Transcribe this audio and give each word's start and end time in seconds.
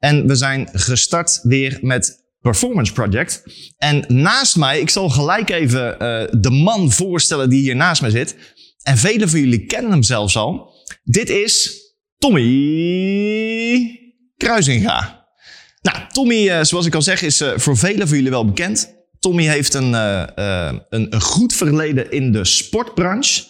En 0.00 0.26
we 0.26 0.34
zijn 0.34 0.68
gestart 0.72 1.40
weer 1.42 1.78
met 1.82 2.24
Performance 2.40 2.92
Project. 2.92 3.42
En 3.76 4.04
naast 4.08 4.56
mij, 4.56 4.80
ik 4.80 4.90
zal 4.90 5.08
gelijk 5.08 5.50
even 5.50 5.92
uh, 5.92 6.40
de 6.40 6.50
man 6.50 6.92
voorstellen 6.92 7.50
die 7.50 7.60
hier 7.60 7.76
naast 7.76 8.00
mij 8.00 8.10
zit. 8.10 8.36
En 8.82 8.96
velen 8.96 9.28
van 9.28 9.40
jullie 9.40 9.66
kennen 9.66 9.90
hem 9.90 10.02
zelfs 10.02 10.36
al. 10.36 10.74
Dit 11.04 11.28
is 11.28 11.80
Tommy 12.18 12.50
Kruisinga. 14.36 15.28
Nou, 15.82 15.98
Tommy, 16.12 16.48
uh, 16.48 16.62
zoals 16.62 16.86
ik 16.86 16.94
al 16.94 17.02
zeg, 17.02 17.22
is 17.22 17.40
uh, 17.40 17.50
voor 17.56 17.76
velen 17.76 18.08
van 18.08 18.16
jullie 18.16 18.30
wel 18.30 18.44
bekend. 18.44 18.98
Tommy 19.18 19.44
heeft 19.44 19.74
een, 19.74 19.92
een, 19.92 20.82
een, 20.88 21.20
goed 21.20 21.52
verleden 21.52 22.10
in 22.10 22.32
de 22.32 22.44
sportbranche. 22.44 23.44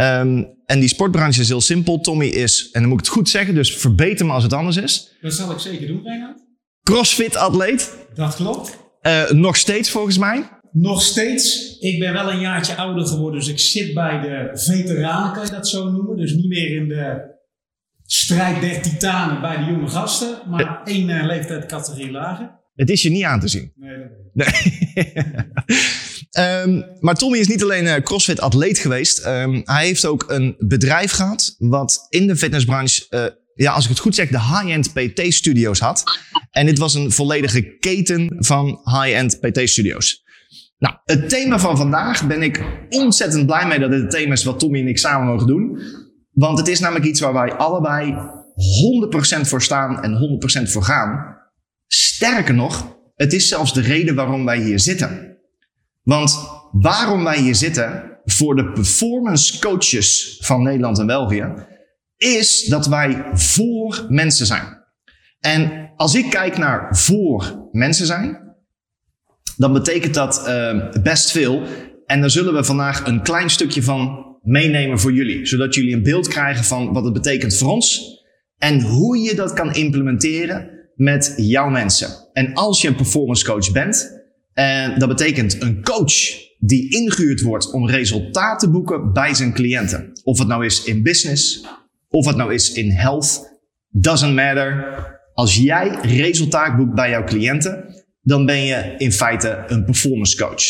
Um, 0.00 0.54
en 0.66 0.80
die 0.80 0.88
sportbranche 0.88 1.40
is 1.40 1.48
heel 1.48 1.60
simpel. 1.60 2.00
Tommy 2.00 2.26
is, 2.26 2.68
en 2.72 2.80
dan 2.80 2.90
moet 2.90 2.98
ik 2.98 3.04
het 3.04 3.14
goed 3.14 3.28
zeggen, 3.28 3.54
dus 3.54 3.76
verbeter 3.76 4.26
me 4.26 4.32
als 4.32 4.42
het 4.42 4.52
anders 4.52 4.76
is. 4.76 5.16
Dat 5.20 5.32
zal 5.32 5.50
ik 5.50 5.58
zeker 5.58 5.86
doen, 5.86 6.02
Reinhard. 6.02 6.44
Crossfit-atleet. 6.82 8.06
Dat 8.14 8.34
klopt. 8.34 8.78
Uh, 9.02 9.30
nog 9.30 9.56
steeds 9.56 9.90
volgens 9.90 10.18
mij. 10.18 10.48
Nog 10.72 11.02
steeds. 11.02 11.76
Ik 11.78 11.98
ben 11.98 12.12
wel 12.12 12.30
een 12.30 12.40
jaartje 12.40 12.76
ouder 12.76 13.06
geworden, 13.06 13.40
dus 13.40 13.48
ik 13.48 13.58
zit 13.58 13.94
bij 13.94 14.20
de 14.20 14.50
veteranen, 14.52 15.32
kan 15.32 15.44
je 15.44 15.50
dat 15.50 15.68
zo 15.68 15.90
noemen. 15.90 16.16
Dus 16.16 16.32
niet 16.32 16.48
meer 16.48 16.76
in 16.76 16.88
de 16.88 17.34
strijd 18.04 18.60
der 18.60 18.82
titanen 18.82 19.40
bij 19.40 19.56
de 19.56 19.64
jonge 19.64 19.88
gasten, 19.88 20.38
maar 20.48 20.60
uh, 20.60 20.94
één 20.94 21.08
uh, 21.08 21.24
leeftijdscategorie 21.24 22.10
lager. 22.10 22.50
Het 22.74 22.90
is 22.90 23.02
je 23.02 23.10
niet 23.10 23.24
aan 23.24 23.40
te 23.40 23.48
zien. 23.48 23.72
Nee, 23.76 23.98
dat 23.98 24.08
weet 24.34 24.66
ik. 24.74 25.14
Nee. 25.14 25.24
um, 26.38 26.84
maar 27.00 27.14
Tommy 27.14 27.38
is 27.38 27.48
niet 27.48 27.62
alleen 27.62 27.84
uh, 27.84 27.94
CrossFit-atleet 27.94 28.78
geweest. 28.78 29.26
Um, 29.26 29.62
hij 29.64 29.86
heeft 29.86 30.06
ook 30.06 30.24
een 30.28 30.54
bedrijf 30.58 31.10
gehad 31.10 31.54
wat 31.58 32.06
in 32.08 32.26
de 32.26 32.36
fitnessbranche, 32.36 33.06
uh, 33.10 33.24
ja, 33.54 33.72
als 33.72 33.84
ik 33.84 33.90
het 33.90 33.98
goed 33.98 34.14
zeg, 34.14 34.28
de 34.28 34.40
high-end 34.40 34.92
PT-studio's 34.92 35.78
had. 35.78 36.02
En 36.50 36.66
dit 36.66 36.78
was 36.78 36.94
een 36.94 37.12
volledige 37.12 37.78
keten 37.78 38.36
van 38.38 38.80
high-end 38.84 39.40
PT-studio's. 39.40 40.24
Nou, 40.78 40.94
het 41.04 41.28
thema 41.28 41.58
van 41.58 41.76
vandaag 41.76 42.26
ben 42.26 42.42
ik 42.42 42.62
ontzettend 42.88 43.46
blij 43.46 43.66
mee 43.66 43.78
dat 43.78 43.90
dit 43.90 44.00
het 44.00 44.10
thema 44.10 44.32
is 44.32 44.44
wat 44.44 44.58
Tommy 44.58 44.80
en 44.80 44.88
ik 44.88 44.98
samen 44.98 45.26
mogen 45.26 45.46
doen. 45.46 45.78
Want 46.32 46.58
het 46.58 46.68
is 46.68 46.80
namelijk 46.80 47.06
iets 47.06 47.20
waar 47.20 47.32
wij 47.32 47.52
allebei 47.52 48.14
100% 49.38 49.40
voor 49.40 49.62
staan 49.62 50.02
en 50.02 50.40
100% 50.66 50.70
voor 50.70 50.82
gaan. 50.82 51.36
Sterker 51.86 52.54
nog, 52.54 52.96
het 53.14 53.32
is 53.32 53.48
zelfs 53.48 53.74
de 53.74 53.80
reden 53.80 54.14
waarom 54.14 54.44
wij 54.44 54.60
hier 54.60 54.80
zitten. 54.80 55.35
Want 56.06 56.48
waarom 56.72 57.24
wij 57.24 57.38
hier 57.38 57.54
zitten 57.54 58.18
voor 58.24 58.56
de 58.56 58.72
performance 58.72 59.58
coaches 59.60 60.38
van 60.40 60.62
Nederland 60.62 60.98
en 60.98 61.06
België, 61.06 61.54
is 62.16 62.64
dat 62.64 62.86
wij 62.86 63.24
voor 63.32 64.06
mensen 64.08 64.46
zijn. 64.46 64.84
En 65.40 65.90
als 65.96 66.14
ik 66.14 66.30
kijk 66.30 66.58
naar 66.58 66.96
voor 66.96 67.68
mensen 67.72 68.06
zijn, 68.06 68.54
dan 69.56 69.72
betekent 69.72 70.14
dat 70.14 70.48
uh, 70.48 70.90
best 71.02 71.30
veel. 71.30 71.62
En 72.06 72.20
daar 72.20 72.30
zullen 72.30 72.54
we 72.54 72.64
vandaag 72.64 73.06
een 73.06 73.22
klein 73.22 73.50
stukje 73.50 73.82
van 73.82 74.24
meenemen 74.42 75.00
voor 75.00 75.12
jullie, 75.12 75.46
zodat 75.46 75.74
jullie 75.74 75.94
een 75.94 76.02
beeld 76.02 76.28
krijgen 76.28 76.64
van 76.64 76.92
wat 76.92 77.04
het 77.04 77.12
betekent 77.12 77.56
voor 77.56 77.68
ons 77.68 78.14
en 78.58 78.80
hoe 78.80 79.18
je 79.18 79.34
dat 79.34 79.52
kan 79.52 79.74
implementeren 79.74 80.70
met 80.94 81.34
jouw 81.36 81.68
mensen. 81.68 82.08
En 82.32 82.54
als 82.54 82.82
je 82.82 82.88
een 82.88 82.96
performance 82.96 83.44
coach 83.44 83.72
bent, 83.72 84.15
en 84.56 84.98
dat 84.98 85.08
betekent 85.08 85.62
een 85.62 85.82
coach 85.82 86.14
die 86.58 86.94
ingehuurd 86.94 87.40
wordt 87.40 87.72
om 87.72 87.88
resultaten 87.88 88.68
te 88.68 88.72
boeken 88.74 89.12
bij 89.12 89.34
zijn 89.34 89.52
cliënten. 89.52 90.12
Of 90.24 90.38
het 90.38 90.48
nou 90.48 90.64
is 90.64 90.84
in 90.84 91.02
business, 91.02 91.66
of 92.08 92.26
het 92.26 92.36
nou 92.36 92.54
is 92.54 92.72
in 92.72 92.90
health, 92.90 93.58
doesn't 93.90 94.34
matter. 94.34 94.84
Als 95.34 95.56
jij 95.56 95.98
resultaat 96.02 96.76
boekt 96.76 96.94
bij 96.94 97.10
jouw 97.10 97.24
cliënten, 97.24 98.04
dan 98.22 98.46
ben 98.46 98.64
je 98.64 98.94
in 98.96 99.12
feite 99.12 99.64
een 99.66 99.84
performance 99.84 100.36
coach. 100.36 100.64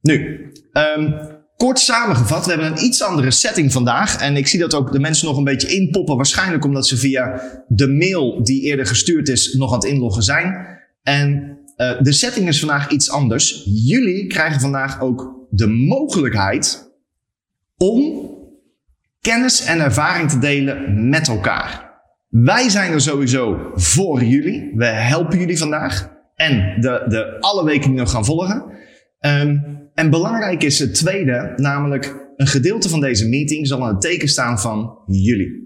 Nu, 0.00 0.40
um, 0.72 1.14
Kort 1.56 1.78
samengevat, 1.78 2.44
we 2.44 2.50
hebben 2.50 2.70
een 2.70 2.84
iets 2.84 3.02
andere 3.02 3.30
setting 3.30 3.72
vandaag. 3.72 4.20
En 4.20 4.36
ik 4.36 4.46
zie 4.46 4.58
dat 4.58 4.74
ook 4.74 4.92
de 4.92 4.98
mensen 4.98 5.26
nog 5.26 5.36
een 5.36 5.44
beetje 5.44 5.68
inpoppen. 5.68 6.16
Waarschijnlijk 6.16 6.64
omdat 6.64 6.86
ze 6.86 6.96
via 6.96 7.40
de 7.68 7.88
mail 7.88 8.42
die 8.42 8.62
eerder 8.62 8.86
gestuurd 8.86 9.28
is 9.28 9.54
nog 9.54 9.72
aan 9.72 9.78
het 9.78 9.88
inloggen 9.88 10.22
zijn. 10.22 10.66
En 11.02 11.58
uh, 11.76 12.02
de 12.02 12.12
setting 12.12 12.48
is 12.48 12.58
vandaag 12.58 12.90
iets 12.90 13.10
anders. 13.10 13.62
Jullie 13.64 14.26
krijgen 14.26 14.60
vandaag 14.60 15.00
ook 15.00 15.46
de 15.50 15.66
mogelijkheid 15.66 16.94
om 17.76 18.30
kennis 19.20 19.64
en 19.64 19.80
ervaring 19.80 20.30
te 20.30 20.38
delen 20.38 21.08
met 21.08 21.28
elkaar. 21.28 21.84
Wij 22.28 22.68
zijn 22.68 22.92
er 22.92 23.00
sowieso 23.00 23.70
voor 23.74 24.24
jullie. 24.24 24.72
We 24.74 24.84
helpen 24.84 25.38
jullie 25.38 25.58
vandaag. 25.58 26.14
En 26.34 26.80
de, 26.80 27.04
de 27.08 27.40
alle 27.40 27.64
weken 27.64 27.90
die 27.90 27.98
nog 27.98 28.10
gaan 28.10 28.24
volgen. 28.24 28.64
Um, 29.20 29.76
en 29.94 30.10
belangrijk 30.10 30.62
is 30.62 30.78
het 30.78 30.94
tweede, 30.94 31.52
namelijk 31.56 32.30
een 32.36 32.46
gedeelte 32.46 32.88
van 32.88 33.00
deze 33.00 33.28
meeting 33.28 33.66
zal 33.66 33.82
aan 33.82 33.88
het 33.88 34.00
teken 34.00 34.28
staan 34.28 34.60
van 34.60 34.98
jullie. 35.06 35.65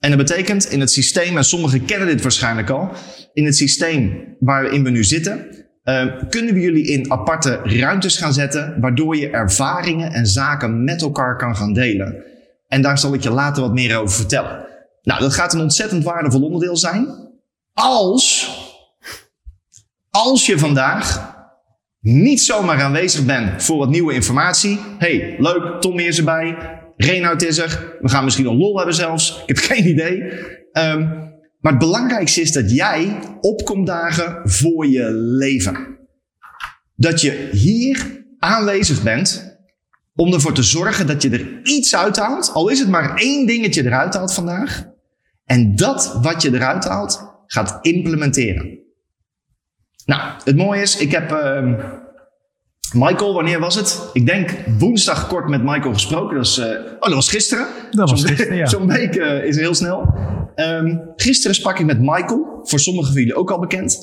En 0.00 0.10
dat 0.10 0.18
betekent 0.18 0.70
in 0.70 0.80
het 0.80 0.90
systeem, 0.90 1.36
en 1.36 1.44
sommigen 1.44 1.84
kennen 1.84 2.08
dit 2.08 2.22
waarschijnlijk 2.22 2.70
al, 2.70 2.90
in 3.32 3.44
het 3.44 3.56
systeem 3.56 4.24
waarin 4.38 4.84
we 4.84 4.90
nu 4.90 5.04
zitten, 5.04 5.46
uh, 5.84 6.04
kunnen 6.28 6.54
we 6.54 6.60
jullie 6.60 6.86
in 6.86 7.12
aparte 7.12 7.60
ruimtes 7.64 8.16
gaan 8.16 8.32
zetten, 8.32 8.80
waardoor 8.80 9.16
je 9.16 9.30
ervaringen 9.30 10.12
en 10.12 10.26
zaken 10.26 10.84
met 10.84 11.02
elkaar 11.02 11.36
kan 11.36 11.56
gaan 11.56 11.72
delen. 11.72 12.24
En 12.68 12.82
daar 12.82 12.98
zal 12.98 13.14
ik 13.14 13.22
je 13.22 13.30
later 13.30 13.62
wat 13.62 13.72
meer 13.72 13.96
over 13.96 14.16
vertellen. 14.16 14.66
Nou, 15.02 15.20
dat 15.20 15.34
gaat 15.34 15.54
een 15.54 15.60
ontzettend 15.60 16.04
waardevol 16.04 16.42
onderdeel 16.42 16.76
zijn. 16.76 17.06
Als, 17.74 18.50
als 20.10 20.46
je 20.46 20.58
vandaag 20.58 21.34
niet 22.00 22.40
zomaar 22.40 22.82
aanwezig 22.82 23.24
ben 23.24 23.60
voor 23.60 23.78
wat 23.78 23.88
nieuwe 23.88 24.14
informatie. 24.14 24.80
hey, 24.98 25.34
leuk, 25.38 25.80
Tommy 25.80 26.02
is 26.02 26.18
erbij. 26.18 26.56
Reinoud 27.04 27.42
is 27.42 27.58
er. 27.58 27.96
We 28.00 28.08
gaan 28.08 28.24
misschien 28.24 28.46
een 28.46 28.56
lol 28.56 28.76
hebben 28.76 28.94
zelfs. 28.94 29.42
Ik 29.46 29.56
heb 29.56 29.56
geen 29.76 29.88
idee. 29.88 30.22
Um, 30.72 31.28
maar 31.60 31.72
het 31.72 31.80
belangrijkste 31.80 32.40
is 32.40 32.52
dat 32.52 32.70
jij 32.70 33.18
opkomt 33.40 33.86
dagen 33.86 34.40
voor 34.50 34.86
je 34.86 35.10
leven. 35.12 35.98
Dat 36.96 37.20
je 37.20 37.48
hier 37.52 38.24
aanwezig 38.38 39.02
bent 39.02 39.58
om 40.14 40.32
ervoor 40.32 40.52
te 40.52 40.62
zorgen 40.62 41.06
dat 41.06 41.22
je 41.22 41.30
er 41.30 41.60
iets 41.62 41.96
uithaalt. 41.96 42.50
Al 42.52 42.68
is 42.68 42.78
het 42.78 42.88
maar 42.88 43.16
één 43.16 43.46
dingetje 43.46 43.84
eruit 43.84 44.14
haalt 44.14 44.34
vandaag. 44.34 44.88
En 45.44 45.76
dat 45.76 46.18
wat 46.22 46.42
je 46.42 46.54
eruit 46.54 46.84
haalt 46.84 47.42
gaat 47.46 47.78
implementeren. 47.82 48.78
Nou, 50.04 50.32
het 50.44 50.56
mooie 50.56 50.80
is, 50.80 50.96
ik 50.96 51.10
heb 51.10 51.30
uh, 51.32 51.84
Michael, 52.92 53.34
wanneer 53.34 53.60
was 53.60 53.74
het? 53.74 54.10
Ik 54.12 54.26
denk 54.26 54.50
woensdag 54.78 55.26
kort 55.26 55.48
met 55.48 55.62
Michael 55.62 55.92
gesproken. 55.92 56.36
Dat, 56.36 56.46
is, 56.46 56.58
uh, 56.58 56.66
oh, 56.66 57.00
dat 57.00 57.12
was 57.12 57.28
gisteren. 57.28 57.66
Dat 57.90 58.10
was 58.10 58.24
gisteren, 58.24 58.56
ja. 58.56 58.66
Zo'n 58.66 58.86
week 58.86 59.16
uh, 59.16 59.44
is 59.44 59.56
heel 59.56 59.74
snel. 59.74 60.14
Um, 60.56 61.12
gisteren 61.16 61.54
sprak 61.54 61.78
ik 61.78 61.86
met 61.86 62.00
Michael, 62.00 62.60
voor 62.62 62.78
sommigen 62.78 63.12
van 63.12 63.20
jullie 63.20 63.36
ook 63.36 63.50
al 63.50 63.58
bekend. 63.58 63.98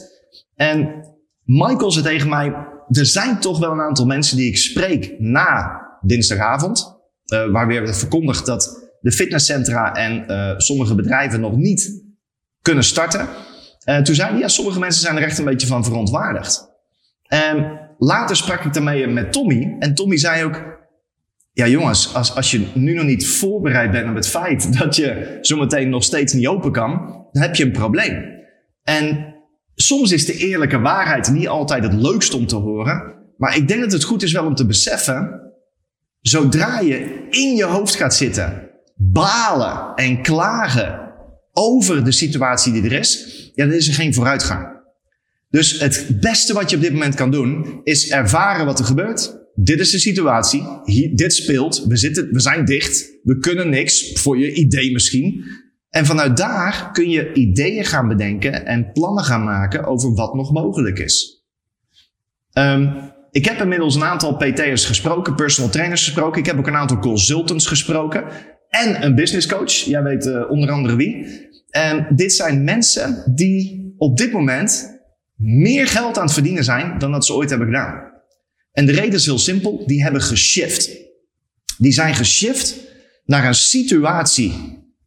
En 0.55 1.05
Michael 1.43 1.91
zei 1.91 2.05
tegen 2.05 2.29
mij, 2.29 2.53
er 2.89 3.05
zijn 3.05 3.39
toch 3.39 3.59
wel 3.59 3.71
een 3.71 3.81
aantal 3.81 4.05
mensen 4.05 4.37
die 4.37 4.47
ik 4.47 4.57
spreek 4.57 5.15
na 5.19 5.81
dinsdagavond. 6.01 6.95
Uh, 7.33 7.51
waar 7.51 7.67
weer 7.67 7.95
verkondigd 7.95 8.45
dat 8.45 8.89
de 9.01 9.11
fitnesscentra 9.11 9.93
en 9.93 10.23
sommige 10.57 10.95
bedrijven 10.95 11.39
nog 11.39 11.55
niet 11.55 12.03
kunnen 12.61 12.83
starten. 12.83 13.27
Toen 14.03 14.15
zei 14.15 14.29
hij, 14.29 14.39
ja, 14.39 14.47
sommige 14.47 14.79
mensen 14.79 15.01
zijn 15.01 15.17
er 15.17 15.23
echt 15.23 15.37
een 15.37 15.45
beetje 15.45 15.67
van 15.67 15.83
verontwaardigd. 15.83 16.69
En 17.23 17.79
later 17.97 18.35
sprak 18.35 18.63
ik 18.63 18.73
daarmee 18.73 19.07
met 19.07 19.31
Tommy. 19.31 19.75
En 19.79 19.95
Tommy 19.95 20.17
zei 20.17 20.43
ook, 20.43 20.63
ja 21.53 21.67
jongens, 21.67 22.13
als, 22.13 22.35
als 22.35 22.51
je 22.51 22.67
nu 22.73 22.93
nog 22.93 23.05
niet 23.05 23.27
voorbereid 23.27 23.91
bent 23.91 24.09
op 24.09 24.15
het 24.15 24.27
feit 24.27 24.77
dat 24.79 24.95
je 24.95 25.37
zometeen 25.41 25.89
nog 25.89 26.03
steeds 26.03 26.33
niet 26.33 26.47
open 26.47 26.71
kan, 26.71 26.91
dan 27.31 27.41
heb 27.41 27.55
je 27.55 27.63
een 27.63 27.71
probleem. 27.71 28.23
En 28.83 29.35
soms 29.75 30.11
is 30.11 30.25
de 30.25 30.37
eerlijke 30.37 30.79
waarheid 30.79 31.31
niet 31.31 31.47
altijd 31.47 31.83
het 31.83 31.93
leukst 31.93 32.33
om 32.33 32.47
te 32.47 32.55
horen. 32.55 33.15
Maar 33.37 33.55
ik 33.55 33.67
denk 33.67 33.81
dat 33.81 33.91
het 33.91 34.03
goed 34.03 34.23
is 34.23 34.31
wel 34.31 34.45
om 34.45 34.55
te 34.55 34.65
beseffen, 34.65 35.41
zodra 36.21 36.79
je 36.79 37.27
in 37.29 37.55
je 37.55 37.63
hoofd 37.63 37.95
gaat 37.95 38.15
zitten, 38.15 38.69
balen 38.95 39.95
en 39.95 40.21
klagen 40.21 41.05
over 41.53 42.03
de 42.03 42.11
situatie 42.11 42.73
die 42.73 42.83
er 42.83 42.91
is, 42.91 43.51
ja, 43.55 43.65
dan 43.65 43.73
is 43.73 43.87
er 43.87 43.93
geen 43.93 44.13
vooruitgang. 44.13 44.76
Dus 45.49 45.79
het 45.79 46.17
beste 46.19 46.53
wat 46.53 46.69
je 46.69 46.75
op 46.75 46.81
dit 46.81 46.93
moment 46.93 47.15
kan 47.15 47.31
doen, 47.31 47.81
is 47.83 48.09
ervaren 48.09 48.65
wat 48.65 48.79
er 48.79 48.85
gebeurt. 48.85 49.37
Dit 49.55 49.79
is 49.79 49.91
de 49.91 49.99
situatie. 49.99 50.63
Hier, 50.83 51.15
dit 51.15 51.33
speelt. 51.33 51.85
We, 51.87 51.97
zitten, 51.97 52.31
we 52.31 52.39
zijn 52.39 52.65
dicht. 52.65 53.19
We 53.23 53.37
kunnen 53.37 53.69
niks. 53.69 54.11
Voor 54.13 54.37
je 54.37 54.53
idee 54.53 54.91
misschien. 54.91 55.43
En 55.89 56.05
vanuit 56.05 56.37
daar 56.37 56.89
kun 56.91 57.09
je 57.09 57.33
ideeën 57.33 57.85
gaan 57.85 58.07
bedenken 58.07 58.65
en 58.65 58.91
plannen 58.91 59.23
gaan 59.23 59.43
maken 59.43 59.85
over 59.85 60.13
wat 60.13 60.33
nog 60.33 60.51
mogelijk 60.51 60.99
is. 60.99 61.45
Um, 62.53 63.11
ik 63.31 63.45
heb 63.45 63.61
inmiddels 63.61 63.95
een 63.95 64.03
aantal 64.03 64.35
PT'ers 64.35 64.85
gesproken, 64.85 65.35
personal 65.35 65.71
trainers 65.71 66.03
gesproken. 66.03 66.39
Ik 66.39 66.45
heb 66.45 66.57
ook 66.57 66.67
een 66.67 66.75
aantal 66.75 66.99
consultants 66.99 67.67
gesproken. 67.67 68.23
En 68.69 69.03
een 69.03 69.15
business 69.15 69.47
coach. 69.47 69.71
Jij 69.71 70.03
weet 70.03 70.25
uh, 70.25 70.49
onder 70.49 70.71
andere 70.71 70.95
wie. 70.95 71.25
En 71.69 72.07
dit 72.15 72.33
zijn 72.33 72.63
mensen 72.63 73.31
die 73.35 73.93
op 73.97 74.17
dit 74.17 74.31
moment 74.31 74.96
meer 75.37 75.87
geld 75.87 76.17
aan 76.17 76.23
het 76.23 76.33
verdienen 76.33 76.63
zijn 76.63 76.99
dan 76.99 77.11
dat 77.11 77.25
ze 77.25 77.33
ooit 77.33 77.49
hebben 77.49 77.67
gedaan. 77.67 78.11
En 78.71 78.85
de 78.85 78.91
reden 78.91 79.13
is 79.13 79.25
heel 79.25 79.39
simpel, 79.39 79.83
die 79.85 80.03
hebben 80.03 80.21
geshift. 80.21 80.89
Die 81.77 81.91
zijn 81.91 82.15
geshift 82.15 82.75
naar 83.25 83.47
een 83.47 83.55
situatie, 83.55 84.51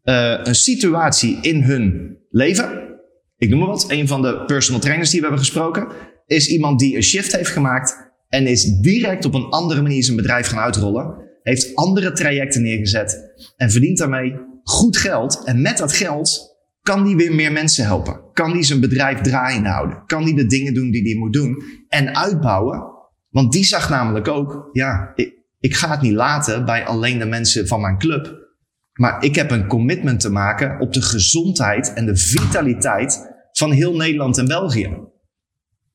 uh, 0.05 0.41
een 0.43 0.55
situatie 0.55 1.39
in 1.41 1.63
hun 1.63 2.17
leven. 2.31 2.89
Ik 3.37 3.49
noem 3.49 3.59
maar 3.59 3.69
wat, 3.69 3.91
een 3.91 4.09
van 4.09 4.23
de 4.23 4.45
personal 4.45 4.81
trainers 4.81 5.11
die 5.11 5.21
we 5.21 5.27
hebben 5.27 5.45
gesproken, 5.45 5.89
is 6.27 6.49
iemand 6.49 6.79
die 6.79 6.97
een 6.97 7.03
shift 7.03 7.37
heeft 7.37 7.51
gemaakt 7.51 8.11
en 8.29 8.47
is 8.47 8.65
direct 8.65 9.25
op 9.25 9.35
een 9.35 9.51
andere 9.51 9.83
manier 9.83 10.05
zijn 10.05 10.17
bedrijf 10.17 10.47
gaan 10.47 10.59
uitrollen. 10.59 11.29
Heeft 11.43 11.75
andere 11.75 12.13
trajecten 12.13 12.63
neergezet 12.63 13.33
en 13.57 13.71
verdient 13.71 13.99
daarmee 13.99 14.35
goed 14.63 14.97
geld. 14.97 15.43
En 15.45 15.61
met 15.61 15.79
dat 15.79 15.93
geld 15.93 16.57
kan 16.83 17.05
die 17.05 17.17
weer 17.17 17.35
meer 17.35 17.53
mensen 17.53 17.85
helpen. 17.85 18.21
Kan 18.41 18.53
die 18.53 18.63
zijn 18.63 18.81
bedrijf 18.81 19.21
draaiende 19.21 19.69
houden. 19.69 20.03
Kan 20.07 20.25
die 20.25 20.35
de 20.35 20.47
dingen 20.47 20.75
doen 20.75 20.91
die 20.91 21.03
hij 21.03 21.15
moet 21.15 21.33
doen 21.33 21.63
en 21.89 22.17
uitbouwen. 22.17 22.85
Want 23.29 23.53
die 23.53 23.65
zag 23.65 23.91
namelijk 23.91 24.29
ook, 24.29 24.69
ja, 24.73 25.13
ik, 25.61 25.77
ga 25.77 25.91
het 25.91 26.01
niet 26.01 26.13
laten 26.13 26.65
bij 26.65 26.87
alleen 26.87 27.19
de 27.19 27.25
mensen 27.25 27.67
van 27.67 27.81
mijn 27.81 27.99
club. 27.99 28.49
Maar 28.93 29.25
ik 29.25 29.35
heb 29.35 29.51
een 29.51 29.67
commitment 29.67 30.21
te 30.21 30.31
maken 30.31 30.81
op 30.81 30.93
de 30.93 31.03
gezondheid 31.03 31.93
en 31.93 32.07
de 32.07 32.17
vitaliteit 32.17 33.31
van 33.53 33.71
heel 33.71 33.97
Nederland 33.97 34.39
en 34.39 34.47
België. 34.47 34.97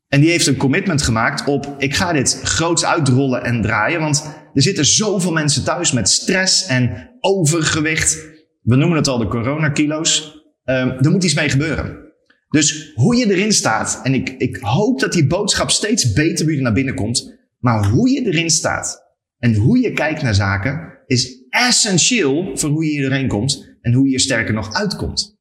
En 0.07 0.21
die 0.21 0.29
heeft 0.29 0.47
een 0.47 0.57
commitment 0.57 1.01
gemaakt 1.01 1.47
op: 1.47 1.75
ik 1.77 1.95
ga 1.95 2.13
dit 2.13 2.41
groots 2.43 2.85
uitrollen 2.85 3.43
en 3.43 3.61
draaien. 3.61 3.99
Want 3.99 4.43
er 4.53 4.61
zitten 4.61 4.85
zoveel 4.85 5.31
mensen 5.31 5.63
thuis 5.63 5.91
met 5.91 6.09
stress 6.09 6.65
en 6.65 7.09
overgewicht. 7.19 8.25
We 8.61 8.75
noemen 8.75 8.97
het 8.97 9.07
al 9.07 9.17
de 9.17 9.27
coronakilo's. 9.27 10.43
Um, 10.65 10.89
er 10.89 11.11
moet 11.11 11.23
iets 11.23 11.33
mee 11.33 11.49
gebeuren. 11.49 12.04
Dus 12.49 12.91
hoe 12.95 13.15
je 13.15 13.29
erin 13.29 13.53
staat, 13.53 13.99
en 14.03 14.13
ik, 14.13 14.29
ik 14.29 14.57
hoop 14.57 14.99
dat 14.99 15.13
die 15.13 15.27
boodschap 15.27 15.69
steeds 15.71 16.13
beter 16.13 16.45
bij 16.45 16.55
naar 16.55 16.73
binnen 16.73 16.95
komt. 16.95 17.33
Maar 17.59 17.89
hoe 17.89 18.09
je 18.09 18.25
erin 18.25 18.49
staat 18.49 19.03
en 19.39 19.55
hoe 19.55 19.79
je 19.79 19.91
kijkt 19.91 20.21
naar 20.21 20.35
zaken 20.35 20.93
is 21.05 21.45
essentieel 21.49 22.57
voor 22.57 22.69
hoe 22.69 22.85
je 22.85 23.01
erin 23.01 23.27
komt 23.27 23.77
en 23.81 23.93
hoe 23.93 24.07
je 24.07 24.13
er 24.13 24.19
sterker 24.19 24.53
nog 24.53 24.73
uitkomt. 24.73 25.37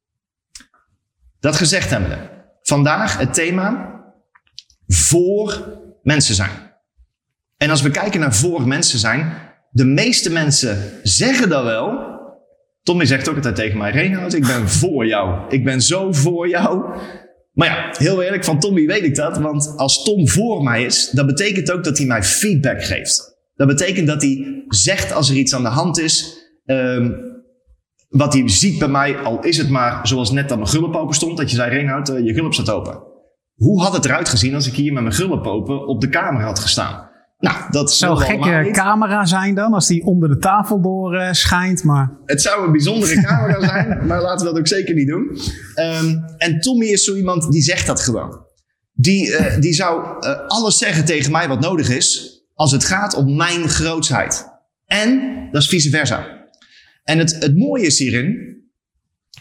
Dat 1.39 1.55
gezegd 1.55 1.89
hebbende, 1.89 2.29
vandaag 2.61 3.17
het 3.17 3.33
thema 3.33 3.93
voor 4.87 5.79
mensen 6.03 6.35
zijn. 6.35 6.73
En 7.57 7.69
als 7.69 7.81
we 7.81 7.91
kijken 7.91 8.19
naar 8.19 8.35
voor 8.35 8.67
mensen 8.67 8.99
zijn, 8.99 9.33
de 9.71 9.85
meeste 9.85 10.31
mensen 10.31 10.99
zeggen 11.03 11.49
dat 11.49 11.63
wel. 11.63 12.14
Tommy 12.85 13.05
zegt 13.05 13.29
ook 13.29 13.35
altijd 13.35 13.55
tegen 13.55 13.77
mij, 13.77 13.91
Reinhard, 13.91 14.33
ik 14.33 14.45
ben 14.45 14.69
voor 14.69 15.05
jou. 15.05 15.39
Ik 15.49 15.63
ben 15.63 15.81
zo 15.81 16.11
voor 16.11 16.49
jou. 16.49 16.85
Maar 17.53 17.67
ja, 17.67 17.93
heel 17.97 18.21
eerlijk, 18.21 18.43
van 18.43 18.59
Tommy 18.59 18.85
weet 18.85 19.03
ik 19.03 19.15
dat. 19.15 19.37
Want 19.37 19.73
als 19.77 20.03
Tom 20.03 20.27
voor 20.27 20.63
mij 20.63 20.83
is, 20.83 21.09
dat 21.09 21.25
betekent 21.25 21.71
ook 21.71 21.83
dat 21.83 21.97
hij 21.97 22.07
mij 22.07 22.23
feedback 22.23 22.83
geeft. 22.83 23.37
Dat 23.55 23.67
betekent 23.67 24.07
dat 24.07 24.21
hij 24.21 24.63
zegt 24.67 25.13
als 25.13 25.29
er 25.29 25.35
iets 25.35 25.55
aan 25.55 25.63
de 25.63 25.69
hand 25.69 25.99
is. 25.99 26.43
Um, 26.65 27.33
wat 28.09 28.33
hij 28.33 28.49
ziet 28.49 28.79
bij 28.79 28.87
mij, 28.87 29.17
al 29.17 29.43
is 29.43 29.57
het 29.57 29.69
maar 29.69 30.07
zoals 30.07 30.31
net 30.31 30.51
aan 30.51 30.57
mijn 30.57 30.69
gulp 30.69 30.95
open 30.95 31.15
stond. 31.15 31.37
Dat 31.37 31.49
je 31.49 31.55
zei, 31.55 31.69
Reinhard, 31.69 32.09
uh, 32.09 32.25
je 32.25 32.33
gulp 32.33 32.53
staat 32.53 32.69
open. 32.69 33.03
Hoe 33.55 33.81
had 33.81 33.93
het 33.93 34.05
eruit 34.05 34.29
gezien 34.29 34.55
als 34.55 34.67
ik 34.67 34.73
hier 34.73 34.93
met 34.93 35.03
mijn 35.03 35.15
gulp 35.15 35.45
open 35.45 35.87
op 35.87 36.01
de 36.01 36.09
kamer 36.09 36.43
had 36.43 36.59
gestaan? 36.59 37.09
Nou, 37.37 37.71
dat 37.71 37.93
zou 37.93 38.11
een 38.11 38.25
gekke 38.25 38.71
camera 38.71 39.25
zijn 39.25 39.55
dan, 39.55 39.73
als 39.73 39.87
die 39.87 40.03
onder 40.03 40.29
de 40.29 40.37
tafel 40.37 40.81
door 40.81 41.15
uh, 41.15 41.31
schijnt. 41.31 41.83
Maar... 41.83 42.17
Het 42.25 42.41
zou 42.41 42.65
een 42.65 42.71
bijzondere 42.71 43.21
camera 43.21 43.59
zijn, 43.67 44.07
maar 44.07 44.21
laten 44.21 44.45
we 44.45 44.51
dat 44.51 44.59
ook 44.59 44.67
zeker 44.67 44.95
niet 44.95 45.07
doen. 45.07 45.37
Um, 45.75 46.23
en 46.37 46.59
Tommy 46.59 46.85
is 46.85 47.03
zo 47.03 47.15
iemand 47.15 47.51
die 47.51 47.63
zegt 47.63 47.87
dat 47.87 48.01
gewoon. 48.01 48.43
Die, 48.93 49.27
uh, 49.27 49.59
die 49.59 49.73
zou 49.73 50.05
uh, 50.19 50.47
alles 50.47 50.77
zeggen 50.77 51.05
tegen 51.05 51.31
mij 51.31 51.47
wat 51.47 51.59
nodig 51.59 51.89
is, 51.89 52.39
als 52.53 52.71
het 52.71 52.83
gaat 52.83 53.13
om 53.13 53.35
mijn 53.35 53.69
grootsheid. 53.69 54.47
En 54.85 55.37
dat 55.51 55.61
is 55.61 55.67
vice 55.67 55.89
versa. 55.89 56.43
En 57.03 57.17
het, 57.17 57.35
het 57.39 57.57
mooie 57.57 57.85
is 57.85 57.99
hierin 57.99 58.57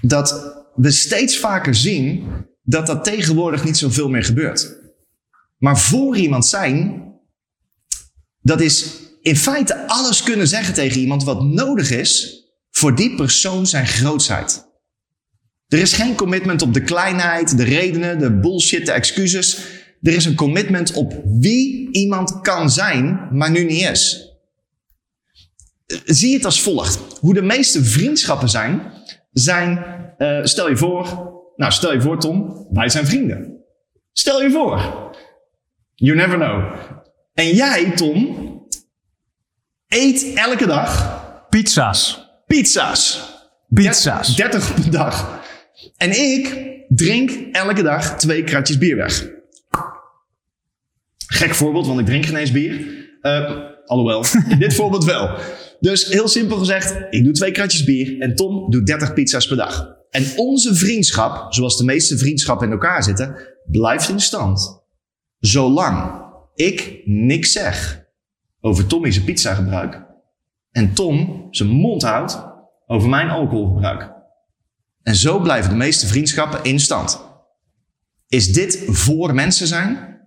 dat 0.01 0.55
we 0.75 0.91
steeds 0.91 1.39
vaker 1.39 1.75
zien 1.75 2.27
dat 2.63 2.87
dat 2.87 3.05
tegenwoordig 3.05 3.65
niet 3.65 3.77
zoveel 3.77 4.09
meer 4.09 4.25
gebeurt. 4.25 4.83
Maar 5.59 5.79
voor 5.79 6.17
iemand 6.17 6.47
zijn, 6.47 7.03
dat 8.45 8.61
is 8.61 8.87
in 9.23 9.37
feite 9.37 9.89
alles 9.89 10.23
kunnen 10.23 10.49
zeggen 10.49 10.75
tegen 10.75 11.01
iemand 11.01 11.25
wat 11.25 11.43
nodig 11.43 11.91
is 11.91 12.43
voor 12.71 12.95
die 12.95 13.15
persoon 13.15 13.67
zijn 13.67 13.87
grootsheid. 13.87 14.67
Er 15.69 15.79
is 15.79 15.93
geen 15.93 16.15
commitment 16.15 16.63
op 16.63 16.75
de 16.75 16.83
kleinheid, 16.83 17.57
de 17.57 17.65
redenen, 17.65 18.19
de 18.19 18.39
bullshit, 18.39 18.87
de 18.87 18.93
excuses. 18.93 19.59
Er 20.03 20.15
is 20.15 20.25
een 20.25 20.35
commitment 20.35 20.93
op 20.93 21.23
wie 21.25 21.89
iemand 21.93 22.41
kan 22.41 22.71
zijn, 22.71 23.29
maar 23.31 23.51
nu 23.51 23.65
niet 23.65 23.83
is. 23.83 24.33
Zie 26.05 26.35
het 26.35 26.45
als 26.45 26.63
volgt. 26.63 27.19
Hoe 27.21 27.35
de 27.35 27.43
meeste 27.43 27.85
vriendschappen 27.85 28.49
zijn, 28.49 28.93
zijn, 29.33 29.85
uh, 30.19 30.45
stel 30.45 30.69
je 30.69 30.77
voor, 30.77 31.33
nou 31.57 31.73
stel 31.73 31.93
je 31.93 32.01
voor 32.01 32.21
Tom, 32.21 32.67
wij 32.71 32.89
zijn 32.89 33.07
vrienden. 33.07 33.65
Stel 34.13 34.43
je 34.43 34.51
voor. 34.51 35.11
You 35.95 36.17
never 36.17 36.37
know. 36.37 36.73
En 37.35 37.55
jij, 37.55 37.91
Tom, 37.91 38.39
eet 39.89 40.33
elke 40.35 40.67
dag... 40.67 41.23
Pizza's. 41.51 42.29
Pizza's. 42.47 43.33
Pizza's. 43.69 44.37
30 44.37 44.75
per 44.75 44.91
dag. 44.91 45.43
En 45.97 46.11
ik 46.11 46.73
drink 46.89 47.31
elke 47.53 47.83
dag 47.83 48.19
twee 48.19 48.45
kratjes 48.45 48.79
bier 48.79 48.97
weg. 48.97 49.29
Gek 51.27 51.55
voorbeeld, 51.55 51.87
want 51.87 52.01
ik 52.01 52.07
drink 52.07 52.27
geen 52.27 52.37
eens 52.37 52.53
bier. 52.53 52.87
Uh, 53.23 53.61
alhoewel, 53.85 54.25
in 54.49 54.59
dit 54.67 54.75
voorbeeld 54.75 55.05
wel. 55.05 55.39
Dus 55.81 56.07
heel 56.07 56.29
simpel 56.29 56.57
gezegd, 56.57 56.97
ik 57.11 57.25
doe 57.25 57.33
twee 57.33 57.51
kratjes 57.51 57.85
bier 57.85 58.21
en 58.21 58.35
Tom 58.35 58.71
doet 58.71 58.87
30 58.87 59.13
pizza's 59.13 59.47
per 59.47 59.57
dag. 59.57 59.97
En 60.11 60.27
onze 60.37 60.75
vriendschap, 60.75 61.55
zoals 61.55 61.77
de 61.77 61.85
meeste 61.85 62.19
vriendschappen 62.19 62.67
in 62.67 62.73
elkaar 62.73 63.03
zitten, 63.03 63.37
blijft 63.71 64.09
in 64.09 64.21
stand. 64.21 64.83
Zolang 65.39 66.24
ik 66.55 67.01
niks 67.05 67.53
zeg 67.53 68.07
over 68.61 68.87
Tommy's 68.87 69.25
pizzagebruik 69.25 70.03
en 70.71 70.95
Tom 70.95 71.49
zijn 71.51 71.69
mond 71.69 72.03
houdt 72.03 72.45
over 72.87 73.09
mijn 73.09 73.29
alcoholgebruik. 73.29 74.13
En 75.03 75.15
zo 75.15 75.41
blijven 75.41 75.71
de 75.71 75.77
meeste 75.77 76.07
vriendschappen 76.07 76.65
in 76.65 76.81
stand. 76.81 77.21
Is 78.29 78.53
dit 78.53 78.85
voor 78.87 79.35
mensen 79.35 79.67
zijn? 79.67 80.19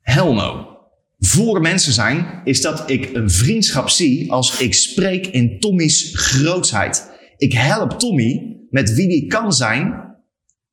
Hell 0.00 0.32
no. 0.32 0.76
Voor 1.18 1.60
mensen 1.60 1.92
zijn 1.92 2.40
is 2.44 2.60
dat 2.60 2.90
ik 2.90 3.14
een 3.14 3.30
vriendschap 3.30 3.88
zie 3.88 4.32
als 4.32 4.60
ik 4.60 4.74
spreek 4.74 5.26
in 5.26 5.60
Tommy's 5.60 6.10
grootsheid. 6.14 7.10
Ik 7.36 7.52
help 7.52 7.98
Tommy 7.98 8.56
met 8.70 8.94
wie 8.94 9.08
die 9.08 9.26
kan 9.26 9.52
zijn, 9.52 10.14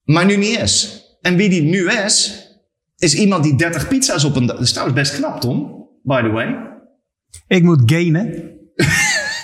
maar 0.04 0.26
nu 0.26 0.38
niet 0.38 0.60
is. 0.60 1.04
En 1.22 1.36
wie 1.36 1.50
die 1.50 1.62
nu 1.62 1.92
is, 1.92 2.48
is 3.00 3.16
iemand 3.16 3.44
die 3.44 3.56
30 3.56 3.88
pizza's 3.88 4.24
op 4.24 4.36
een 4.36 4.46
dag. 4.46 4.56
Dat 4.56 4.66
is 4.66 4.72
trouwens 4.72 5.00
best 5.00 5.16
knap, 5.16 5.42
Tom, 5.42 5.88
by 6.04 6.22
the 6.22 6.30
way. 6.30 6.56
Ik 7.48 7.64
moet 7.64 7.82
gainen. 7.86 8.58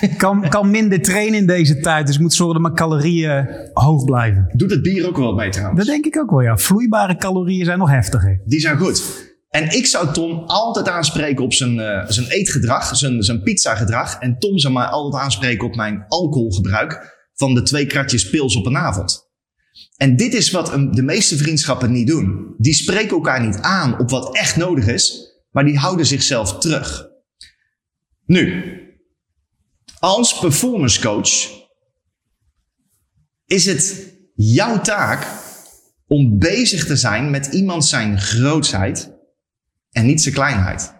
Ik 0.01 0.17
kan, 0.23 0.49
kan 0.49 0.71
minder 0.71 1.01
trainen 1.01 1.39
in 1.39 1.47
deze 1.47 1.79
tijd, 1.79 2.07
dus 2.07 2.15
ik 2.15 2.21
moet 2.21 2.33
zorgen 2.33 2.53
dat 2.53 2.63
mijn 2.63 2.75
calorieën 2.75 3.47
hoog 3.73 4.05
blijven. 4.05 4.49
Doet 4.53 4.71
het 4.71 4.81
bier 4.81 5.07
ook 5.07 5.17
wel 5.17 5.33
mee 5.33 5.49
trouwens? 5.49 5.79
Dat 5.79 5.87
denk 5.87 6.05
ik 6.05 6.17
ook 6.17 6.29
wel, 6.29 6.41
ja. 6.41 6.57
Vloeibare 6.57 7.15
calorieën 7.15 7.65
zijn 7.65 7.79
nog 7.79 7.89
heftiger. 7.89 8.41
Die 8.45 8.59
zijn 8.59 8.77
goed. 8.77 9.03
En 9.49 9.63
ik 9.71 9.85
zou 9.85 10.13
Tom 10.13 10.43
altijd 10.45 10.89
aanspreken 10.89 11.43
op 11.43 11.53
zijn, 11.53 11.77
uh, 11.77 12.03
zijn 12.07 12.27
eetgedrag, 12.27 12.95
zijn, 12.95 13.23
zijn 13.23 13.41
pizzagedrag. 13.41 14.19
En 14.19 14.39
Tom 14.39 14.57
zou 14.57 14.73
mij 14.73 14.85
altijd 14.85 15.23
aanspreken 15.23 15.67
op 15.67 15.75
mijn 15.75 16.05
alcoholgebruik 16.07 17.13
van 17.33 17.53
de 17.53 17.61
twee 17.61 17.85
kratjes 17.85 18.29
pils 18.29 18.55
op 18.55 18.65
een 18.65 18.77
avond. 18.77 19.24
En 19.97 20.15
dit 20.15 20.33
is 20.33 20.51
wat 20.51 20.65
de 20.91 21.03
meeste 21.03 21.37
vriendschappen 21.37 21.91
niet 21.91 22.07
doen. 22.07 22.55
Die 22.57 22.73
spreken 22.73 23.15
elkaar 23.15 23.45
niet 23.45 23.57
aan 23.57 23.99
op 23.99 24.09
wat 24.09 24.35
echt 24.35 24.55
nodig 24.55 24.87
is, 24.87 25.33
maar 25.51 25.65
die 25.65 25.77
houden 25.77 26.05
zichzelf 26.05 26.57
terug. 26.57 27.07
Nu, 28.25 28.63
als 29.99 30.39
performance 30.39 31.01
coach 31.01 31.63
is 33.45 33.65
het 33.65 34.13
jouw 34.35 34.81
taak 34.81 35.27
om 36.07 36.39
bezig 36.39 36.85
te 36.85 36.95
zijn 36.95 37.29
met 37.29 37.45
iemand 37.45 37.85
zijn 37.85 38.21
grootsheid 38.21 39.11
en 39.91 40.05
niet 40.05 40.21
zijn 40.21 40.35
kleinheid. 40.35 40.93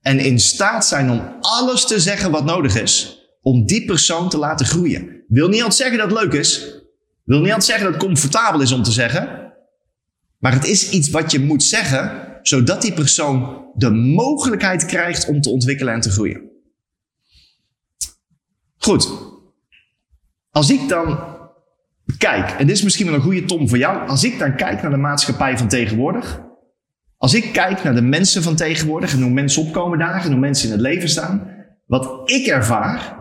En 0.00 0.18
in 0.18 0.38
staat 0.38 0.86
zijn 0.86 1.10
om 1.10 1.36
alles 1.40 1.86
te 1.86 2.00
zeggen 2.00 2.30
wat 2.30 2.44
nodig 2.44 2.80
is 2.80 3.22
om 3.40 3.66
die 3.66 3.84
persoon 3.84 4.28
te 4.28 4.38
laten 4.38 4.66
groeien. 4.66 5.24
Wil 5.28 5.48
niet 5.48 5.62
altijd 5.62 5.74
zeggen 5.74 5.98
dat 5.98 6.10
het 6.10 6.20
leuk 6.20 6.32
is. 6.32 6.82
Wil 7.24 7.38
niet 7.38 7.46
altijd 7.46 7.64
zeggen 7.64 7.84
dat 7.84 7.94
het 7.94 8.04
comfortabel 8.04 8.60
is 8.60 8.72
om 8.72 8.82
te 8.82 8.92
zeggen. 8.92 9.52
Maar 10.38 10.52
het 10.52 10.64
is 10.64 10.90
iets 10.90 11.10
wat 11.10 11.30
je 11.30 11.40
moet 11.40 11.62
zeggen, 11.62 12.28
zodat 12.42 12.82
die 12.82 12.92
persoon 12.92 13.64
de 13.74 13.90
mogelijkheid 13.90 14.86
krijgt 14.86 15.26
om 15.26 15.40
te 15.40 15.50
ontwikkelen 15.50 15.94
en 15.94 16.00
te 16.00 16.10
groeien. 16.10 16.50
Goed. 18.76 19.08
Als 20.50 20.70
ik 20.70 20.88
dan 20.88 21.18
kijk, 22.18 22.50
en 22.50 22.66
dit 22.66 22.76
is 22.76 22.82
misschien 22.82 23.06
wel 23.06 23.14
een 23.14 23.20
goede 23.20 23.44
Tom 23.44 23.68
voor 23.68 23.78
jou. 23.78 24.08
Als 24.08 24.24
ik 24.24 24.38
dan 24.38 24.56
kijk 24.56 24.82
naar 24.82 24.90
de 24.90 24.96
maatschappij 24.96 25.58
van 25.58 25.68
tegenwoordig. 25.68 26.42
Als 27.16 27.34
ik 27.34 27.52
kijk 27.52 27.84
naar 27.84 27.94
de 27.94 28.02
mensen 28.02 28.42
van 28.42 28.56
tegenwoordig 28.56 29.12
en 29.12 29.22
hoe 29.22 29.30
mensen 29.30 29.62
opkomen 29.62 29.98
dagen 29.98 30.24
en 30.24 30.30
hoe 30.30 30.40
mensen 30.40 30.66
in 30.66 30.72
het 30.72 30.80
leven 30.80 31.08
staan. 31.08 31.52
Wat 31.86 32.30
ik 32.30 32.46
ervaar, 32.46 33.18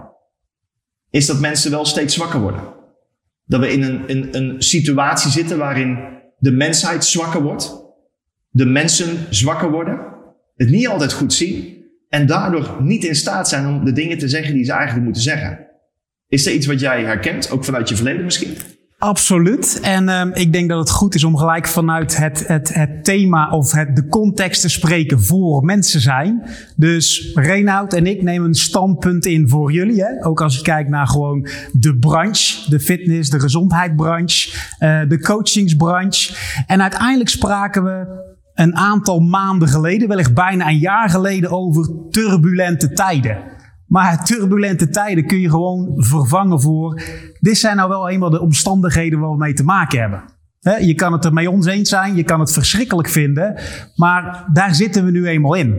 is 1.09 1.25
dat 1.25 1.39
mensen 1.39 1.71
wel 1.71 1.85
steeds 1.85 2.13
zwakker 2.13 2.39
worden. 2.39 2.72
Dat 3.53 3.61
we 3.61 3.71
in 3.71 3.83
een, 3.83 4.07
in 4.07 4.27
een 4.31 4.61
situatie 4.61 5.31
zitten 5.31 5.57
waarin 5.57 5.97
de 6.37 6.51
mensheid 6.51 7.05
zwakker 7.05 7.41
wordt. 7.41 7.75
De 8.49 8.65
mensen 8.65 9.17
zwakker 9.29 9.71
worden. 9.71 9.99
Het 10.55 10.69
niet 10.69 10.87
altijd 10.87 11.13
goed 11.13 11.33
zien. 11.33 11.83
En 12.09 12.25
daardoor 12.25 12.77
niet 12.79 13.03
in 13.03 13.15
staat 13.15 13.49
zijn 13.49 13.67
om 13.67 13.85
de 13.85 13.91
dingen 13.91 14.17
te 14.17 14.27
zeggen 14.27 14.53
die 14.53 14.63
ze 14.63 14.71
eigenlijk 14.71 15.03
moeten 15.03 15.21
zeggen. 15.21 15.67
Is 16.27 16.45
er 16.45 16.53
iets 16.53 16.65
wat 16.65 16.79
jij 16.79 17.03
herkent, 17.03 17.51
ook 17.51 17.65
vanuit 17.65 17.89
je 17.89 17.95
verleden 17.95 18.23
misschien? 18.23 18.55
Absoluut. 19.03 19.79
En 19.81 20.07
uh, 20.07 20.21
ik 20.33 20.53
denk 20.53 20.69
dat 20.69 20.79
het 20.79 20.89
goed 20.89 21.15
is 21.15 21.23
om 21.23 21.37
gelijk 21.37 21.67
vanuit 21.67 22.17
het, 22.17 22.47
het, 22.47 22.73
het 22.73 23.03
thema 23.03 23.49
of 23.49 23.71
het, 23.71 23.95
de 23.95 24.07
context 24.07 24.61
te 24.61 24.69
spreken 24.69 25.23
voor 25.23 25.63
mensen 25.63 26.01
zijn. 26.01 26.43
Dus 26.75 27.31
Reinoud 27.33 27.93
en 27.93 28.07
ik 28.07 28.21
nemen 28.21 28.47
een 28.47 28.55
standpunt 28.55 29.25
in 29.25 29.49
voor 29.49 29.71
jullie. 29.71 30.03
Hè? 30.03 30.25
Ook 30.25 30.41
als 30.41 30.55
je 30.55 30.61
kijkt 30.61 30.89
naar 30.89 31.07
gewoon 31.07 31.47
de 31.71 31.97
branche, 31.97 32.69
de 32.69 32.79
fitness, 32.79 33.29
de 33.29 33.39
gezondheidsbranche, 33.39 34.49
uh, 34.79 35.09
de 35.09 35.19
coachingsbranche. 35.19 36.33
En 36.67 36.81
uiteindelijk 36.81 37.29
spraken 37.29 37.83
we 37.83 38.21
een 38.53 38.75
aantal 38.75 39.19
maanden 39.19 39.67
geleden, 39.67 40.07
wellicht 40.07 40.33
bijna 40.33 40.67
een 40.67 40.79
jaar 40.79 41.09
geleden, 41.09 41.51
over 41.51 41.89
turbulente 42.09 42.93
tijden. 42.93 43.37
Maar 43.93 44.25
turbulente 44.25 44.89
tijden 44.89 45.25
kun 45.25 45.39
je 45.39 45.49
gewoon 45.49 45.93
vervangen 45.97 46.61
voor. 46.61 47.01
Dit 47.39 47.57
zijn 47.57 47.75
nou 47.75 47.89
wel 47.89 48.09
eenmaal 48.09 48.29
de 48.29 48.41
omstandigheden 48.41 49.19
waar 49.19 49.29
we 49.29 49.37
mee 49.37 49.53
te 49.53 49.63
maken 49.63 49.99
hebben. 49.99 50.23
Je 50.85 50.93
kan 50.93 51.13
het 51.13 51.25
er 51.25 51.33
mee 51.33 51.49
eens 51.67 51.89
zijn, 51.89 52.15
je 52.15 52.23
kan 52.23 52.39
het 52.39 52.51
verschrikkelijk 52.51 53.07
vinden, 53.07 53.59
maar 53.95 54.45
daar 54.53 54.75
zitten 54.75 55.05
we 55.05 55.11
nu 55.11 55.27
eenmaal 55.27 55.53
in. 55.53 55.75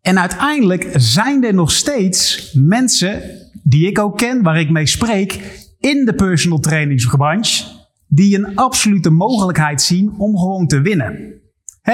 En 0.00 0.20
uiteindelijk 0.20 0.90
zijn 0.94 1.44
er 1.44 1.54
nog 1.54 1.70
steeds 1.70 2.52
mensen 2.54 3.22
die 3.62 3.86
ik 3.86 3.98
ook 3.98 4.18
ken, 4.18 4.42
waar 4.42 4.60
ik 4.60 4.70
mee 4.70 4.86
spreek, 4.86 5.40
in 5.80 6.04
de 6.04 6.14
personal 6.14 6.58
trainingsbranche, 6.58 7.64
die 8.08 8.38
een 8.38 8.56
absolute 8.56 9.10
mogelijkheid 9.10 9.82
zien 9.82 10.14
om 10.18 10.38
gewoon 10.38 10.66
te 10.66 10.80
winnen 10.80 11.41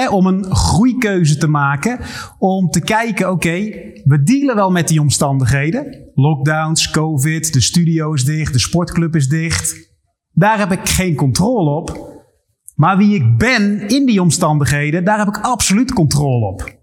om 0.09 0.25
een 0.25 0.55
groeikeuze 0.55 1.37
te 1.37 1.47
maken. 1.47 1.99
Om 2.37 2.69
te 2.69 2.79
kijken, 2.79 3.31
oké, 3.31 3.53
we 4.03 4.21
dealen 4.23 4.55
wel 4.55 4.71
met 4.71 4.87
die 4.87 5.01
omstandigheden. 5.01 6.11
Lockdowns, 6.13 6.91
COVID, 6.91 7.53
de 7.53 7.61
studio 7.61 8.13
is 8.13 8.23
dicht, 8.23 8.53
de 8.53 8.59
sportclub 8.59 9.15
is 9.15 9.27
dicht. 9.27 9.97
Daar 10.31 10.59
heb 10.59 10.71
ik 10.71 10.89
geen 10.89 11.15
controle 11.15 11.69
op. 11.69 12.17
Maar 12.75 12.97
wie 12.97 13.15
ik 13.15 13.37
ben 13.37 13.87
in 13.87 14.05
die 14.05 14.21
omstandigheden, 14.21 15.03
daar 15.03 15.17
heb 15.17 15.27
ik 15.27 15.37
absoluut 15.37 15.93
controle 15.93 16.45
op. 16.45 16.77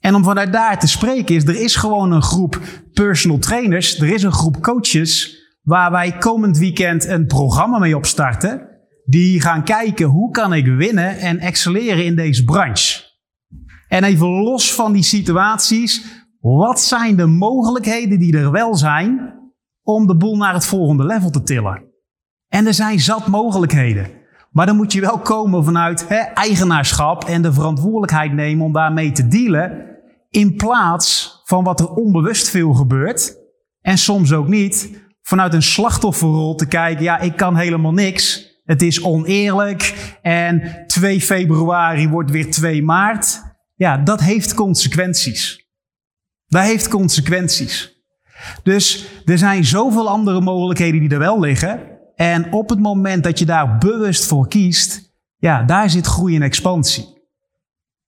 En 0.00 0.14
om 0.14 0.24
vanuit 0.24 0.52
daar 0.52 0.78
te 0.78 0.88
spreken 0.88 1.34
is, 1.34 1.44
er 1.44 1.60
is 1.60 1.76
gewoon 1.76 2.12
een 2.12 2.22
groep 2.22 2.60
personal 2.92 3.38
trainers, 3.38 4.00
er 4.00 4.12
is 4.12 4.22
een 4.22 4.32
groep 4.32 4.62
coaches 4.62 5.38
waar 5.62 5.90
wij 5.90 6.18
komend 6.18 6.58
weekend 6.58 7.06
een 7.06 7.26
programma 7.26 7.78
mee 7.78 7.96
opstarten 7.96 8.69
die 9.10 9.40
gaan 9.40 9.64
kijken 9.64 10.06
hoe 10.06 10.30
kan 10.30 10.52
ik 10.54 10.66
winnen 10.66 11.18
en 11.18 11.38
excelleren 11.38 12.04
in 12.04 12.16
deze 12.16 12.44
branche. 12.44 13.08
En 13.88 14.04
even 14.04 14.26
los 14.26 14.74
van 14.74 14.92
die 14.92 15.02
situaties, 15.02 16.04
wat 16.40 16.80
zijn 16.80 17.16
de 17.16 17.26
mogelijkheden 17.26 18.18
die 18.18 18.36
er 18.36 18.50
wel 18.50 18.74
zijn 18.74 19.34
om 19.82 20.06
de 20.06 20.16
boel 20.16 20.36
naar 20.36 20.54
het 20.54 20.66
volgende 20.66 21.04
level 21.04 21.30
te 21.30 21.42
tillen? 21.42 21.84
En 22.48 22.66
er 22.66 22.74
zijn 22.74 23.00
zat 23.00 23.26
mogelijkheden. 23.26 24.10
Maar 24.50 24.66
dan 24.66 24.76
moet 24.76 24.92
je 24.92 25.00
wel 25.00 25.18
komen 25.18 25.64
vanuit 25.64 26.08
hè, 26.08 26.18
eigenaarschap 26.18 27.24
en 27.24 27.42
de 27.42 27.52
verantwoordelijkheid 27.52 28.32
nemen 28.32 28.64
om 28.64 28.72
daarmee 28.72 29.12
te 29.12 29.28
dealen. 29.28 29.86
In 30.28 30.56
plaats 30.56 31.40
van 31.44 31.64
wat 31.64 31.80
er 31.80 31.88
onbewust 31.88 32.48
veel 32.48 32.72
gebeurt. 32.72 33.36
En 33.80 33.98
soms 33.98 34.32
ook 34.32 34.48
niet. 34.48 35.02
Vanuit 35.22 35.54
een 35.54 35.62
slachtofferrol 35.62 36.54
te 36.54 36.66
kijken, 36.66 37.02
ja, 37.02 37.18
ik 37.18 37.36
kan 37.36 37.56
helemaal 37.56 37.92
niks. 37.92 38.49
Het 38.70 38.82
is 38.82 39.02
oneerlijk 39.02 40.14
en 40.22 40.84
2 40.86 41.20
februari 41.20 42.08
wordt 42.08 42.30
weer 42.30 42.50
2 42.50 42.82
maart. 42.82 43.42
Ja, 43.74 43.96
dat 43.96 44.20
heeft 44.20 44.54
consequenties. 44.54 45.68
Dat 46.46 46.62
heeft 46.62 46.88
consequenties. 46.88 48.02
Dus 48.62 49.06
er 49.24 49.38
zijn 49.38 49.64
zoveel 49.64 50.08
andere 50.08 50.40
mogelijkheden 50.40 51.00
die 51.00 51.10
er 51.10 51.18
wel 51.18 51.40
liggen. 51.40 51.80
En 52.14 52.52
op 52.52 52.68
het 52.68 52.78
moment 52.78 53.24
dat 53.24 53.38
je 53.38 53.44
daar 53.44 53.78
bewust 53.78 54.26
voor 54.26 54.48
kiest, 54.48 55.12
ja, 55.36 55.62
daar 55.62 55.90
zit 55.90 56.06
groei 56.06 56.36
en 56.36 56.42
expansie. 56.42 57.04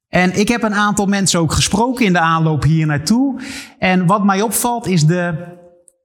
En 0.09 0.38
ik 0.38 0.49
heb 0.49 0.62
een 0.62 0.75
aantal 0.75 1.07
mensen 1.07 1.40
ook 1.40 1.52
gesproken 1.52 2.04
in 2.04 2.12
de 2.12 2.21
aanloop 2.21 2.62
hier 2.62 2.87
naartoe. 2.87 3.40
En 3.78 4.07
wat 4.07 4.25
mij 4.25 4.42
opvalt 4.42 4.87
is 4.87 5.07
de 5.07 5.61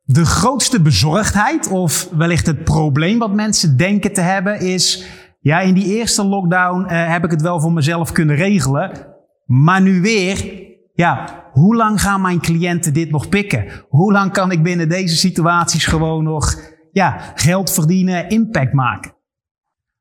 de 0.09 0.25
grootste 0.25 0.81
bezorgdheid, 0.81 1.67
of 1.67 2.09
wellicht 2.11 2.45
het 2.45 2.63
probleem 2.63 3.19
wat 3.19 3.33
mensen 3.33 3.77
denken 3.77 4.13
te 4.13 4.21
hebben, 4.21 4.59
is: 4.59 5.05
ja, 5.39 5.59
in 5.59 5.73
die 5.73 5.95
eerste 5.95 6.25
lockdown 6.25 6.81
uh, 6.81 6.87
heb 7.11 7.23
ik 7.23 7.31
het 7.31 7.41
wel 7.41 7.61
voor 7.61 7.73
mezelf 7.73 8.11
kunnen 8.11 8.35
regelen. 8.35 9.15
Maar 9.45 9.81
nu 9.81 10.01
weer, 10.01 10.65
ja, 10.93 11.43
hoe 11.51 11.75
lang 11.75 12.01
gaan 12.01 12.21
mijn 12.21 12.39
cliënten 12.39 12.93
dit 12.93 13.11
nog 13.11 13.29
pikken? 13.29 13.65
Hoe 13.89 14.11
lang 14.11 14.31
kan 14.31 14.51
ik 14.51 14.63
binnen 14.63 14.89
deze 14.89 15.15
situaties 15.15 15.85
gewoon 15.85 16.23
nog 16.23 16.55
ja, 16.91 17.17
geld 17.35 17.71
verdienen, 17.71 18.29
impact 18.29 18.73
maken? 18.73 19.15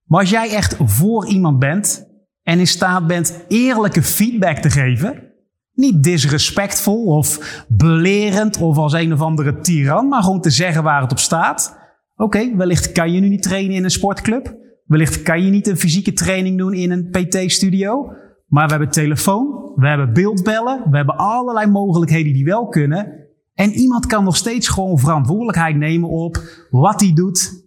Maar 0.05 0.21
als 0.21 0.31
jij 0.31 0.51
echt 0.51 0.77
voor 0.79 1.27
iemand 1.27 1.59
bent 1.59 2.07
en 2.43 2.59
in 2.59 2.67
staat 2.67 3.07
bent 3.07 3.45
eerlijke 3.49 4.03
feedback 4.03 4.57
te 4.57 4.71
geven, 4.71 5.26
niet 5.77 6.03
disrespectvol 6.03 7.05
of 7.05 7.65
belerend 7.69 8.61
of 8.61 8.77
als 8.77 8.93
een 8.93 9.13
of 9.13 9.21
andere 9.21 9.59
tiran, 9.59 10.09
maar 10.09 10.23
gewoon 10.23 10.41
te 10.41 10.51
zeggen 10.51 10.83
waar 10.83 11.03
het 11.03 11.11
op 11.11 11.19
staat. 11.19 11.79
Oké, 12.17 12.57
wellicht 12.57 12.93
kan 12.93 13.13
je 13.13 13.21
nu 13.21 13.29
niet 13.29 13.43
trainen 13.43 13.77
in 13.77 13.85
een 13.85 13.91
sportclub. 13.91 14.57
Wellicht 14.85 15.23
kan 15.23 15.45
je 15.45 15.51
niet 15.51 15.67
een 15.67 15.77
fysieke 15.77 16.13
training 16.13 16.59
doen 16.59 16.75
in 16.75 16.91
een 16.91 17.11
PT-studio. 17.11 18.13
Maar 18.47 18.65
we 18.65 18.71
hebben 18.71 18.91
telefoon, 18.91 19.73
we 19.75 19.89
hebben 19.89 20.13
beeldbellen, 20.13 20.91
we 20.91 20.97
hebben 20.97 21.17
allerlei 21.17 21.67
mogelijkheden 21.67 22.33
die 22.33 22.45
wel 22.45 22.69
kunnen. 22.69 23.27
En 23.55 23.73
iemand 23.73 24.07
kan 24.07 24.25
nog 24.25 24.37
steeds 24.37 24.69
gewoon 24.69 24.99
verantwoordelijkheid 24.99 25.77
nemen 25.77 26.09
op 26.09 26.39
wat 26.71 27.01
hij 27.01 27.13
doet. 27.13 27.65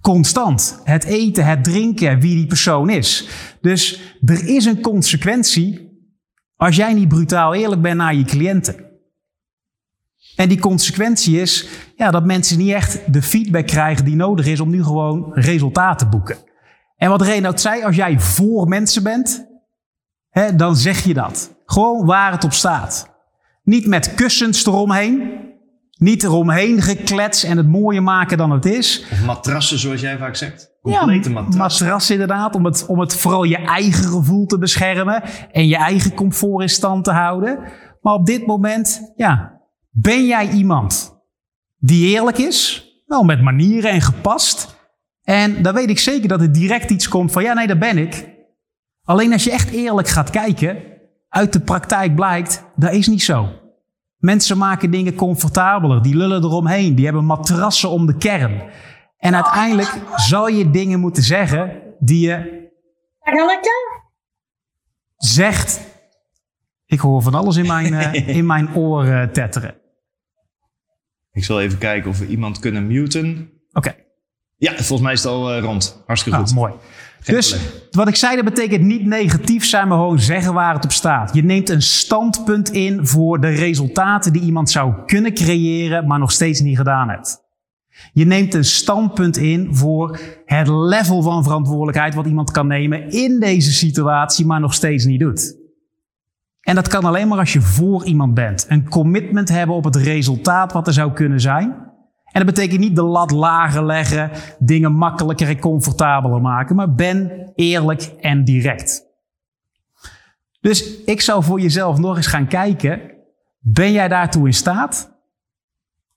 Constant. 0.00 0.80
Het 0.84 1.04
eten, 1.04 1.44
het 1.44 1.64
drinken, 1.64 2.20
wie 2.20 2.34
die 2.34 2.46
persoon 2.46 2.90
is. 2.90 3.28
Dus 3.60 4.14
er 4.24 4.48
is 4.48 4.64
een 4.64 4.80
consequentie 4.80 5.89
als 6.60 6.76
jij 6.76 6.92
niet 6.92 7.08
brutaal 7.08 7.54
eerlijk 7.54 7.82
bent 7.82 7.96
naar 7.96 8.14
je 8.14 8.24
cliënten. 8.24 8.76
En 10.36 10.48
die 10.48 10.58
consequentie 10.58 11.40
is 11.40 11.68
ja, 11.96 12.10
dat 12.10 12.24
mensen 12.24 12.58
niet 12.58 12.72
echt 12.72 13.12
de 13.12 13.22
feedback 13.22 13.66
krijgen 13.66 14.04
die 14.04 14.16
nodig 14.16 14.46
is 14.46 14.60
om 14.60 14.70
nu 14.70 14.84
gewoon 14.84 15.32
resultaten 15.32 16.06
te 16.06 16.16
boeken. 16.16 16.36
En 16.96 17.08
wat 17.08 17.22
Reinoud 17.22 17.60
zei, 17.60 17.82
als 17.82 17.96
jij 17.96 18.20
voor 18.20 18.68
mensen 18.68 19.02
bent, 19.02 19.46
hè, 20.30 20.56
dan 20.56 20.76
zeg 20.76 21.04
je 21.04 21.14
dat. 21.14 21.54
Gewoon 21.66 22.06
waar 22.06 22.32
het 22.32 22.44
op 22.44 22.52
staat. 22.52 23.10
Niet 23.62 23.86
met 23.86 24.14
kussens 24.14 24.66
eromheen. 24.66 25.30
Niet 25.98 26.22
eromheen 26.22 26.82
geklets 26.82 27.44
en 27.44 27.56
het 27.56 27.68
mooier 27.68 28.02
maken 28.02 28.38
dan 28.38 28.50
het 28.50 28.64
is. 28.64 29.04
Of 29.12 29.24
matrassen, 29.24 29.78
zoals 29.78 30.00
jij 30.00 30.18
vaak 30.18 30.36
zegt. 30.36 30.69
Complete 30.80 31.30
ja, 31.30 31.40
matras. 31.56 32.10
inderdaad, 32.10 32.54
om 32.54 32.64
het, 32.64 32.86
om 32.86 33.00
het 33.00 33.16
vooral 33.16 33.44
je 33.44 33.56
eigen 33.56 34.04
gevoel 34.04 34.46
te 34.46 34.58
beschermen 34.58 35.22
en 35.52 35.68
je 35.68 35.76
eigen 35.76 36.14
comfort 36.14 36.62
in 36.62 36.68
stand 36.68 37.04
te 37.04 37.12
houden. 37.12 37.58
Maar 38.00 38.14
op 38.14 38.26
dit 38.26 38.46
moment, 38.46 39.12
ja, 39.16 39.60
ben 39.90 40.26
jij 40.26 40.48
iemand 40.48 41.18
die 41.78 42.08
eerlijk 42.08 42.38
is, 42.38 42.88
wel 43.06 43.22
met 43.22 43.42
manieren 43.42 43.90
en 43.90 44.00
gepast. 44.00 44.78
En 45.22 45.62
dan 45.62 45.74
weet 45.74 45.90
ik 45.90 45.98
zeker 45.98 46.28
dat 46.28 46.40
er 46.40 46.52
direct 46.52 46.90
iets 46.90 47.08
komt 47.08 47.32
van, 47.32 47.42
ja 47.42 47.52
nee, 47.52 47.66
dat 47.66 47.78
ben 47.78 47.98
ik. 47.98 48.28
Alleen 49.04 49.32
als 49.32 49.44
je 49.44 49.52
echt 49.52 49.70
eerlijk 49.70 50.08
gaat 50.08 50.30
kijken, 50.30 50.78
uit 51.28 51.52
de 51.52 51.60
praktijk 51.60 52.14
blijkt, 52.14 52.64
dat 52.76 52.92
is 52.92 53.06
niet 53.06 53.22
zo. 53.22 53.48
Mensen 54.16 54.58
maken 54.58 54.90
dingen 54.90 55.14
comfortabeler, 55.14 56.02
die 56.02 56.16
lullen 56.16 56.42
eromheen, 56.42 56.94
die 56.94 57.04
hebben 57.04 57.24
matrassen 57.24 57.90
om 57.90 58.06
de 58.06 58.16
kern. 58.16 58.62
En 59.20 59.34
uiteindelijk 59.34 59.94
zal 60.16 60.48
je 60.48 60.70
dingen 60.70 61.00
moeten 61.00 61.22
zeggen 61.22 61.82
die 61.98 62.28
je 62.28 62.68
zegt. 65.16 65.80
Ik 66.86 67.00
hoor 67.00 67.22
van 67.22 67.34
alles 67.34 67.56
in 67.56 67.66
mijn, 67.66 67.92
uh, 67.92 68.28
in 68.38 68.46
mijn 68.46 68.74
oren 68.74 69.32
tetteren. 69.32 69.74
Ik 71.32 71.44
zal 71.44 71.60
even 71.60 71.78
kijken 71.78 72.10
of 72.10 72.18
we 72.18 72.26
iemand 72.26 72.58
kunnen 72.58 72.86
muten. 72.86 73.50
Oké. 73.72 73.94
Ja, 74.56 74.72
volgens 74.72 75.00
mij 75.00 75.12
is 75.12 75.22
het 75.22 75.32
al 75.32 75.56
uh, 75.56 75.62
rond. 75.62 76.02
Hartstikke 76.06 76.38
ah, 76.38 76.44
goed. 76.44 76.54
mooi. 76.54 76.72
dus 77.24 77.56
wat 77.90 78.08
ik 78.08 78.16
zei, 78.16 78.36
dat 78.36 78.44
betekent 78.44 78.82
niet 78.82 79.06
negatief 79.06 79.64
zijn, 79.64 79.88
maar 79.88 79.98
gewoon 79.98 80.18
zeggen 80.18 80.54
waar 80.54 80.74
het 80.74 80.84
op 80.84 80.92
staat. 80.92 81.34
Je 81.34 81.44
neemt 81.44 81.68
een 81.68 81.82
standpunt 81.82 82.70
in 82.70 83.06
voor 83.06 83.40
de 83.40 83.48
resultaten 83.48 84.32
die 84.32 84.42
iemand 84.42 84.70
zou 84.70 85.04
kunnen 85.06 85.34
creëren, 85.34 86.06
maar 86.06 86.18
nog 86.18 86.32
steeds 86.32 86.60
niet 86.60 86.76
gedaan 86.76 87.08
hebt. 87.08 87.49
Je 88.12 88.24
neemt 88.24 88.54
een 88.54 88.64
standpunt 88.64 89.36
in 89.36 89.74
voor 89.74 90.18
het 90.44 90.68
level 90.68 91.22
van 91.22 91.42
verantwoordelijkheid 91.42 92.14
wat 92.14 92.26
iemand 92.26 92.50
kan 92.50 92.66
nemen 92.66 93.10
in 93.10 93.40
deze 93.40 93.72
situatie, 93.72 94.46
maar 94.46 94.60
nog 94.60 94.74
steeds 94.74 95.04
niet 95.04 95.20
doet. 95.20 95.58
En 96.60 96.74
dat 96.74 96.88
kan 96.88 97.04
alleen 97.04 97.28
maar 97.28 97.38
als 97.38 97.52
je 97.52 97.60
voor 97.60 98.04
iemand 98.04 98.34
bent. 98.34 98.66
Een 98.68 98.88
commitment 98.88 99.48
hebben 99.48 99.76
op 99.76 99.84
het 99.84 99.96
resultaat 99.96 100.72
wat 100.72 100.86
er 100.86 100.92
zou 100.92 101.12
kunnen 101.12 101.40
zijn. 101.40 101.88
En 102.24 102.44
dat 102.44 102.54
betekent 102.54 102.80
niet 102.80 102.96
de 102.96 103.02
lat 103.02 103.30
lager 103.30 103.84
leggen, 103.84 104.30
dingen 104.58 104.92
makkelijker 104.92 105.48
en 105.48 105.58
comfortabeler 105.58 106.40
maken, 106.40 106.76
maar 106.76 106.94
ben 106.94 107.50
eerlijk 107.54 108.02
en 108.20 108.44
direct. 108.44 109.08
Dus 110.60 111.02
ik 111.04 111.20
zou 111.20 111.44
voor 111.44 111.60
jezelf 111.60 111.98
nog 111.98 112.16
eens 112.16 112.26
gaan 112.26 112.46
kijken, 112.46 113.00
ben 113.58 113.92
jij 113.92 114.08
daartoe 114.08 114.46
in 114.46 114.54
staat? 114.54 115.09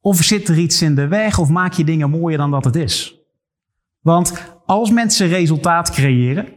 Of 0.03 0.23
zit 0.23 0.47
er 0.47 0.57
iets 0.57 0.81
in 0.81 0.95
de 0.95 1.07
weg 1.07 1.39
of 1.39 1.49
maak 1.49 1.73
je 1.73 1.83
dingen 1.83 2.09
mooier 2.09 2.37
dan 2.37 2.51
dat 2.51 2.63
het 2.63 2.75
is? 2.75 3.19
Want 4.01 4.57
als 4.65 4.91
mensen 4.91 5.27
resultaat 5.27 5.91
creëren, 5.91 6.47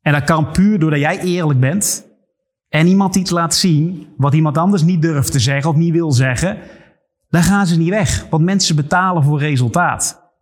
en 0.00 0.12
dat 0.12 0.24
kan 0.24 0.50
puur 0.50 0.78
doordat 0.78 1.00
jij 1.00 1.20
eerlijk 1.20 1.60
bent 1.60 2.06
en 2.68 2.86
iemand 2.86 3.16
iets 3.16 3.30
laat 3.30 3.54
zien 3.54 4.08
wat 4.16 4.34
iemand 4.34 4.58
anders 4.58 4.82
niet 4.82 5.02
durft 5.02 5.32
te 5.32 5.38
zeggen 5.38 5.70
of 5.70 5.76
niet 5.76 5.92
wil 5.92 6.12
zeggen, 6.12 6.58
dan 7.28 7.42
gaan 7.42 7.66
ze 7.66 7.78
niet 7.78 7.88
weg. 7.88 8.26
Want 8.30 8.44
mensen 8.44 8.76
betalen 8.76 9.22
voor 9.24 9.38
resultaat. 9.38 10.32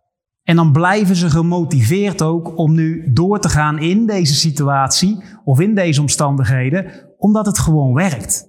En 0.43 0.55
dan 0.55 0.71
blijven 0.71 1.15
ze 1.15 1.29
gemotiveerd 1.29 2.21
ook 2.21 2.57
om 2.57 2.73
nu 2.73 3.13
door 3.13 3.39
te 3.39 3.49
gaan 3.49 3.79
in 3.79 4.05
deze 4.05 4.35
situatie 4.35 5.23
of 5.43 5.59
in 5.59 5.75
deze 5.75 6.01
omstandigheden, 6.01 6.91
omdat 7.17 7.45
het 7.45 7.59
gewoon 7.59 7.93
werkt. 7.93 8.48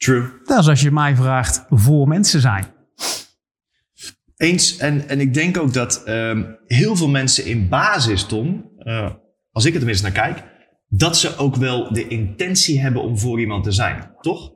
True. 0.00 0.30
Dat 0.44 0.58
is 0.58 0.68
als 0.68 0.80
je 0.80 0.90
mij 0.90 1.16
vraagt 1.16 1.64
voor 1.68 2.08
mensen 2.08 2.40
zijn. 2.40 2.64
Eens, 4.36 4.76
en, 4.76 5.08
en 5.08 5.20
ik 5.20 5.34
denk 5.34 5.58
ook 5.58 5.72
dat 5.72 6.04
ehm, 6.04 6.44
heel 6.66 6.96
veel 6.96 7.08
mensen 7.08 7.44
in 7.44 7.68
basis, 7.68 8.24
Tom, 8.24 8.70
uh, 8.78 9.10
als 9.50 9.64
ik 9.64 9.72
er 9.72 9.78
tenminste 9.78 10.04
naar 10.04 10.26
kijk, 10.26 10.44
dat 10.88 11.18
ze 11.18 11.36
ook 11.36 11.56
wel 11.56 11.92
de 11.92 12.08
intentie 12.08 12.80
hebben 12.80 13.02
om 13.02 13.18
voor 13.18 13.40
iemand 13.40 13.64
te 13.64 13.72
zijn, 13.72 14.14
toch? 14.20 14.52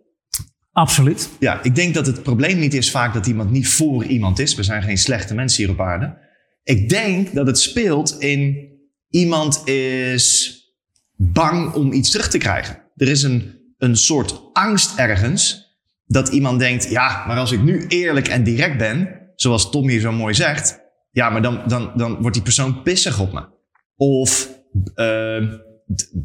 Absoluut. 0.73 1.29
Ja, 1.39 1.63
ik 1.63 1.75
denk 1.75 1.95
dat 1.95 2.07
het 2.07 2.23
probleem 2.23 2.59
niet 2.59 2.75
is 2.75 2.91
vaak 2.91 3.15
dat 3.15 3.27
iemand 3.27 3.51
niet 3.51 3.69
voor 3.69 4.05
iemand 4.05 4.39
is. 4.39 4.55
We 4.55 4.63
zijn 4.63 4.83
geen 4.83 4.99
slechte 4.99 5.35
mensen 5.35 5.65
hier 5.65 5.73
op 5.73 5.81
aarde. 5.81 6.19
Ik 6.63 6.89
denk 6.89 7.35
dat 7.35 7.47
het 7.47 7.59
speelt 7.59 8.17
in 8.19 8.69
iemand 9.09 9.69
is 9.69 10.59
bang 11.17 11.73
om 11.73 11.93
iets 11.93 12.11
terug 12.11 12.29
te 12.29 12.39
krijgen. 12.39 12.83
Er 12.97 13.09
is 13.09 13.23
een 13.23 13.64
een 13.85 13.97
soort 13.97 14.41
angst 14.53 14.99
ergens. 14.99 15.63
Dat 16.07 16.29
iemand 16.29 16.59
denkt, 16.59 16.91
ja, 16.91 17.25
maar 17.27 17.39
als 17.39 17.53
ik 17.53 17.63
nu 17.63 17.87
eerlijk 17.87 18.29
en 18.29 18.45
direct 18.45 18.79
ben, 18.79 19.21
zoals 19.37 19.71
Tom 19.71 19.89
hier 19.89 20.01
zo 20.01 20.13
mooi 20.13 20.35
zegt, 20.35 20.81
ja, 21.11 21.31
maar 21.31 21.43
dan, 21.43 21.63
dan, 21.67 21.93
dan 21.97 22.21
wordt 22.21 22.35
die 22.35 22.43
persoon 22.43 22.83
pissig 22.83 23.21
op 23.21 23.33
me. 23.33 23.47
Of 23.97 24.51
uh, 24.95 25.37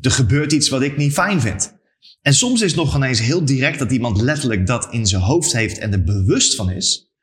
er 0.02 0.12
gebeurt 0.12 0.52
iets 0.52 0.70
wat 0.70 0.82
ik 0.82 0.98
niet 0.98 1.14
fijn 1.14 1.42
vind. 1.42 1.78
En 2.22 2.34
soms 2.34 2.62
is 2.62 2.72
het 2.72 2.80
nog 2.80 2.96
ineens 2.96 3.20
heel 3.20 3.46
direct 3.46 3.80
dat 3.80 3.92
iemand 3.92 4.22
letterlijk 4.22 4.68
dat 4.68 4.88
in 4.92 5.08
zijn 5.08 5.22
hoofd 5.22 5.54
heeft 5.54 5.78
en 5.78 5.92
er 5.92 6.04
bewust 6.04 6.56
van 6.56 6.70
is. 6.72 7.14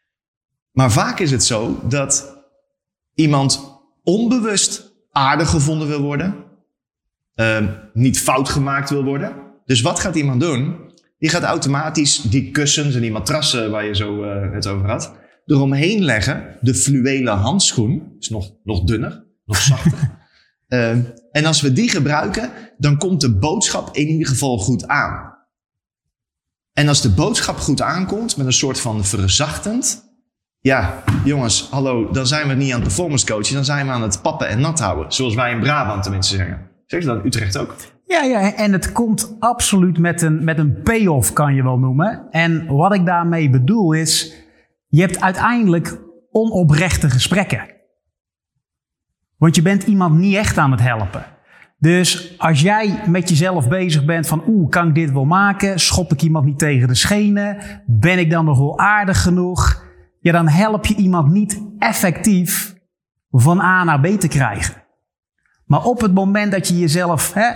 Maar 0.73 0.93
vaak 0.93 1.19
is 1.19 1.31
het 1.31 1.45
zo 1.45 1.81
dat 1.89 2.45
iemand 3.15 3.81
onbewust 4.03 4.93
aardig 5.11 5.51
gevonden 5.51 5.89
wil 5.89 6.01
worden, 6.01 6.45
uh, 7.35 7.69
niet 7.93 8.19
fout 8.19 8.49
gemaakt 8.49 8.91
wil 8.91 9.05
worden. 9.05 9.46
Dus 9.67 9.81
wat 9.81 10.01
gaat 10.01 10.15
iemand 10.15 10.41
doen? 10.41 10.77
Die 11.19 11.31
gaat 11.31 11.43
automatisch 11.43 12.21
die 12.21 12.51
kussens 12.51 12.95
en 12.95 13.01
die 13.01 13.13
matrassen 13.13 13.71
waar 13.71 13.85
je 13.85 13.95
zo 13.97 14.25
uh, 14.25 14.53
het 14.53 14.67
over 14.67 14.89
had, 14.89 15.13
eromheen 15.47 16.05
leggen. 16.05 16.57
De 16.61 16.75
fluwelen 16.75 17.37
handschoen, 17.37 18.17
is 18.19 18.29
nog, 18.29 18.53
nog 18.65 18.85
dunner, 18.85 19.25
nog 19.45 19.57
zachter. 19.57 20.19
uh, 20.69 20.91
en 21.39 21.45
als 21.45 21.61
we 21.61 21.73
die 21.73 21.91
gebruiken, 21.91 22.51
dan 22.79 22.99
komt 22.99 23.21
de 23.21 23.39
boodschap 23.39 23.97
in 23.97 24.07
ieder 24.07 24.27
geval 24.27 24.59
goed 24.59 24.87
aan. 24.87 25.35
En 26.73 26.89
als 26.89 27.03
de 27.03 27.11
boodschap 27.11 27.57
goed 27.57 27.83
aankomt, 27.83 28.37
met 28.37 28.47
een 28.47 28.53
soort 28.53 28.81
van 28.81 29.05
verzachtend. 29.05 30.05
Ja, 30.61 31.03
jongens, 31.25 31.69
hallo, 31.71 32.11
dan 32.11 32.27
zijn 32.27 32.49
we 32.49 32.55
niet 32.55 32.73
aan 32.73 32.81
het 32.81 32.89
performance 32.89 33.27
coachen, 33.27 33.55
dan 33.55 33.65
zijn 33.65 33.87
we 33.87 33.93
aan 33.93 34.03
het 34.03 34.23
pappen 34.23 34.49
en 34.49 34.61
nat 34.61 34.81
houden. 34.81 35.13
Zoals 35.13 35.35
wij 35.35 35.51
in 35.51 35.61
Brabant 35.61 36.03
tenminste 36.03 36.37
zeggen. 36.37 36.71
Zeg 36.87 37.01
je 37.01 37.07
dat 37.07 37.19
in 37.19 37.27
Utrecht 37.27 37.59
ook? 37.59 37.75
Ja, 38.07 38.23
ja, 38.23 38.55
en 38.55 38.73
het 38.73 38.93
komt 38.93 39.37
absoluut 39.39 39.99
met 39.99 40.23
een, 40.23 40.45
met 40.45 40.59
een 40.59 40.83
payoff, 40.83 41.33
kan 41.33 41.55
je 41.55 41.63
wel 41.63 41.79
noemen. 41.79 42.27
En 42.31 42.67
wat 42.67 42.95
ik 42.95 43.07
daarmee 43.07 43.51
bedoel 43.51 43.93
is, 43.93 44.35
je 44.87 45.01
hebt 45.01 45.21
uiteindelijk 45.21 45.99
onoprechte 46.31 47.11
gesprekken. 47.11 47.75
Want 49.37 49.57
je 49.57 49.63
bent 49.63 49.83
iemand 49.83 50.19
niet 50.19 50.35
echt 50.35 50.59
aan 50.59 50.71
het 50.71 50.81
helpen. 50.81 51.25
Dus 51.79 52.39
als 52.39 52.61
jij 52.61 53.01
met 53.07 53.29
jezelf 53.29 53.69
bezig 53.69 54.05
bent 54.05 54.27
van, 54.27 54.43
oeh, 54.47 54.69
kan 54.69 54.89
ik 54.89 54.95
dit 54.95 55.13
wel 55.13 55.25
maken? 55.25 55.81
Schop 55.81 56.13
ik 56.13 56.23
iemand 56.23 56.45
niet 56.45 56.59
tegen 56.59 56.89
de 56.89 56.95
schenen? 56.95 57.59
Ben 57.87 58.19
ik 58.19 58.31
dan 58.31 58.45
nog 58.45 58.59
wel 58.59 58.79
aardig 58.79 59.23
genoeg? 59.23 59.85
Ja, 60.21 60.33
dan 60.33 60.49
help 60.49 60.87
je 60.87 60.95
iemand 60.95 61.33
niet 61.33 61.63
effectief 61.79 62.75
van 63.31 63.61
A 63.61 63.85
naar 63.85 64.01
B 64.01 64.07
te 64.07 64.29
krijgen. 64.29 64.83
Maar 65.67 65.85
op 65.85 66.01
het 66.01 66.15
moment 66.15 66.53
dat 66.53 66.69
je 66.69 66.79
jezelf 66.79 67.33
hè, 67.35 67.51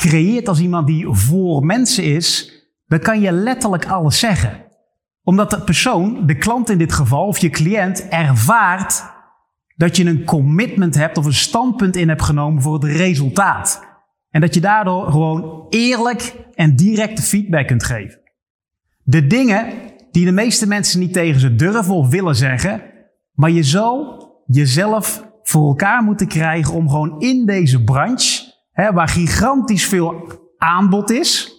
creëert 0.00 0.48
als 0.48 0.60
iemand 0.60 0.86
die 0.86 1.06
voor 1.10 1.64
mensen 1.64 2.04
is, 2.04 2.52
dan 2.86 2.98
kan 2.98 3.20
je 3.20 3.32
letterlijk 3.32 3.86
alles 3.86 4.18
zeggen. 4.18 4.64
Omdat 5.22 5.50
de 5.50 5.60
persoon, 5.60 6.26
de 6.26 6.36
klant 6.36 6.70
in 6.70 6.78
dit 6.78 6.92
geval, 6.92 7.26
of 7.26 7.38
je 7.38 7.50
cliënt, 7.50 8.08
ervaart 8.08 9.02
dat 9.76 9.96
je 9.96 10.04
een 10.04 10.24
commitment 10.24 10.94
hebt 10.94 11.18
of 11.18 11.24
een 11.24 11.32
standpunt 11.32 11.96
in 11.96 12.08
hebt 12.08 12.22
genomen 12.22 12.62
voor 12.62 12.74
het 12.74 12.84
resultaat. 12.84 13.88
En 14.30 14.40
dat 14.40 14.54
je 14.54 14.60
daardoor 14.60 15.10
gewoon 15.10 15.66
eerlijk 15.68 16.34
en 16.54 16.76
directe 16.76 17.22
feedback 17.22 17.66
kunt 17.66 17.84
geven. 17.84 18.20
De 19.02 19.26
dingen 19.26 19.72
die 20.10 20.24
de 20.24 20.32
meeste 20.32 20.66
mensen 20.66 21.00
niet 21.00 21.12
tegen 21.12 21.40
ze 21.40 21.54
durven 21.54 21.94
of 21.94 22.08
willen 22.08 22.36
zeggen, 22.36 22.82
maar 23.32 23.50
je 23.50 23.62
zal 23.62 24.24
jezelf 24.46 25.24
voor 25.42 25.68
elkaar 25.68 26.02
moeten 26.02 26.28
krijgen 26.28 26.74
om 26.74 26.88
gewoon 26.88 27.20
in 27.20 27.46
deze 27.46 27.84
branche 27.84 28.39
Hè, 28.70 28.92
waar 28.92 29.08
gigantisch 29.08 29.86
veel 29.86 30.32
aanbod 30.58 31.10
is. 31.10 31.58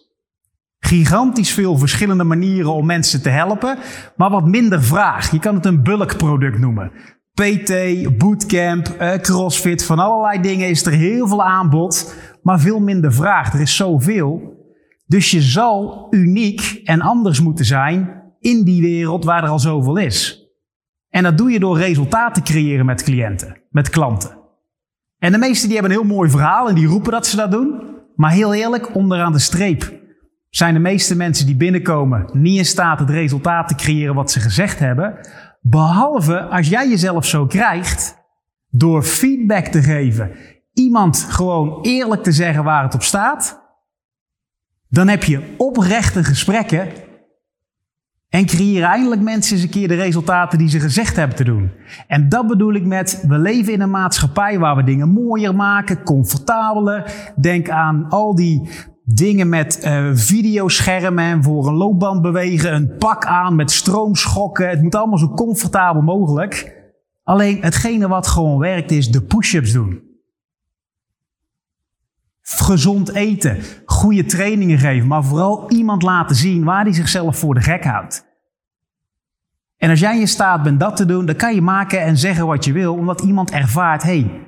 Gigantisch 0.79 1.51
veel 1.51 1.77
verschillende 1.77 2.23
manieren 2.23 2.73
om 2.73 2.85
mensen 2.85 3.21
te 3.21 3.29
helpen, 3.29 3.77
maar 4.15 4.29
wat 4.29 4.47
minder 4.47 4.83
vraag. 4.83 5.31
Je 5.31 5.39
kan 5.39 5.55
het 5.55 5.65
een 5.65 5.83
bulkproduct 5.83 6.59
noemen. 6.59 6.91
PT, 7.33 7.73
bootcamp, 8.17 8.87
eh, 8.87 9.13
crossfit, 9.13 9.85
van 9.85 9.99
allerlei 9.99 10.41
dingen 10.41 10.69
is 10.69 10.85
er 10.85 10.91
heel 10.91 11.27
veel 11.27 11.43
aanbod, 11.43 12.15
maar 12.41 12.59
veel 12.59 12.79
minder 12.79 13.13
vraag. 13.13 13.53
Er 13.53 13.61
is 13.61 13.75
zoveel. 13.75 14.59
Dus 15.05 15.31
je 15.31 15.41
zal 15.41 16.07
uniek 16.09 16.81
en 16.83 17.01
anders 17.01 17.41
moeten 17.41 17.65
zijn 17.65 18.23
in 18.39 18.63
die 18.63 18.81
wereld 18.81 19.23
waar 19.23 19.43
er 19.43 19.49
al 19.49 19.59
zoveel 19.59 19.97
is. 19.97 20.45
En 21.09 21.23
dat 21.23 21.37
doe 21.37 21.51
je 21.51 21.59
door 21.59 21.77
resultaten 21.77 22.43
te 22.43 22.51
creëren 22.51 22.85
met 22.85 23.03
cliënten, 23.03 23.61
met 23.69 23.89
klanten. 23.89 24.40
En 25.21 25.31
de 25.31 25.37
meesten 25.37 25.69
die 25.69 25.77
hebben 25.77 25.97
een 25.97 26.03
heel 26.03 26.15
mooi 26.15 26.29
verhaal 26.29 26.69
en 26.69 26.75
die 26.75 26.87
roepen 26.87 27.11
dat 27.11 27.27
ze 27.27 27.35
dat 27.35 27.51
doen. 27.51 27.81
Maar 28.15 28.31
heel 28.31 28.53
eerlijk, 28.53 28.95
onderaan 28.95 29.31
de 29.31 29.39
streep 29.39 29.99
zijn 30.49 30.73
de 30.73 30.79
meeste 30.79 31.15
mensen 31.15 31.45
die 31.45 31.55
binnenkomen 31.55 32.29
niet 32.33 32.57
in 32.57 32.65
staat 32.65 32.99
het 32.99 33.09
resultaat 33.09 33.67
te 33.67 33.75
creëren 33.75 34.15
wat 34.15 34.31
ze 34.31 34.39
gezegd 34.39 34.79
hebben. 34.79 35.27
Behalve 35.61 36.41
als 36.41 36.69
jij 36.69 36.89
jezelf 36.89 37.25
zo 37.25 37.45
krijgt 37.45 38.17
door 38.69 39.03
feedback 39.03 39.65
te 39.65 39.81
geven. 39.81 40.31
Iemand 40.73 41.25
gewoon 41.29 41.81
eerlijk 41.81 42.23
te 42.23 42.31
zeggen 42.31 42.63
waar 42.63 42.83
het 42.83 42.93
op 42.93 43.03
staat. 43.03 43.61
Dan 44.89 45.07
heb 45.07 45.23
je 45.23 45.53
oprechte 45.57 46.23
gesprekken 46.23 46.87
en 48.31 48.45
creëren 48.45 48.89
eindelijk 48.89 49.21
mensen 49.21 49.55
eens 49.55 49.63
een 49.63 49.69
keer 49.69 49.87
de 49.87 49.95
resultaten 49.95 50.57
die 50.57 50.69
ze 50.69 50.79
gezegd 50.79 51.15
hebben 51.15 51.35
te 51.35 51.43
doen. 51.43 51.71
En 52.07 52.29
dat 52.29 52.47
bedoel 52.47 52.73
ik 52.73 52.85
met, 52.85 53.23
we 53.27 53.37
leven 53.37 53.73
in 53.73 53.81
een 53.81 53.89
maatschappij 53.89 54.59
waar 54.59 54.75
we 54.75 54.83
dingen 54.83 55.09
mooier 55.09 55.55
maken, 55.55 56.03
comfortabeler. 56.03 57.31
Denk 57.35 57.69
aan 57.69 58.05
al 58.09 58.35
die 58.35 58.69
dingen 59.03 59.49
met 59.49 59.81
uh, 59.85 60.09
videoschermen 60.13 61.23
en 61.23 61.43
voor 61.43 61.67
een 61.67 61.73
loopband 61.73 62.21
bewegen, 62.21 62.73
een 62.73 62.95
pak 62.97 63.25
aan 63.25 63.55
met 63.55 63.71
stroomschokken. 63.71 64.69
Het 64.69 64.81
moet 64.81 64.95
allemaal 64.95 65.17
zo 65.17 65.29
comfortabel 65.29 66.01
mogelijk. 66.01 66.75
Alleen 67.23 67.57
hetgene 67.61 68.07
wat 68.07 68.27
gewoon 68.27 68.57
werkt 68.57 68.91
is 68.91 69.07
de 69.07 69.21
push-ups 69.21 69.71
doen. 69.71 70.10
Gezond 72.59 73.13
eten, 73.13 73.57
goede 73.85 74.25
trainingen 74.25 74.77
geven, 74.77 75.07
maar 75.07 75.23
vooral 75.23 75.71
iemand 75.71 76.03
laten 76.03 76.35
zien 76.35 76.63
waar 76.63 76.83
hij 76.83 76.93
zichzelf 76.93 77.37
voor 77.37 77.53
de 77.53 77.61
gek 77.61 77.83
houdt. 77.83 78.25
En 79.77 79.89
als 79.89 79.99
jij 79.99 80.19
in 80.19 80.27
staat 80.27 80.63
bent 80.63 80.79
dat 80.79 80.95
te 80.95 81.05
doen, 81.05 81.25
dan 81.25 81.35
kan 81.35 81.55
je 81.55 81.61
maken 81.61 82.01
en 82.01 82.17
zeggen 82.17 82.47
wat 82.47 82.65
je 82.65 82.71
wil, 82.71 82.93
omdat 82.93 83.21
iemand 83.21 83.51
ervaart: 83.51 84.03
hey, 84.03 84.45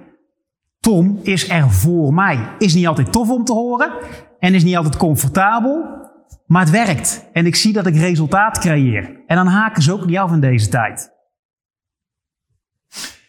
Tom 0.84 1.20
is 1.22 1.50
er 1.50 1.72
voor 1.72 2.14
mij. 2.14 2.48
Is 2.58 2.74
niet 2.74 2.88
altijd 2.88 3.12
tof 3.12 3.30
om 3.30 3.44
te 3.44 3.54
horen 3.54 3.92
en 4.40 4.54
is 4.54 4.64
niet 4.64 4.76
altijd 4.76 4.98
comfortabel, 4.98 6.02
Maar 6.46 6.62
het 6.62 6.72
werkt. 6.72 7.30
En 7.34 7.46
ik 7.46 7.56
zie 7.56 7.74
dat 7.74 7.86
ik 7.86 7.96
resultaat 7.96 8.60
creëer. 8.60 9.24
En 9.28 9.36
dan 9.36 9.48
haken 9.48 9.82
ze 9.82 9.94
ook 9.94 10.06
niet 10.06 10.18
af 10.18 10.32
in 10.32 10.40
deze 10.40 10.70
tijd. 10.70 11.13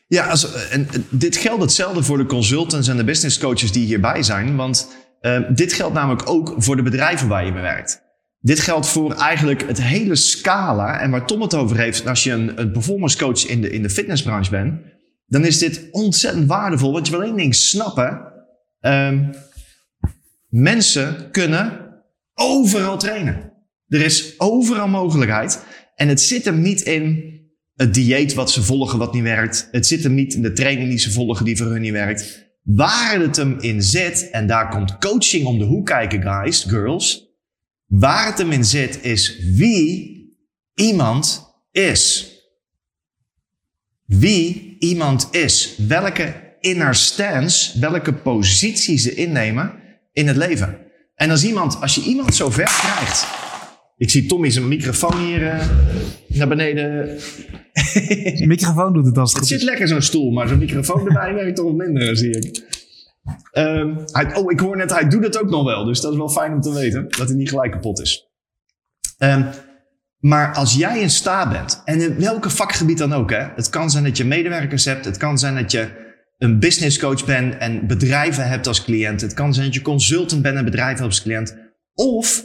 Ja, 0.06 0.34
en 0.70 0.88
dit 1.10 1.36
geldt 1.36 1.62
hetzelfde 1.62 2.02
voor 2.02 2.18
de 2.18 2.26
consultants 2.26 2.88
en 2.88 2.96
de 2.96 3.04
business 3.04 3.38
coaches 3.38 3.72
die 3.72 3.86
hierbij 3.86 4.22
zijn. 4.22 4.56
Want 4.56 4.88
uh, 5.20 5.40
dit 5.54 5.72
geldt 5.72 5.94
namelijk 5.94 6.28
ook 6.28 6.54
voor 6.58 6.76
de 6.76 6.82
bedrijven 6.82 7.28
waar 7.28 7.44
je 7.44 7.52
mee 7.52 7.62
werkt. 7.62 8.02
Dit 8.40 8.60
geldt 8.60 8.86
voor 8.86 9.14
eigenlijk 9.14 9.66
het 9.66 9.82
hele 9.82 10.14
scala. 10.14 11.00
En 11.00 11.10
waar 11.10 11.26
Tom 11.26 11.40
het 11.40 11.54
over 11.54 11.76
heeft, 11.76 12.06
als 12.06 12.24
je 12.24 12.32
een, 12.32 12.60
een 12.60 12.72
performance 12.72 13.18
coach 13.18 13.46
in 13.46 13.60
de, 13.60 13.70
in 13.70 13.82
de 13.82 13.90
fitnessbranche 13.90 14.50
bent, 14.50 14.80
dan 15.26 15.44
is 15.44 15.58
dit 15.58 15.88
ontzettend 15.90 16.46
waardevol. 16.46 16.92
Want 16.92 17.06
je 17.06 17.12
wil 17.12 17.22
één 17.22 17.36
ding 17.36 17.54
snappen. 17.54 18.32
Um, 18.80 19.30
mensen 20.48 21.30
kunnen 21.30 21.80
overal 22.34 22.98
trainen. 22.98 23.52
Er 23.88 24.00
is 24.00 24.34
overal 24.38 24.88
mogelijkheid. 24.88 25.64
En 25.94 26.08
het 26.08 26.20
zit 26.20 26.44
hem 26.44 26.60
niet 26.60 26.80
in 26.80 27.33
het 27.76 27.94
dieet 27.94 28.34
wat 28.34 28.50
ze 28.50 28.62
volgen 28.62 28.98
wat 28.98 29.12
niet 29.12 29.22
werkt. 29.22 29.68
Het 29.70 29.86
zit 29.86 30.02
hem 30.02 30.14
niet 30.14 30.34
in 30.34 30.42
de 30.42 30.52
training 30.52 30.88
die 30.88 30.98
ze 30.98 31.12
volgen 31.12 31.44
die 31.44 31.56
voor 31.56 31.66
hun 31.66 31.80
niet 31.80 31.92
werkt. 31.92 32.52
Waar 32.62 33.20
het 33.20 33.36
hem 33.36 33.56
in 33.60 33.82
zit, 33.82 34.30
en 34.30 34.46
daar 34.46 34.68
komt 34.68 34.98
coaching 34.98 35.46
om 35.46 35.58
de 35.58 35.64
hoek 35.64 35.86
kijken, 35.86 36.22
guys, 36.22 36.64
girls. 36.64 37.32
Waar 37.86 38.26
het 38.26 38.38
hem 38.38 38.52
in 38.52 38.64
zit, 38.64 39.02
is 39.02 39.38
wie 39.56 40.12
iemand 40.74 41.54
is. 41.70 42.32
Wie 44.06 44.76
iemand 44.78 45.28
is. 45.30 45.74
Welke 45.88 46.56
inner 46.60 46.94
stance, 46.94 47.78
welke 47.78 48.14
positie 48.14 48.98
ze 48.98 49.14
innemen 49.14 49.72
in 50.12 50.26
het 50.26 50.36
leven. 50.36 50.78
En 51.14 51.30
als 51.30 51.44
iemand, 51.44 51.80
als 51.80 51.94
je 51.94 52.02
iemand 52.02 52.34
zo 52.34 52.50
ver 52.50 52.64
krijgt. 52.64 53.43
Ik 53.96 54.10
zie 54.10 54.26
Tommy 54.26 54.50
zijn 54.50 54.68
microfoon 54.68 55.26
hier 55.26 55.42
uh, 55.42 55.68
naar 56.28 56.48
beneden. 56.48 57.06
De 58.38 58.46
microfoon 58.46 58.92
doet 58.92 59.06
het 59.06 59.18
als 59.18 59.30
het, 59.30 59.40
het 59.40 59.48
zit 59.48 59.62
lekker 59.62 59.88
zo'n 59.88 60.02
stoel, 60.02 60.30
maar 60.30 60.48
zo'n 60.48 60.58
microfoon 60.58 61.06
erbij 61.06 61.34
werkt 61.44 61.56
toch 61.56 61.64
wat 61.64 61.74
minder, 61.74 62.16
zie 62.16 62.30
ik. 62.30 62.72
Um, 63.52 63.98
hij, 64.12 64.34
oh, 64.34 64.52
ik 64.52 64.60
hoor 64.60 64.76
net, 64.76 64.90
hij 64.90 65.08
doet 65.08 65.24
het 65.24 65.38
ook 65.38 65.50
nog 65.50 65.64
wel. 65.64 65.84
Dus 65.84 66.00
dat 66.00 66.12
is 66.12 66.18
wel 66.18 66.28
fijn 66.28 66.52
om 66.52 66.60
te 66.60 66.72
weten, 66.72 67.08
dat 67.08 67.28
hij 67.28 67.36
niet 67.36 67.48
gelijk 67.48 67.72
kapot 67.72 68.00
is. 68.00 68.28
Um, 69.18 69.46
maar 70.18 70.54
als 70.54 70.74
jij 70.74 71.00
in 71.00 71.10
staat 71.10 71.50
bent, 71.50 71.82
en 71.84 72.00
in 72.00 72.18
welke 72.18 72.50
vakgebied 72.50 72.98
dan 72.98 73.12
ook, 73.12 73.30
hè, 73.30 73.46
het 73.54 73.70
kan 73.70 73.90
zijn 73.90 74.04
dat 74.04 74.16
je 74.16 74.24
medewerkers 74.24 74.84
hebt, 74.84 75.04
het 75.04 75.16
kan 75.16 75.38
zijn 75.38 75.54
dat 75.54 75.70
je 75.70 75.88
een 76.38 76.58
business 76.58 76.98
coach 76.98 77.24
bent 77.24 77.56
en 77.56 77.86
bedrijven 77.86 78.48
hebt 78.48 78.66
als 78.66 78.84
cliënt. 78.84 79.20
Het 79.20 79.34
kan 79.34 79.54
zijn 79.54 79.66
dat 79.66 79.74
je 79.74 79.82
consultant 79.82 80.42
bent 80.42 80.56
en 80.56 80.64
bedrijven 80.64 80.96
hebt 80.96 81.08
als 81.08 81.22
cliënt. 81.22 81.56
Of 81.94 82.44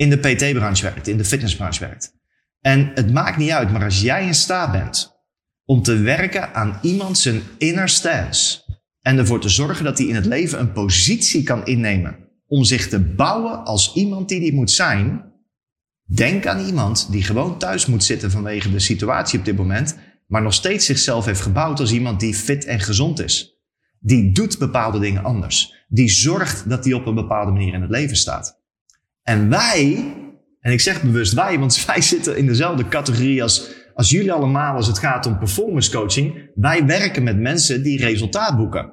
in 0.00 0.10
de 0.10 0.16
PT-branche 0.16 0.82
werkt, 0.82 1.08
in 1.08 1.16
de 1.16 1.24
fitnessbranche 1.24 1.80
werkt. 1.80 2.12
En 2.60 2.90
het 2.94 3.12
maakt 3.12 3.36
niet 3.36 3.50
uit, 3.50 3.72
maar 3.72 3.84
als 3.84 4.00
jij 4.00 4.26
in 4.26 4.34
staat 4.34 4.72
bent 4.72 5.18
om 5.64 5.82
te 5.82 5.96
werken 5.96 6.54
aan 6.54 6.78
iemand 6.82 7.18
zijn 7.18 7.42
inner 7.58 7.88
stance 7.88 8.60
en 9.00 9.18
ervoor 9.18 9.40
te 9.40 9.48
zorgen 9.48 9.84
dat 9.84 9.98
hij 9.98 10.06
in 10.06 10.14
het 10.14 10.26
leven 10.26 10.60
een 10.60 10.72
positie 10.72 11.42
kan 11.42 11.66
innemen 11.66 12.16
om 12.46 12.64
zich 12.64 12.88
te 12.88 13.00
bouwen 13.00 13.64
als 13.64 13.94
iemand 13.94 14.28
die 14.28 14.40
die 14.40 14.54
moet 14.54 14.70
zijn, 14.70 15.32
denk 16.04 16.46
aan 16.46 16.66
iemand 16.66 17.12
die 17.12 17.22
gewoon 17.22 17.58
thuis 17.58 17.86
moet 17.86 18.04
zitten 18.04 18.30
vanwege 18.30 18.70
de 18.70 18.78
situatie 18.78 19.38
op 19.38 19.44
dit 19.44 19.56
moment 19.56 19.96
maar 20.26 20.42
nog 20.42 20.54
steeds 20.54 20.86
zichzelf 20.86 21.24
heeft 21.24 21.40
gebouwd 21.40 21.80
als 21.80 21.92
iemand 21.92 22.20
die 22.20 22.34
fit 22.34 22.64
en 22.64 22.80
gezond 22.80 23.20
is. 23.20 23.60
Die 23.98 24.32
doet 24.32 24.58
bepaalde 24.58 24.98
dingen 24.98 25.24
anders. 25.24 25.84
Die 25.88 26.10
zorgt 26.10 26.68
dat 26.68 26.84
hij 26.84 26.92
op 26.92 27.06
een 27.06 27.14
bepaalde 27.14 27.52
manier 27.52 27.74
in 27.74 27.80
het 27.80 27.90
leven 27.90 28.16
staat. 28.16 28.59
En 29.30 29.48
wij, 29.48 30.14
en 30.60 30.72
ik 30.72 30.80
zeg 30.80 31.02
bewust 31.02 31.32
wij, 31.32 31.58
want 31.58 31.84
wij 31.86 32.00
zitten 32.00 32.36
in 32.36 32.46
dezelfde 32.46 32.88
categorie 32.88 33.42
als, 33.42 33.70
als 33.94 34.10
jullie 34.10 34.32
allemaal 34.32 34.74
als 34.74 34.86
het 34.86 34.98
gaat 34.98 35.26
om 35.26 35.38
performance 35.38 35.90
coaching. 35.90 36.50
Wij 36.54 36.86
werken 36.86 37.22
met 37.22 37.38
mensen 37.38 37.82
die 37.82 38.00
resultaat 38.00 38.56
boeken. 38.56 38.92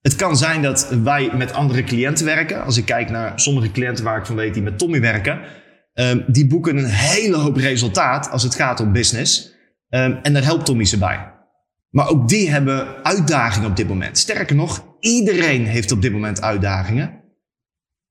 Het 0.00 0.16
kan 0.16 0.36
zijn 0.36 0.62
dat 0.62 0.90
wij 1.02 1.30
met 1.36 1.52
andere 1.52 1.84
cliënten 1.84 2.24
werken. 2.24 2.64
Als 2.64 2.76
ik 2.76 2.84
kijk 2.84 3.10
naar 3.10 3.40
sommige 3.40 3.70
cliënten 3.70 4.04
waar 4.04 4.18
ik 4.18 4.26
van 4.26 4.36
weet 4.36 4.54
die 4.54 4.62
met 4.62 4.78
Tommy 4.78 5.00
werken. 5.00 5.40
Um, 5.94 6.24
die 6.26 6.46
boeken 6.46 6.76
een 6.76 6.84
hele 6.84 7.36
hoop 7.36 7.56
resultaat 7.56 8.30
als 8.30 8.42
het 8.42 8.54
gaat 8.54 8.80
om 8.80 8.92
business. 8.92 9.54
Um, 9.88 10.18
en 10.22 10.32
daar 10.32 10.44
helpt 10.44 10.66
Tommy 10.66 10.84
ze 10.84 10.98
bij. 10.98 11.32
Maar 11.90 12.08
ook 12.08 12.28
die 12.28 12.50
hebben 12.50 13.04
uitdagingen 13.04 13.70
op 13.70 13.76
dit 13.76 13.88
moment. 13.88 14.18
Sterker 14.18 14.56
nog, 14.56 14.84
iedereen 15.00 15.66
heeft 15.66 15.92
op 15.92 16.02
dit 16.02 16.12
moment 16.12 16.42
uitdagingen. 16.42 17.19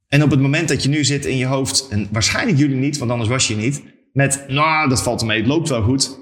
En 0.10 0.24
op 0.24 0.32
het 0.32 0.40
moment 0.40 0.68
dat 0.68 0.84
je 0.84 0.90
nu 0.90 1.06
zit 1.06 1.26
in 1.26 1.38
je 1.38 1.46
hoofd, 1.46 1.88
en 1.88 2.08
waarschijnlijk 2.12 2.58
jullie 2.58 2.78
niet, 2.78 2.98
want 2.98 3.12
anders 3.12 3.30
was 3.30 3.48
je 3.48 3.56
niet, 3.56 3.84
met, 4.14 4.46
nou, 4.48 4.90
dat 4.90 5.02
valt 5.02 5.26
mee, 5.26 5.38
het 5.38 5.48
loopt 5.48 5.70
wel 5.70 5.82
goed. 5.82 6.18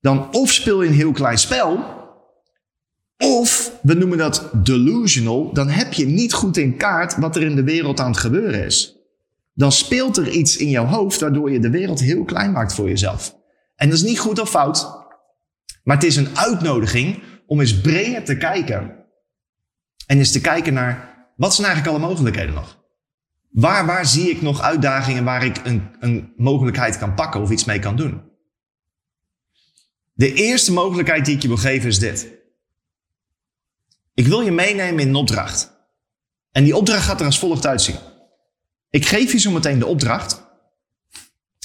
Dan 0.00 0.32
of 0.32 0.52
speel 0.52 0.82
je 0.82 0.88
een 0.88 0.94
heel 0.94 1.12
klein 1.12 1.38
spel, 1.38 1.84
of 3.18 3.78
we 3.82 3.94
noemen 3.94 4.18
dat 4.18 4.50
delusional, 4.52 5.52
dan 5.52 5.68
heb 5.68 5.92
je 5.92 6.06
niet 6.06 6.32
goed 6.32 6.56
in 6.56 6.76
kaart 6.76 7.16
wat 7.16 7.36
er 7.36 7.42
in 7.42 7.56
de 7.56 7.64
wereld 7.64 8.00
aan 8.00 8.10
het 8.10 8.20
gebeuren 8.20 8.64
is. 8.64 8.96
Dan 9.54 9.72
speelt 9.72 10.16
er 10.16 10.28
iets 10.28 10.56
in 10.56 10.70
jouw 10.70 10.84
hoofd 10.84 11.20
waardoor 11.20 11.50
je 11.50 11.60
de 11.60 11.70
wereld 11.70 12.00
heel 12.00 12.24
klein 12.24 12.52
maakt 12.52 12.74
voor 12.74 12.88
jezelf. 12.88 13.36
En 13.74 13.88
dat 13.88 13.98
is 13.98 14.04
niet 14.04 14.18
goed 14.18 14.40
of 14.40 14.50
fout, 14.50 14.86
maar 15.82 15.96
het 15.96 16.04
is 16.04 16.16
een 16.16 16.38
uitnodiging 16.38 17.22
om 17.46 17.60
eens 17.60 17.80
breder 17.80 18.24
te 18.24 18.36
kijken. 18.36 19.04
En 20.06 20.18
eens 20.18 20.32
te 20.32 20.40
kijken 20.40 20.74
naar, 20.74 21.26
wat 21.36 21.54
zijn 21.54 21.66
eigenlijk 21.66 21.96
alle 21.96 22.08
mogelijkheden 22.08 22.54
nog? 22.54 22.75
Waar, 23.56 23.86
waar 23.86 24.06
zie 24.06 24.30
ik 24.30 24.42
nog 24.42 24.60
uitdagingen 24.60 25.24
waar 25.24 25.44
ik 25.44 25.60
een, 25.64 25.88
een 26.00 26.32
mogelijkheid 26.36 26.98
kan 26.98 27.14
pakken 27.14 27.40
of 27.40 27.50
iets 27.50 27.64
mee 27.64 27.78
kan 27.78 27.96
doen? 27.96 28.22
De 30.12 30.32
eerste 30.32 30.72
mogelijkheid 30.72 31.24
die 31.24 31.34
ik 31.34 31.42
je 31.42 31.48
wil 31.48 31.56
geven 31.56 31.88
is 31.88 31.98
dit. 31.98 32.32
Ik 34.14 34.26
wil 34.26 34.40
je 34.40 34.52
meenemen 34.52 35.00
in 35.00 35.08
een 35.08 35.14
opdracht. 35.14 35.72
En 36.52 36.64
die 36.64 36.76
opdracht 36.76 37.04
gaat 37.04 37.20
er 37.20 37.26
als 37.26 37.38
volgt 37.38 37.66
uitzien. 37.66 37.96
Ik 38.90 39.06
geef 39.06 39.32
je 39.32 39.38
zo 39.38 39.50
meteen 39.50 39.78
de 39.78 39.86
opdracht. 39.86 40.42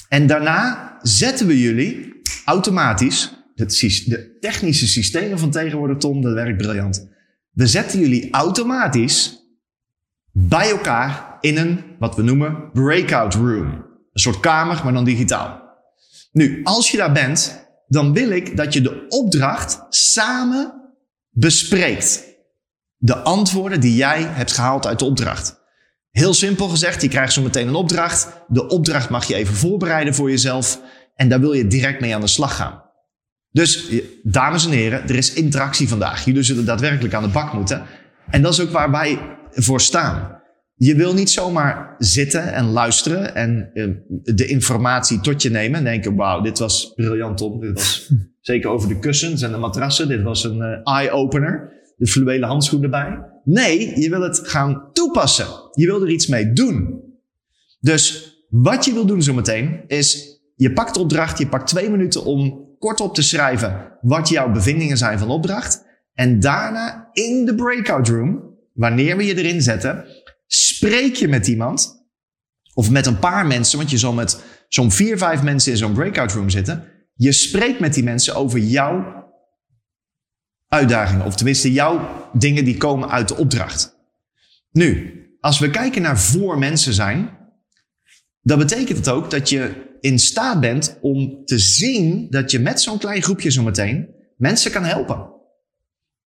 En 0.08 0.26
daarna 0.26 0.98
zetten 1.02 1.46
we 1.46 1.60
jullie 1.60 2.20
automatisch, 2.44 3.32
de 3.54 4.36
technische 4.40 4.88
systemen 4.88 5.38
van 5.38 5.50
tegenwoordig, 5.50 5.98
Tom, 5.98 6.22
dat 6.22 6.32
werkt 6.32 6.58
briljant. 6.58 7.08
We 7.50 7.66
zetten 7.66 8.00
jullie 8.00 8.30
automatisch 8.30 9.46
bij 10.30 10.70
elkaar 10.70 11.31
in 11.42 11.56
een, 11.56 11.84
wat 11.98 12.16
we 12.16 12.22
noemen, 12.22 12.70
breakout 12.72 13.34
room. 13.34 13.66
Een 14.12 14.20
soort 14.20 14.40
kamer, 14.40 14.80
maar 14.84 14.92
dan 14.92 15.04
digitaal. 15.04 15.62
Nu, 16.32 16.60
als 16.64 16.90
je 16.90 16.96
daar 16.96 17.12
bent, 17.12 17.66
dan 17.86 18.12
wil 18.12 18.30
ik 18.30 18.56
dat 18.56 18.72
je 18.72 18.80
de 18.80 19.06
opdracht 19.08 19.86
samen 19.88 20.72
bespreekt. 21.30 22.24
De 22.96 23.16
antwoorden 23.16 23.80
die 23.80 23.94
jij 23.94 24.22
hebt 24.22 24.52
gehaald 24.52 24.86
uit 24.86 24.98
de 24.98 25.04
opdracht. 25.04 25.60
Heel 26.10 26.34
simpel 26.34 26.68
gezegd, 26.68 27.02
je 27.02 27.08
krijgt 27.08 27.32
zo 27.32 27.42
meteen 27.42 27.68
een 27.68 27.74
opdracht. 27.74 28.28
De 28.48 28.68
opdracht 28.68 29.10
mag 29.10 29.24
je 29.24 29.34
even 29.34 29.54
voorbereiden 29.54 30.14
voor 30.14 30.30
jezelf. 30.30 30.80
En 31.14 31.28
daar 31.28 31.40
wil 31.40 31.52
je 31.52 31.66
direct 31.66 32.00
mee 32.00 32.14
aan 32.14 32.20
de 32.20 32.26
slag 32.26 32.56
gaan. 32.56 32.82
Dus, 33.50 33.88
dames 34.22 34.64
en 34.64 34.70
heren, 34.70 35.02
er 35.02 35.16
is 35.16 35.32
interactie 35.32 35.88
vandaag. 35.88 36.24
Jullie 36.24 36.42
zullen 36.42 36.64
daadwerkelijk 36.64 37.14
aan 37.14 37.22
de 37.22 37.28
bak 37.28 37.52
moeten. 37.52 37.82
En 38.30 38.42
dat 38.42 38.52
is 38.52 38.60
ook 38.60 38.70
waar 38.70 38.90
wij 38.90 39.18
voor 39.50 39.80
staan. 39.80 40.41
Je 40.84 40.94
wil 40.94 41.14
niet 41.14 41.30
zomaar 41.30 41.94
zitten 41.98 42.52
en 42.52 42.64
luisteren 42.64 43.34
en 43.34 43.70
eh, 43.74 43.88
de 44.34 44.46
informatie 44.46 45.20
tot 45.20 45.42
je 45.42 45.50
nemen 45.50 45.78
en 45.78 45.84
denken: 45.84 46.14
wauw, 46.14 46.40
dit 46.40 46.58
was 46.58 46.92
briljant, 46.94 47.38
Tom. 47.38 47.60
Dit 47.60 47.72
was 47.72 48.12
zeker 48.40 48.70
over 48.70 48.88
de 48.88 48.98
kussens 48.98 49.42
en 49.42 49.50
de 49.50 49.56
matrassen. 49.56 50.08
Dit 50.08 50.22
was 50.22 50.44
een 50.44 50.58
uh, 50.58 50.94
eye-opener. 50.94 51.72
De 51.96 52.06
fluwelen 52.06 52.48
handschoen 52.48 52.82
erbij. 52.82 53.18
Nee, 53.44 54.00
je 54.00 54.10
wil 54.10 54.20
het 54.20 54.40
gaan 54.44 54.88
toepassen. 54.92 55.46
Je 55.72 55.86
wil 55.86 56.02
er 56.02 56.10
iets 56.10 56.26
mee 56.26 56.52
doen. 56.52 57.02
Dus 57.80 58.34
wat 58.48 58.84
je 58.84 58.92
wil 58.92 59.06
doen 59.06 59.22
zometeen 59.22 59.80
is, 59.86 60.40
je 60.56 60.72
pakt 60.72 60.94
de 60.94 61.00
opdracht, 61.00 61.38
je 61.38 61.48
pakt 61.48 61.66
twee 61.68 61.90
minuten 61.90 62.24
om 62.24 62.68
kort 62.78 63.00
op 63.00 63.14
te 63.14 63.22
schrijven 63.22 63.98
wat 64.00 64.28
jouw 64.28 64.52
bevindingen 64.52 64.96
zijn 64.96 65.18
van 65.18 65.30
opdracht. 65.30 65.84
En 66.14 66.40
daarna 66.40 67.08
in 67.12 67.44
de 67.44 67.54
breakout 67.54 68.08
room, 68.08 68.56
wanneer 68.72 69.16
we 69.16 69.24
je 69.24 69.38
erin 69.38 69.62
zetten, 69.62 70.04
spreek 70.54 71.14
je 71.14 71.28
met 71.28 71.46
iemand 71.46 72.06
of 72.74 72.90
met 72.90 73.06
een 73.06 73.18
paar 73.18 73.46
mensen, 73.46 73.78
want 73.78 73.90
je 73.90 73.98
zal 73.98 74.12
met 74.12 74.42
zo'n 74.68 74.90
vier, 74.90 75.18
vijf 75.18 75.42
mensen 75.42 75.72
in 75.72 75.78
zo'n 75.78 75.92
breakout 75.92 76.32
room 76.32 76.50
zitten. 76.50 76.84
Je 77.14 77.32
spreekt 77.32 77.80
met 77.80 77.94
die 77.94 78.02
mensen 78.02 78.34
over 78.34 78.58
jouw 78.58 79.24
uitdagingen. 80.68 81.26
Of 81.26 81.34
tenminste 81.34 81.72
jouw 81.72 82.28
dingen 82.32 82.64
die 82.64 82.76
komen 82.76 83.10
uit 83.10 83.28
de 83.28 83.36
opdracht. 83.36 83.96
Nu, 84.70 85.16
als 85.40 85.58
we 85.58 85.70
kijken 85.70 86.02
naar 86.02 86.18
voor 86.18 86.58
mensen 86.58 86.92
zijn, 86.92 87.38
dan 88.40 88.58
betekent 88.58 88.98
het 88.98 89.08
ook 89.08 89.30
dat 89.30 89.48
je 89.48 89.90
in 90.00 90.18
staat 90.18 90.60
bent 90.60 90.98
om 91.00 91.44
te 91.44 91.58
zien 91.58 92.26
dat 92.30 92.50
je 92.50 92.58
met 92.58 92.80
zo'n 92.80 92.98
klein 92.98 93.22
groepje 93.22 93.50
zometeen 93.50 94.14
mensen 94.36 94.70
kan 94.70 94.84
helpen. 94.84 95.30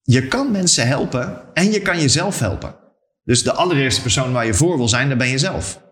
Je 0.02 0.28
kan 0.28 0.50
mensen 0.50 0.86
helpen 0.86 1.54
en 1.54 1.70
je 1.70 1.82
kan 1.82 2.00
jezelf 2.00 2.38
helpen. 2.38 2.85
Dus 3.26 3.42
de 3.42 3.52
allereerste 3.52 4.02
persoon 4.02 4.32
waar 4.32 4.46
je 4.46 4.54
voor 4.54 4.76
wil 4.76 4.88
zijn, 4.88 5.08
dat 5.08 5.18
ben 5.18 5.28
je 5.28 5.38
zelf. 5.38 5.82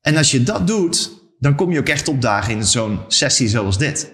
En 0.00 0.16
als 0.16 0.30
je 0.30 0.42
dat 0.42 0.66
doet, 0.66 1.10
dan 1.38 1.54
kom 1.54 1.72
je 1.72 1.78
ook 1.78 1.88
echt 1.88 2.08
opdagen 2.08 2.54
in 2.54 2.64
zo'n 2.64 2.98
sessie 3.08 3.48
zoals 3.48 3.78
dit. 3.78 4.12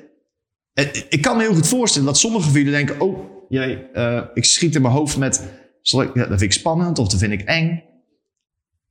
Ik 1.08 1.22
kan 1.22 1.36
me 1.36 1.42
heel 1.42 1.54
goed 1.54 1.68
voorstellen 1.68 2.06
dat 2.06 2.18
sommige 2.18 2.44
van 2.44 2.52
jullie 2.52 2.72
denken: 2.72 3.00
Oh, 3.00 3.46
jij, 3.48 3.90
eh, 3.92 4.22
ik 4.34 4.44
schiet 4.44 4.74
in 4.74 4.82
mijn 4.82 4.94
hoofd 4.94 5.16
met. 5.16 5.42
Zal 5.82 6.02
ik, 6.02 6.14
dat 6.14 6.26
vind 6.28 6.42
ik 6.42 6.52
spannend 6.52 6.98
of 6.98 7.08
dat 7.08 7.18
vind 7.18 7.32
ik 7.32 7.40
eng. 7.40 7.82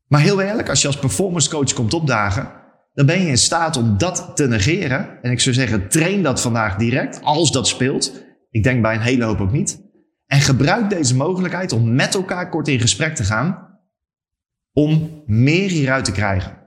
Maar 0.08 0.22
heel 0.22 0.42
eerlijk, 0.42 0.70
als 0.70 0.82
je 0.82 0.88
als 0.88 1.00
performance 1.00 1.50
coach 1.50 1.74
komt 1.74 1.94
opdagen, 1.94 2.52
dan 2.94 3.06
ben 3.06 3.22
je 3.22 3.28
in 3.28 3.38
staat 3.38 3.78
om 3.78 3.98
dat 3.98 4.32
te 4.36 4.48
negeren. 4.48 5.22
En 5.22 5.32
ik 5.32 5.40
zou 5.40 5.56
zeggen, 5.56 5.90
train 5.90 6.24
dat 6.24 6.42
vandaag 6.42 6.76
direct, 6.76 7.20
als 7.24 7.52
dat 7.52 7.68
speelt. 7.68 8.14
Ik 8.52 8.64
denk 8.64 8.82
bij 8.82 8.96
een 8.96 9.02
hele 9.02 9.24
hoop 9.24 9.42
ook 9.42 9.52
niet. 9.52 9.87
En 10.28 10.40
gebruik 10.42 10.90
deze 10.90 11.16
mogelijkheid 11.16 11.72
om 11.72 11.96
met 11.96 12.14
elkaar 12.16 12.50
kort 12.50 12.68
in 12.68 12.80
gesprek 12.80 13.16
te 13.16 13.24
gaan. 13.24 13.66
Om 14.74 15.24
meer 15.26 15.70
hieruit 15.70 16.06
te 16.06 16.12
krijgen. 16.12 16.58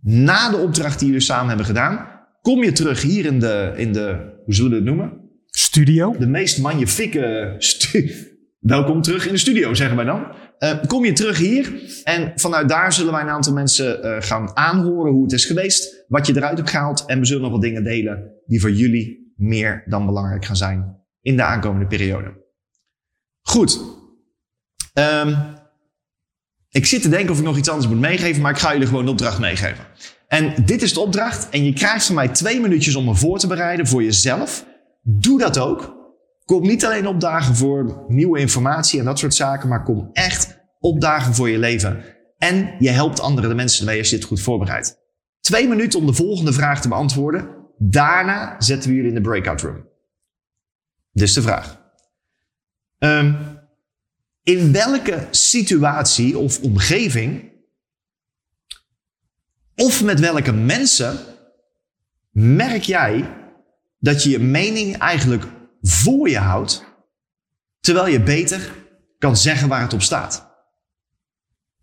Na 0.00 0.50
de 0.50 0.56
opdracht 0.56 0.98
die 0.98 1.08
jullie 1.08 1.22
samen 1.22 1.48
hebben 1.48 1.66
gedaan, 1.66 2.06
kom 2.42 2.62
je 2.64 2.72
terug 2.72 3.02
hier 3.02 3.24
in 3.24 3.38
de, 3.40 3.72
in 3.76 3.92
de 3.92 4.34
hoe 4.44 4.54
zullen 4.54 4.70
we 4.70 4.76
het 4.76 4.84
noemen? 4.84 5.20
Studio. 5.46 6.16
De 6.18 6.26
meest 6.26 6.58
magnifieke 6.58 7.54
stu- 7.58 8.10
Welkom 8.58 9.02
terug 9.02 9.26
in 9.26 9.32
de 9.32 9.38
studio, 9.38 9.74
zeggen 9.74 9.96
wij 9.96 10.04
dan. 10.04 10.26
Eh, 10.58 10.78
kom 10.86 11.04
je 11.04 11.12
terug 11.12 11.38
hier 11.38 11.72
en 12.04 12.32
vanuit 12.34 12.68
daar 12.68 12.92
zullen 12.92 13.12
wij 13.12 13.22
een 13.22 13.28
aantal 13.28 13.52
mensen 13.52 14.02
eh, 14.02 14.16
gaan 14.22 14.56
aanhoren 14.56 15.12
hoe 15.12 15.22
het 15.22 15.32
is 15.32 15.44
geweest, 15.44 16.04
wat 16.08 16.26
je 16.26 16.36
eruit 16.36 16.56
hebt 16.56 16.70
gehaald 16.70 17.04
en 17.06 17.18
we 17.18 17.24
zullen 17.26 17.42
nog 17.42 17.50
wat 17.52 17.60
dingen 17.60 17.84
delen 17.84 18.32
die 18.46 18.60
voor 18.60 18.70
jullie 18.70 19.32
meer 19.36 19.82
dan 19.86 20.06
belangrijk 20.06 20.44
gaan 20.44 20.56
zijn 20.56 20.96
in 21.20 21.36
de 21.36 21.42
aankomende 21.42 21.86
periode. 21.86 22.44
Goed. 23.46 23.80
Ehm, 24.92 25.34
ik 26.70 26.86
zit 26.86 27.02
te 27.02 27.08
denken 27.08 27.30
of 27.30 27.38
ik 27.38 27.44
nog 27.44 27.56
iets 27.56 27.68
anders 27.68 27.88
moet 27.88 28.00
meegeven, 28.00 28.42
maar 28.42 28.50
ik 28.50 28.58
ga 28.58 28.72
jullie 28.72 28.86
gewoon 28.86 29.04
de 29.04 29.10
opdracht 29.10 29.38
meegeven. 29.38 29.84
En 30.28 30.64
dit 30.64 30.82
is 30.82 30.92
de 30.92 31.00
opdracht 31.00 31.48
en 31.48 31.64
je 31.64 31.72
krijgt 31.72 32.06
van 32.06 32.14
mij 32.14 32.28
twee 32.28 32.60
minuutjes 32.60 32.94
om 32.94 33.04
me 33.04 33.14
voor 33.14 33.38
te 33.38 33.46
bereiden 33.46 33.86
voor 33.86 34.02
jezelf. 34.02 34.66
Doe 35.02 35.38
dat 35.38 35.58
ook. 35.58 35.94
Kom 36.44 36.66
niet 36.66 36.84
alleen 36.84 37.06
opdagen 37.06 37.56
voor 37.56 38.04
nieuwe 38.08 38.38
informatie 38.38 38.98
en 38.98 39.04
dat 39.04 39.18
soort 39.18 39.34
zaken, 39.34 39.68
maar 39.68 39.82
kom 39.82 40.10
echt 40.12 40.58
opdagen 40.78 41.34
voor 41.34 41.48
je 41.48 41.58
leven. 41.58 42.04
En 42.38 42.74
je 42.78 42.90
helpt 42.90 43.20
andere 43.20 43.54
mensen 43.54 43.80
ermee 43.80 43.98
als 43.98 44.10
je 44.10 44.16
dit 44.16 44.24
goed 44.24 44.40
voorbereidt. 44.40 44.96
Twee 45.40 45.68
minuten 45.68 45.98
om 45.98 46.06
de 46.06 46.12
volgende 46.12 46.52
vraag 46.52 46.80
te 46.80 46.88
beantwoorden. 46.88 47.48
Daarna 47.78 48.54
zetten 48.58 48.90
we 48.90 48.96
jullie 48.96 49.10
in 49.10 49.22
de 49.22 49.28
breakout 49.28 49.60
room. 49.60 49.88
Dus 51.12 51.32
de 51.32 51.42
vraag. 51.42 51.84
Ehm, 52.98 53.34
in 54.42 54.72
welke 54.72 55.26
situatie 55.30 56.38
of 56.38 56.60
omgeving 56.60 57.52
of 59.74 60.02
met 60.02 60.20
welke 60.20 60.52
mensen 60.52 61.18
merk 62.30 62.82
jij 62.82 63.34
dat 63.98 64.22
je 64.22 64.30
je 64.30 64.38
mening 64.38 64.96
eigenlijk 64.98 65.44
voor 65.80 66.28
je 66.28 66.38
houdt, 66.38 66.84
terwijl 67.80 68.06
je 68.06 68.22
beter 68.22 68.72
kan 69.18 69.36
zeggen 69.36 69.68
waar 69.68 69.80
het 69.80 69.92
op 69.92 70.02
staat? 70.02 70.54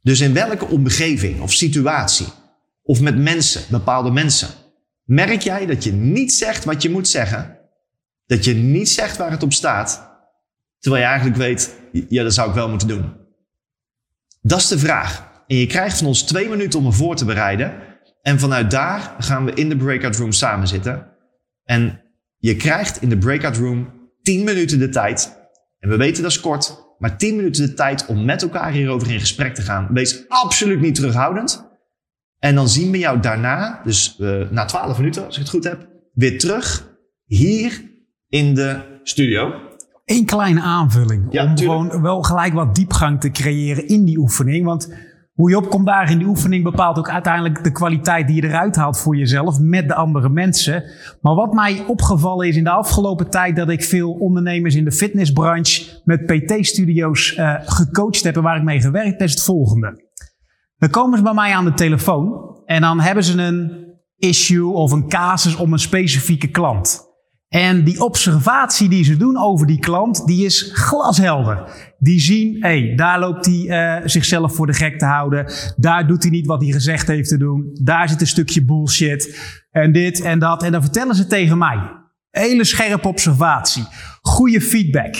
Dus 0.01 0.19
in 0.19 0.33
welke 0.33 0.65
omgeving 0.65 1.41
of 1.41 1.53
situatie, 1.53 2.27
of 2.81 3.01
met 3.01 3.17
mensen, 3.17 3.63
bepaalde 3.69 4.11
mensen, 4.11 4.49
merk 5.03 5.41
jij 5.41 5.65
dat 5.65 5.83
je 5.83 5.91
niet 5.91 6.33
zegt 6.33 6.63
wat 6.63 6.81
je 6.81 6.89
moet 6.89 7.07
zeggen, 7.07 7.59
dat 8.25 8.45
je 8.45 8.53
niet 8.53 8.89
zegt 8.89 9.17
waar 9.17 9.31
het 9.31 9.43
op 9.43 9.53
staat, 9.53 10.12
terwijl 10.83 11.03
je 11.03 11.09
eigenlijk 11.09 11.39
weet, 11.39 11.75
ja, 12.09 12.23
dat 12.23 12.33
zou 12.33 12.49
ik 12.49 12.55
wel 12.55 12.69
moeten 12.69 12.87
doen? 12.87 13.13
Dat 14.41 14.59
is 14.59 14.67
de 14.67 14.79
vraag. 14.79 15.31
En 15.47 15.55
je 15.55 15.65
krijgt 15.65 15.97
van 15.97 16.07
ons 16.07 16.23
twee 16.23 16.49
minuten 16.49 16.79
om 16.79 16.85
me 16.85 16.91
voor 16.91 17.15
te 17.15 17.25
bereiden. 17.25 17.73
En 18.21 18.39
vanuit 18.39 18.71
daar 18.71 19.15
gaan 19.19 19.45
we 19.45 19.53
in 19.53 19.69
de 19.69 19.77
breakout 19.77 20.15
room 20.15 20.31
samen 20.31 20.67
zitten. 20.67 21.07
En 21.63 22.01
je 22.37 22.55
krijgt 22.55 23.01
in 23.01 23.09
de 23.09 23.17
breakout 23.17 23.57
room 23.57 23.93
10 24.21 24.43
minuten 24.43 24.79
de 24.79 24.89
tijd. 24.89 25.37
En 25.79 25.89
we 25.89 25.97
weten 25.97 26.23
dat 26.23 26.31
is 26.31 26.39
kort, 26.39 26.95
maar 26.97 27.17
10 27.17 27.35
minuten 27.35 27.65
de 27.65 27.73
tijd 27.73 28.05
om 28.05 28.25
met 28.25 28.41
elkaar 28.41 28.71
hierover 28.71 29.11
in 29.11 29.19
gesprek 29.19 29.55
te 29.55 29.61
gaan. 29.61 29.87
Wees 29.91 30.23
absoluut 30.27 30.81
niet 30.81 30.95
terughoudend. 30.95 31.71
En 32.39 32.55
dan 32.55 32.69
zien 32.69 32.91
we 32.91 32.97
jou 32.97 33.19
daarna, 33.19 33.81
dus 33.83 34.17
eh, 34.19 34.49
na 34.49 34.65
12 34.65 34.97
minuten, 34.97 35.25
als 35.25 35.35
ik 35.35 35.41
het 35.41 35.51
goed 35.51 35.63
heb, 35.63 35.87
weer 36.13 36.39
terug 36.39 36.89
hier 37.25 37.81
in 38.29 38.55
de 38.55 38.99
studio. 39.03 39.71
Eén 40.05 40.25
kleine 40.25 40.61
aanvulling. 40.61 41.27
Ja, 41.29 41.45
om 41.45 41.55
tuurlijk. 41.55 41.81
gewoon 41.81 42.01
wel 42.01 42.21
gelijk 42.21 42.53
wat 42.53 42.75
diepgang 42.75 43.19
te 43.19 43.31
creëren 43.31 43.87
in 43.87 44.05
die 44.05 44.17
oefening. 44.17 44.65
Want 44.65 44.93
hoe 45.33 45.49
je 45.49 45.57
opkomt 45.57 45.85
daar 45.85 46.11
in 46.11 46.17
die 46.17 46.27
oefening 46.27 46.63
bepaalt 46.63 46.97
ook 46.97 47.09
uiteindelijk 47.09 47.63
de 47.63 47.71
kwaliteit 47.71 48.27
die 48.27 48.35
je 48.35 48.47
eruit 48.47 48.75
haalt 48.75 48.99
voor 48.99 49.15
jezelf 49.15 49.59
met 49.59 49.87
de 49.87 49.95
andere 49.95 50.29
mensen. 50.29 50.83
Maar 51.21 51.35
wat 51.35 51.53
mij 51.53 51.83
opgevallen 51.87 52.47
is 52.47 52.55
in 52.55 52.63
de 52.63 52.69
afgelopen 52.69 53.29
tijd 53.29 53.55
dat 53.55 53.69
ik 53.69 53.83
veel 53.83 54.11
ondernemers 54.11 54.75
in 54.75 54.83
de 54.83 54.91
fitnessbranche 54.91 56.01
met 56.03 56.25
PT-studio's 56.25 57.35
eh, 57.35 57.55
gecoacht 57.59 58.23
heb 58.23 58.35
en 58.35 58.43
waar 58.43 58.57
ik 58.57 58.63
mee 58.63 58.81
gewerkt 58.81 59.19
heb, 59.19 59.21
is 59.21 59.31
het 59.31 59.43
volgende. 59.43 60.11
Dan 60.77 60.89
komen 60.89 61.17
ze 61.17 61.23
bij 61.23 61.33
mij 61.33 61.53
aan 61.55 61.65
de 61.65 61.73
telefoon 61.73 62.57
en 62.65 62.81
dan 62.81 62.99
hebben 62.99 63.23
ze 63.23 63.41
een 63.41 63.85
issue 64.17 64.73
of 64.73 64.91
een 64.91 65.07
casus 65.07 65.55
om 65.55 65.73
een 65.73 65.79
specifieke 65.79 66.47
klant. 66.47 67.12
En 67.53 67.83
die 67.83 68.03
observatie 68.03 68.89
die 68.89 69.03
ze 69.03 69.17
doen 69.17 69.37
over 69.37 69.67
die 69.67 69.79
klant, 69.79 70.25
die 70.25 70.45
is 70.45 70.69
glashelder. 70.73 71.63
Die 71.99 72.21
zien, 72.21 72.57
hey, 72.59 72.93
daar 72.95 73.19
loopt 73.19 73.45
hij 73.45 73.67
eh, 73.67 74.01
zichzelf 74.05 74.55
voor 74.55 74.65
de 74.65 74.73
gek 74.73 74.99
te 74.99 75.05
houden. 75.05 75.51
Daar 75.75 76.07
doet 76.07 76.23
hij 76.23 76.31
niet 76.31 76.45
wat 76.45 76.61
hij 76.61 76.71
gezegd 76.71 77.07
heeft 77.07 77.29
te 77.29 77.37
doen. 77.37 77.69
Daar 77.81 78.09
zit 78.09 78.21
een 78.21 78.27
stukje 78.27 78.65
bullshit. 78.65 79.39
En 79.71 79.91
dit 79.91 80.21
en 80.21 80.39
dat. 80.39 80.63
En 80.63 80.71
dan 80.71 80.81
vertellen 80.81 81.15
ze 81.15 81.27
tegen 81.27 81.57
mij. 81.57 81.79
Hele 82.29 82.63
scherpe 82.63 83.07
observatie. 83.07 83.83
Goede 84.21 84.61
feedback. 84.61 85.15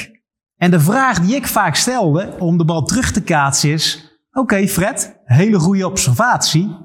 En 0.58 0.72
de 0.72 0.80
vraag 0.80 1.20
die 1.20 1.36
ik 1.36 1.48
vaak 1.48 1.76
stelde 1.76 2.36
om 2.40 2.58
de 2.58 2.66
bal 2.66 2.84
terug 2.84 3.12
te 3.12 3.22
kaatsen 3.22 3.70
is... 3.70 4.12
Oké 4.32 4.68
Fred, 4.68 5.20
hele 5.26 5.60
goede 5.60 5.88
observatie. 5.88 6.78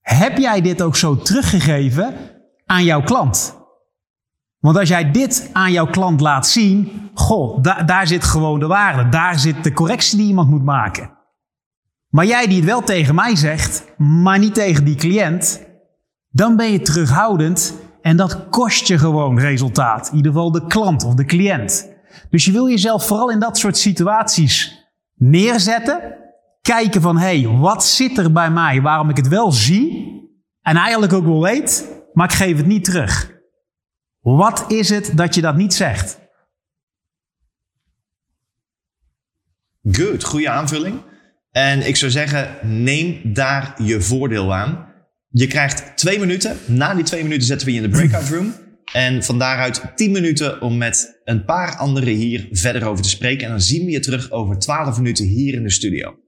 Heb 0.00 0.38
jij 0.38 0.60
dit 0.60 0.82
ook 0.82 0.96
zo 0.96 1.16
teruggegeven 1.16 2.14
aan 2.66 2.84
jouw 2.84 3.02
klant? 3.02 3.59
Want 4.60 4.76
als 4.76 4.88
jij 4.88 5.10
dit 5.10 5.50
aan 5.52 5.72
jouw 5.72 5.86
klant 5.86 6.20
laat 6.20 6.46
zien, 6.46 7.10
goh, 7.14 7.62
da- 7.62 7.82
daar 7.82 8.06
zit 8.06 8.24
gewoon 8.24 8.60
de 8.60 8.66
waarde. 8.66 9.08
Daar 9.08 9.38
zit 9.38 9.64
de 9.64 9.72
correctie 9.72 10.18
die 10.18 10.26
iemand 10.26 10.50
moet 10.50 10.64
maken. 10.64 11.18
Maar 12.08 12.26
jij 12.26 12.46
die 12.46 12.56
het 12.56 12.64
wel 12.64 12.82
tegen 12.82 13.14
mij 13.14 13.36
zegt, 13.36 13.84
maar 13.96 14.38
niet 14.38 14.54
tegen 14.54 14.84
die 14.84 14.94
cliënt, 14.94 15.66
dan 16.30 16.56
ben 16.56 16.72
je 16.72 16.80
terughoudend 16.80 17.74
en 18.02 18.16
dat 18.16 18.48
kost 18.48 18.86
je 18.86 18.98
gewoon 18.98 19.38
resultaat. 19.38 20.08
In 20.10 20.16
ieder 20.16 20.32
geval 20.32 20.52
de 20.52 20.66
klant 20.66 21.04
of 21.04 21.14
de 21.14 21.24
cliënt. 21.24 21.88
Dus 22.30 22.44
je 22.44 22.52
wil 22.52 22.68
jezelf 22.68 23.06
vooral 23.06 23.30
in 23.30 23.38
dat 23.38 23.58
soort 23.58 23.76
situaties 23.76 24.84
neerzetten. 25.14 26.00
Kijken 26.62 27.00
van, 27.00 27.18
hé, 27.18 27.40
hey, 27.40 27.58
wat 27.58 27.84
zit 27.84 28.18
er 28.18 28.32
bij 28.32 28.50
mij 28.50 28.82
waarom 28.82 29.08
ik 29.08 29.16
het 29.16 29.28
wel 29.28 29.52
zie 29.52 30.08
en 30.62 30.76
eigenlijk 30.76 31.12
ook 31.12 31.24
wel 31.24 31.42
weet, 31.42 31.88
maar 32.12 32.26
ik 32.26 32.36
geef 32.36 32.56
het 32.56 32.66
niet 32.66 32.84
terug. 32.84 33.38
Wat 34.20 34.72
is 34.72 34.88
het 34.88 35.12
dat 35.14 35.34
je 35.34 35.40
dat 35.40 35.56
niet 35.56 35.74
zegt? 35.74 36.18
Good, 39.82 40.24
goede 40.24 40.50
aanvulling. 40.50 41.02
En 41.50 41.86
ik 41.86 41.96
zou 41.96 42.10
zeggen, 42.10 42.58
neem 42.82 43.20
daar 43.24 43.82
je 43.82 44.00
voordeel 44.00 44.54
aan. 44.54 44.88
Je 45.28 45.46
krijgt 45.46 45.96
twee 45.96 46.18
minuten. 46.18 46.56
Na 46.66 46.94
die 46.94 47.04
twee 47.04 47.22
minuten 47.22 47.46
zetten 47.46 47.66
we 47.66 47.72
je 47.72 47.80
in 47.82 47.90
de 47.90 47.96
breakout 47.96 48.28
room. 48.28 48.54
En 48.92 49.24
van 49.24 49.38
daaruit 49.38 49.82
tien 49.94 50.12
minuten 50.12 50.60
om 50.60 50.78
met 50.78 51.20
een 51.24 51.44
paar 51.44 51.76
anderen 51.76 52.14
hier 52.14 52.48
verder 52.50 52.86
over 52.86 53.02
te 53.02 53.08
spreken. 53.08 53.44
En 53.44 53.50
dan 53.50 53.60
zien 53.60 53.84
we 53.84 53.90
je 53.90 54.00
terug 54.00 54.30
over 54.30 54.58
twaalf 54.58 54.96
minuten 54.96 55.24
hier 55.24 55.54
in 55.54 55.62
de 55.62 55.70
studio. 55.70 56.18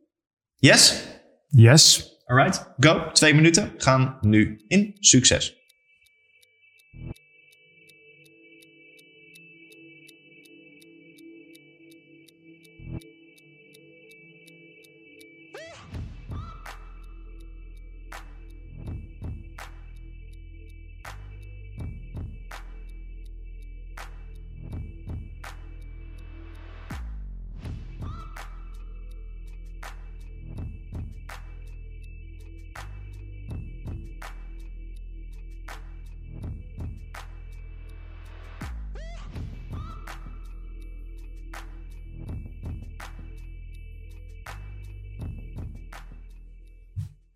Yes? 0.57 1.03
Yes. 1.49 2.11
Alright, 2.25 2.75
go. 2.79 3.11
Twee 3.13 3.35
minuten 3.35 3.73
gaan 3.77 4.19
nu 4.21 4.65
in. 4.69 4.97
Succes. 4.99 5.62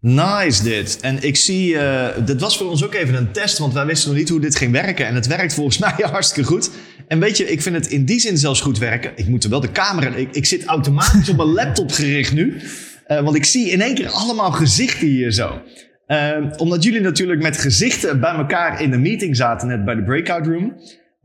Nice 0.09 0.63
dit. 0.63 0.99
En 1.01 1.23
ik 1.23 1.37
zie, 1.37 1.79
eh 1.79 2.25
dit 2.25 2.41
was 2.41 2.57
voor 2.59 2.71
ons 2.71 2.85
ook 2.85 2.95
even 2.95 3.15
een 3.15 3.33
test, 3.33 3.59
want 3.59 3.73
wij 3.73 3.87
wisten 3.87 4.09
nog 4.09 4.19
niet 4.19 4.29
hoe 4.29 4.41
dit 4.41 4.57
ging 4.57 4.73
werken. 4.73 5.07
En 5.07 5.15
het 5.15 5.27
werkt 5.27 5.55
volgens 5.55 5.79
mij 5.85 5.93
hartstikke 5.97 6.49
goed. 6.49 6.71
En 7.09 7.21
weet 7.21 7.37
je, 7.37 7.51
ik 7.51 7.63
vind 7.63 7.77
het 7.77 7.87
in 7.87 8.05
die 8.05 8.21
zin 8.21 8.39
zelfs 8.39 8.61
goed 8.61 8.79
werken. 8.79 9.13
Ik 9.15 9.27
moet 9.27 9.45
er 9.45 9.51
wel 9.51 9.61
de 9.61 9.73
camera, 9.73 10.15
ik, 10.15 10.29
ik 10.33 10.47
zit 10.47 10.65
automatisch 10.65 11.29
op 11.29 11.37
mijn 11.37 11.53
laptop 11.61 11.93
gericht 11.93 12.33
nu. 12.33 12.61
Eh, 13.07 13.21
want 13.21 13.37
ik 13.37 13.45
zie 13.45 13.71
in 13.71 13.81
één 13.81 13.95
keer 13.95 14.09
allemaal 14.09 14.53
gezichten 14.53 15.07
hier 15.07 15.31
zo. 15.33 15.63
Eh, 16.07 16.31
omdat 16.57 16.83
jullie 16.83 17.01
natuurlijk 17.01 17.43
met 17.43 17.59
gezichten 17.59 18.21
bij 18.21 18.35
elkaar 18.35 18.83
in 18.83 18.91
de 18.91 18.99
meeting 18.99 19.37
zaten, 19.37 19.69
net 19.69 19.85
bij 19.85 19.95
de 19.95 20.03
breakout 20.03 20.47
room. 20.47 20.77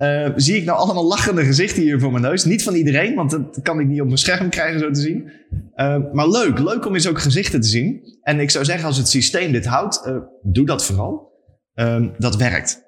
Eh, 0.02 0.30
zie 0.36 0.56
ik 0.56 0.66
nou 0.66 0.78
allemaal 0.78 1.06
lachende 1.06 1.46
gezichten 1.46 1.82
hier 1.82 2.00
voor 2.00 2.12
mijn 2.12 2.24
neus. 2.24 2.46
Niet 2.46 2.64
van 2.64 2.74
iedereen, 2.74 3.16
want 3.16 3.32
dat 3.32 3.60
kan 3.62 3.80
ik 3.80 3.88
niet 3.88 4.00
op 4.02 4.06
mijn 4.06 4.18
scherm 4.18 4.50
krijgen 4.50 4.80
zo 4.80 4.92
te 4.92 5.00
zien. 5.00 5.32
Eh, 5.74 5.98
maar 6.12 6.28
leuk, 6.28 6.60
leuk 6.60 6.86
om 6.86 6.94
eens 6.94 7.08
ook 7.08 7.20
gezichten 7.20 7.62
te 7.62 7.68
zien. 7.68 8.20
En 8.22 8.40
ik 8.40 8.50
zou 8.50 8.66
zeggen, 8.66 8.86
als 8.86 8.98
het 8.98 9.08
systeem 9.08 9.52
dit 9.52 9.66
houdt, 9.66 10.06
eh, 10.06 10.18
doe 10.42 10.66
dat 10.66 10.86
vooral. 10.86 11.32
Ehm, 11.74 12.10
dat 12.18 12.36
werkt. 12.36 12.84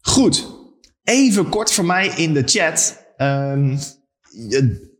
Goed, 0.00 0.46
even 1.02 1.48
kort 1.48 1.72
voor 1.72 1.84
mij 1.84 2.06
in 2.06 2.32
de 2.32 2.42
chat. 2.44 3.06
Ehm, 3.16 3.76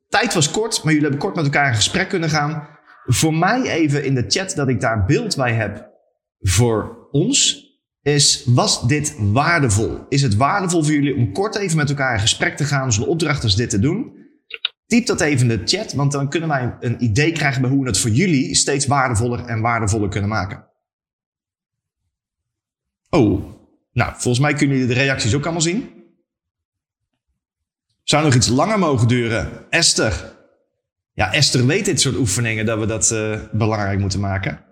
tijd 0.09 0.35
was 0.35 0.51
kort, 0.51 0.83
maar 0.83 0.93
jullie 0.93 1.09
hebben 1.09 1.21
kort 1.21 1.37
met 1.37 1.45
elkaar 1.45 1.69
in 1.69 1.75
gesprek 1.75 2.09
kunnen 2.09 2.31
gaan. 2.31 2.69
Voor 3.05 3.35
mij 3.35 3.62
even 3.62 4.05
in 4.05 4.15
de 4.15 4.25
chat 4.29 4.53
dat 4.55 4.69
ik 4.69 4.81
daar 4.81 5.05
beeld 5.05 5.37
bij 5.37 5.53
heb 5.53 5.91
voor 6.41 7.09
ons. 7.11 7.62
Is, 8.03 8.45
was 8.47 8.87
dit 8.87 9.15
waardevol? 9.19 10.07
Is 10.09 10.23
het 10.23 10.37
waardevol 10.37 10.83
voor 10.83 10.93
jullie 10.93 11.17
om 11.17 11.33
kort 11.33 11.57
even 11.57 11.77
met 11.77 11.88
elkaar 11.88 12.15
in 12.15 12.21
gesprek 12.21 12.57
te 12.57 12.65
gaan, 12.65 12.93
zonder 12.93 13.12
opdrachters 13.12 13.55
dit 13.55 13.71
te 13.71 13.79
doen? 13.79 14.21
Typ 14.87 15.07
dat 15.07 15.21
even 15.21 15.51
in 15.51 15.59
de 15.59 15.62
chat, 15.65 15.93
want 15.93 16.12
dan 16.12 16.29
kunnen 16.29 16.49
wij 16.49 16.77
een 16.81 17.05
idee 17.05 17.33
krijgen 17.33 17.61
bij 17.61 17.71
hoe 17.71 17.83
we 17.83 17.88
het 17.88 17.99
voor 17.99 18.11
jullie 18.11 18.55
steeds 18.55 18.87
waardevoller 18.87 19.45
en 19.45 19.61
waardevoller 19.61 20.09
kunnen 20.09 20.31
maken. 20.31 20.67
Oh, 23.11 23.45
nou, 23.93 24.12
volgens 24.12 24.38
mij 24.38 24.55
kunnen 24.55 24.77
jullie 24.77 24.95
de 24.95 25.01
reacties 25.01 25.35
ook 25.35 25.43
allemaal 25.43 25.61
zien. 25.61 25.91
Zou 28.03 28.25
nog 28.25 28.35
iets 28.35 28.49
langer 28.49 28.79
mogen 28.79 29.09
duren? 29.09 29.71
Esther. 29.71 30.37
Ja, 31.12 31.33
Esther 31.33 31.67
weet 31.67 31.85
dit 31.85 32.01
soort 32.01 32.17
oefeningen 32.17 32.67
dat 32.67 32.79
we 32.79 32.87
dat 32.87 33.11
eh, 33.11 33.41
belangrijk 33.53 33.99
moeten 33.99 34.21
maken. 34.21 34.72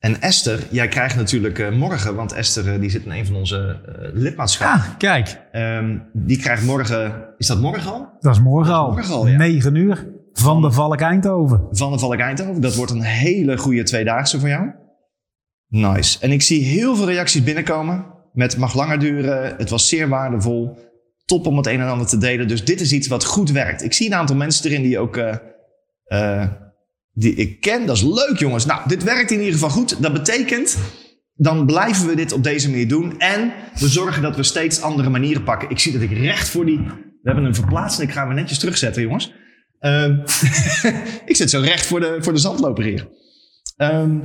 En 0.00 0.20
Esther, 0.20 0.66
jij 0.70 0.88
krijgt 0.88 1.16
natuurlijk 1.16 1.58
eh, 1.58 1.70
morgen, 1.72 2.14
want 2.14 2.32
Esther 2.32 2.72
eh, 2.72 2.80
die 2.80 2.90
zit 2.90 3.04
in 3.04 3.10
een 3.10 3.26
van 3.26 3.36
onze 3.36 3.80
lidmaatschappen. 4.14 4.80
Ah, 4.80 4.98
kijk. 4.98 5.40
Ehm, 5.52 5.98
die 6.12 6.38
krijgt 6.38 6.64
morgen, 6.64 7.28
is 7.36 7.46
dat 7.46 7.60
morgen 7.60 7.92
al? 7.92 8.08
Dat 8.20 8.34
is 8.34 8.40
morgen 8.40 8.74
al. 8.74 8.90
morgen 8.90 9.14
al, 9.14 9.26
ja. 9.26 9.36
9 9.36 9.74
uur. 9.74 10.08
Van 10.32 10.62
de 10.62 10.72
Valk 10.72 11.00
Eindhoven. 11.00 11.66
Van 11.70 11.92
de 11.92 11.98
Valk 11.98 12.18
Eindhoven. 12.18 12.60
Dat 12.60 12.74
wordt 12.74 12.92
een 12.92 13.02
hele 13.02 13.58
goede 13.58 13.82
tweedaagse 13.82 14.40
voor 14.40 14.48
jou. 14.48 14.70
Nice. 15.68 16.18
En 16.20 16.30
ik 16.30 16.42
zie 16.42 16.64
heel 16.64 16.96
veel 16.96 17.06
reacties 17.06 17.42
binnenkomen. 17.42 18.06
Met 18.32 18.56
mag 18.56 18.74
langer 18.74 18.98
duren. 18.98 19.54
Het 19.56 19.70
was 19.70 19.88
zeer 19.88 20.08
waardevol. 20.08 20.78
Top 21.24 21.46
om 21.46 21.56
het 21.56 21.66
een 21.66 21.80
en 21.80 21.88
ander 21.88 22.06
te 22.06 22.18
delen. 22.18 22.48
Dus 22.48 22.64
dit 22.64 22.80
is 22.80 22.92
iets 22.92 23.08
wat 23.08 23.24
goed 23.24 23.50
werkt. 23.50 23.82
Ik 23.82 23.92
zie 23.92 24.06
een 24.06 24.14
aantal 24.14 24.36
mensen 24.36 24.70
erin 24.70 24.82
die 24.82 24.98
ook... 24.98 25.20
die 27.12 27.34
ik 27.34 27.60
ken. 27.60 27.86
Dat 27.86 27.96
is 27.96 28.02
leuk 28.02 28.38
jongens. 28.38 28.66
Nou, 28.66 28.88
dit 28.88 29.02
werkt 29.02 29.30
in 29.30 29.38
ieder 29.38 29.52
geval 29.52 29.70
goed. 29.70 30.02
Dat 30.02 30.12
betekent... 30.12 30.78
Dan 31.34 31.66
blijven 31.66 32.06
we 32.06 32.14
dit 32.14 32.32
op 32.32 32.44
deze 32.44 32.70
manier 32.70 32.88
doen. 32.88 33.18
En 33.18 33.52
we 33.78 33.88
zorgen 33.88 34.22
dat 34.22 34.36
we 34.36 34.42
steeds 34.42 34.82
andere 34.82 35.08
manieren 35.08 35.44
pakken. 35.44 35.70
Ik 35.70 35.78
zie 35.78 35.92
dat 35.92 36.02
ik 36.02 36.12
recht 36.12 36.48
voor 36.48 36.64
die... 36.64 36.76
We 37.22 37.30
hebben 37.30 37.44
een 37.44 37.54
verplaatsing. 37.54 38.08
Ik 38.08 38.14
ga 38.14 38.26
hem 38.26 38.34
netjes 38.34 38.58
terugzetten, 38.58 39.02
jongens. 39.02 39.32
Ehm, 39.78 40.18
ik 41.30 41.36
zit 41.36 41.50
zo 41.50 41.60
recht 41.60 41.86
voor 41.86 42.00
de, 42.00 42.16
voor 42.20 42.32
de 42.32 42.38
zandloper 42.38 42.84
hier. 42.84 43.08
Ehm, 43.76 44.18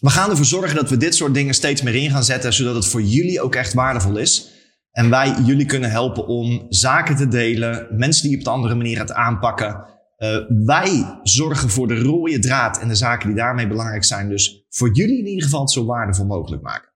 we 0.00 0.10
gaan 0.10 0.30
ervoor 0.30 0.44
zorgen 0.44 0.76
dat 0.76 0.90
we 0.90 0.96
dit 0.96 1.14
soort 1.14 1.34
dingen 1.34 1.54
steeds 1.54 1.82
meer 1.82 1.94
in 1.94 2.10
gaan 2.10 2.24
zetten, 2.24 2.52
zodat 2.52 2.74
het 2.74 2.86
voor 2.86 3.02
jullie 3.02 3.40
ook 3.40 3.54
echt 3.54 3.72
waardevol 3.72 4.16
is. 4.16 4.50
En 4.90 5.10
wij 5.10 5.34
jullie 5.44 5.66
kunnen 5.66 5.90
helpen 5.90 6.26
om 6.26 6.66
zaken 6.68 7.16
te 7.16 7.28
delen, 7.28 7.86
mensen 7.90 8.28
die 8.28 8.38
op 8.38 8.44
de 8.44 8.50
andere 8.50 8.74
manier 8.74 8.98
het 8.98 9.12
aanpakken. 9.12 9.93
Eh, 10.16 10.36
wij 10.64 11.20
zorgen 11.22 11.70
voor 11.70 11.88
de 11.88 11.98
rode 11.98 12.38
draad 12.38 12.80
en 12.80 12.88
de 12.88 12.94
zaken 12.94 13.26
die 13.26 13.36
daarmee 13.36 13.68
belangrijk 13.68 14.04
zijn. 14.04 14.28
Dus 14.28 14.64
voor 14.68 14.94
jullie 14.94 15.18
in 15.18 15.26
ieder 15.26 15.44
geval 15.44 15.60
het 15.60 15.70
zo 15.70 15.84
waardevol 15.84 16.26
mogelijk 16.26 16.62
maken. 16.62 16.92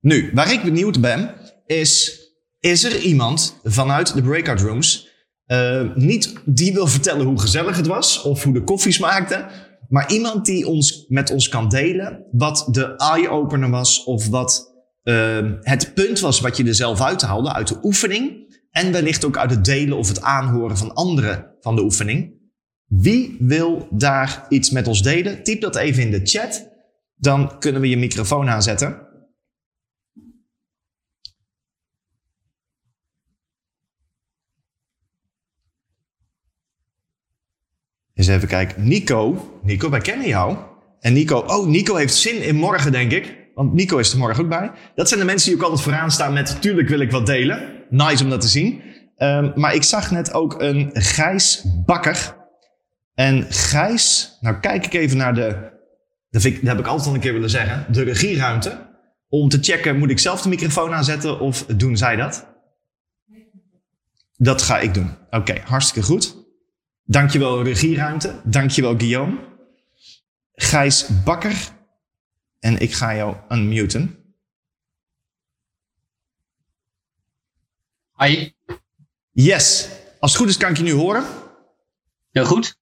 Nu, 0.00 0.30
waar 0.34 0.52
ik 0.52 0.62
benieuwd 0.62 1.00
ben, 1.00 1.34
is: 1.66 2.20
is 2.60 2.84
er 2.84 3.00
iemand 3.00 3.60
vanuit 3.62 4.14
de 4.14 4.22
breakout 4.22 4.60
rooms 4.60 5.08
eh, 5.50 5.94
niet 5.94 6.32
die 6.44 6.72
wil 6.72 6.86
vertellen 6.86 7.26
hoe 7.26 7.40
gezellig 7.40 7.76
het 7.76 7.86
was 7.86 8.22
of 8.22 8.42
hoe 8.42 8.52
de 8.52 8.64
koffie 8.64 8.92
smaakte, 8.92 9.46
maar 9.88 10.12
iemand 10.12 10.44
die 10.44 10.66
ons, 10.66 11.04
met 11.08 11.30
ons 11.30 11.48
kan 11.48 11.68
delen 11.68 12.26
wat 12.32 12.68
de 12.70 12.96
eye-opener 12.96 13.70
was 13.70 14.04
of 14.04 14.28
wat 14.28 14.74
eh, 15.02 15.50
het 15.60 15.94
punt 15.94 16.20
was 16.20 16.40
wat 16.40 16.56
je 16.56 16.64
er 16.64 16.74
zelf 16.74 17.00
uithaalde 17.00 17.52
uit 17.52 17.68
de 17.68 17.78
oefening 17.82 18.54
en 18.70 18.92
wellicht 18.92 19.24
ook 19.24 19.36
uit 19.36 19.50
het 19.50 19.64
delen 19.64 19.98
of 19.98 20.08
het 20.08 20.22
aanhoren 20.22 20.76
van 20.76 20.94
anderen 20.94 21.56
van 21.60 21.76
de 21.76 21.82
oefening. 21.82 22.39
Wie 22.90 23.36
wil 23.38 23.88
daar 23.90 24.46
iets 24.48 24.70
met 24.70 24.86
ons 24.86 25.02
delen? 25.02 25.42
Typ 25.42 25.60
dat 25.60 25.76
even 25.76 26.02
in 26.02 26.10
de 26.10 26.20
chat. 26.24 26.68
Dan 27.14 27.58
kunnen 27.58 27.80
we 27.80 27.88
je 27.88 27.96
microfoon 27.96 28.48
aanzetten. 28.48 29.08
Eens 38.14 38.28
even 38.28 38.48
kijken. 38.48 38.88
Nico. 38.88 39.50
Nico, 39.62 39.90
wij 39.90 40.00
kennen 40.00 40.28
jou. 40.28 40.56
En 41.00 41.12
Nico, 41.12 41.38
oh, 41.38 41.66
Nico 41.66 41.96
heeft 41.96 42.14
zin 42.14 42.42
in 42.42 42.56
morgen, 42.56 42.92
denk 42.92 43.12
ik. 43.12 43.38
Want 43.54 43.72
Nico 43.72 43.98
is 43.98 44.12
er 44.12 44.18
morgen 44.18 44.42
ook 44.42 44.48
bij. 44.48 44.70
Dat 44.94 45.08
zijn 45.08 45.20
de 45.20 45.26
mensen 45.26 45.48
die 45.48 45.58
ook 45.58 45.64
altijd 45.64 45.82
vooraan 45.82 46.10
staan 46.10 46.32
met... 46.32 46.62
Tuurlijk 46.62 46.88
wil 46.88 47.00
ik 47.00 47.10
wat 47.10 47.26
delen. 47.26 47.84
Nice 47.90 48.24
om 48.24 48.30
dat 48.30 48.40
te 48.40 48.48
zien. 48.48 48.82
Ehm, 49.16 49.50
maar 49.54 49.74
ik 49.74 49.82
zag 49.82 50.10
net 50.10 50.32
ook 50.32 50.60
een 50.60 50.90
Gijs 50.92 51.64
Bakker. 51.86 52.38
En 53.20 53.52
Gijs... 53.52 54.36
Nou 54.40 54.60
kijk 54.60 54.86
ik 54.86 54.92
even 54.92 55.16
naar 55.16 55.34
de... 55.34 55.78
Dat, 56.30 56.44
ik- 56.44 56.54
dat 56.60 56.66
heb 56.66 56.78
ik 56.78 56.86
altijd 56.86 57.08
al 57.08 57.14
een 57.14 57.20
keer 57.20 57.32
willen 57.32 57.50
zeggen. 57.50 57.92
De 57.92 58.02
regieruimte. 58.02 58.88
Om 59.28 59.48
te 59.48 59.58
checken, 59.60 59.98
moet 59.98 60.10
ik 60.10 60.18
zelf 60.18 60.42
de 60.42 60.48
microfoon 60.48 60.92
aanzetten 60.92 61.40
of 61.40 61.66
doen 61.66 61.96
zij 61.96 62.16
dat? 62.16 62.46
Dat 64.36 64.62
ga 64.62 64.78
ik 64.78 64.94
doen. 64.94 65.14
Oké, 65.30 65.60
hartstikke 65.60 66.02
goed. 66.08 66.36
Dankjewel 67.04 67.62
regieruimte. 67.62 68.40
Dankjewel 68.44 68.96
Guillaume. 68.96 69.38
Gijs 70.52 71.06
Bakker. 71.24 71.68
En 72.58 72.78
ik 72.80 72.92
ga 72.92 73.14
jou 73.14 73.36
unmuten. 73.48 74.34
Hoi, 78.10 78.54
Yes. 79.32 79.88
Als 80.20 80.30
het 80.32 80.40
goed 80.40 80.50
is 80.50 80.56
kan 80.56 80.70
ik 80.70 80.76
je 80.76 80.82
nu 80.82 80.92
horen. 80.92 81.24
heel 82.30 82.44
goed. 82.44 82.78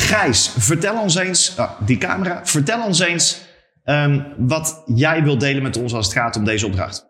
Gijs, 0.00 0.48
vertel 0.58 1.00
ons 1.00 1.14
eens, 1.14 1.58
ah, 1.58 1.80
die 1.86 1.98
camera, 1.98 2.46
vertel 2.46 2.84
ons 2.84 2.98
eens 2.98 3.40
ehm, 3.84 4.22
wat 4.36 4.82
jij 4.86 5.22
wilt 5.22 5.40
delen 5.40 5.62
met 5.62 5.76
ons 5.76 5.92
als 5.94 6.06
het 6.06 6.14
gaat 6.14 6.36
om 6.36 6.44
deze 6.44 6.66
opdracht. 6.66 7.06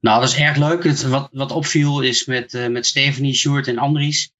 Nou, 0.00 0.20
dat 0.20 0.28
is 0.28 0.36
erg 0.36 0.56
leuk. 0.56 0.84
Het, 0.84 1.02
wat, 1.02 1.28
wat 1.32 1.50
opviel 1.52 2.00
is 2.00 2.24
met, 2.24 2.54
eh, 2.54 2.66
met 2.68 2.86
Stephanie, 2.86 3.34
Sjoerd 3.34 3.68
en 3.68 3.78
Andries. 3.78 4.32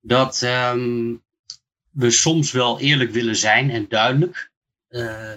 Dat 0.00 0.42
ehm, 0.42 1.14
we 1.90 2.10
soms 2.10 2.52
wel 2.52 2.80
eerlijk 2.80 3.10
willen 3.10 3.36
zijn 3.36 3.70
en 3.70 3.86
duidelijk. 3.88 4.52
eh, 4.88 5.32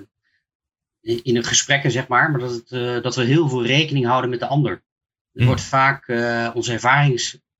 in 1.01 1.35
het 1.35 1.47
gesprekken, 1.47 1.91
zeg 1.91 2.07
maar. 2.07 2.31
Maar 2.31 2.39
dat, 2.39 2.51
het, 2.51 2.71
eh, 2.71 3.01
dat 3.01 3.15
we 3.15 3.23
heel 3.23 3.49
veel 3.49 3.65
rekening 3.65 4.05
houden 4.05 4.29
met 4.29 4.39
de 4.39 4.47
ander. 4.47 4.71
Het 4.71 4.81
Hmm. 5.33 5.45
wordt 5.45 5.61
vaak, 5.61 6.07
onze 6.55 6.73
ervaring 6.73 7.13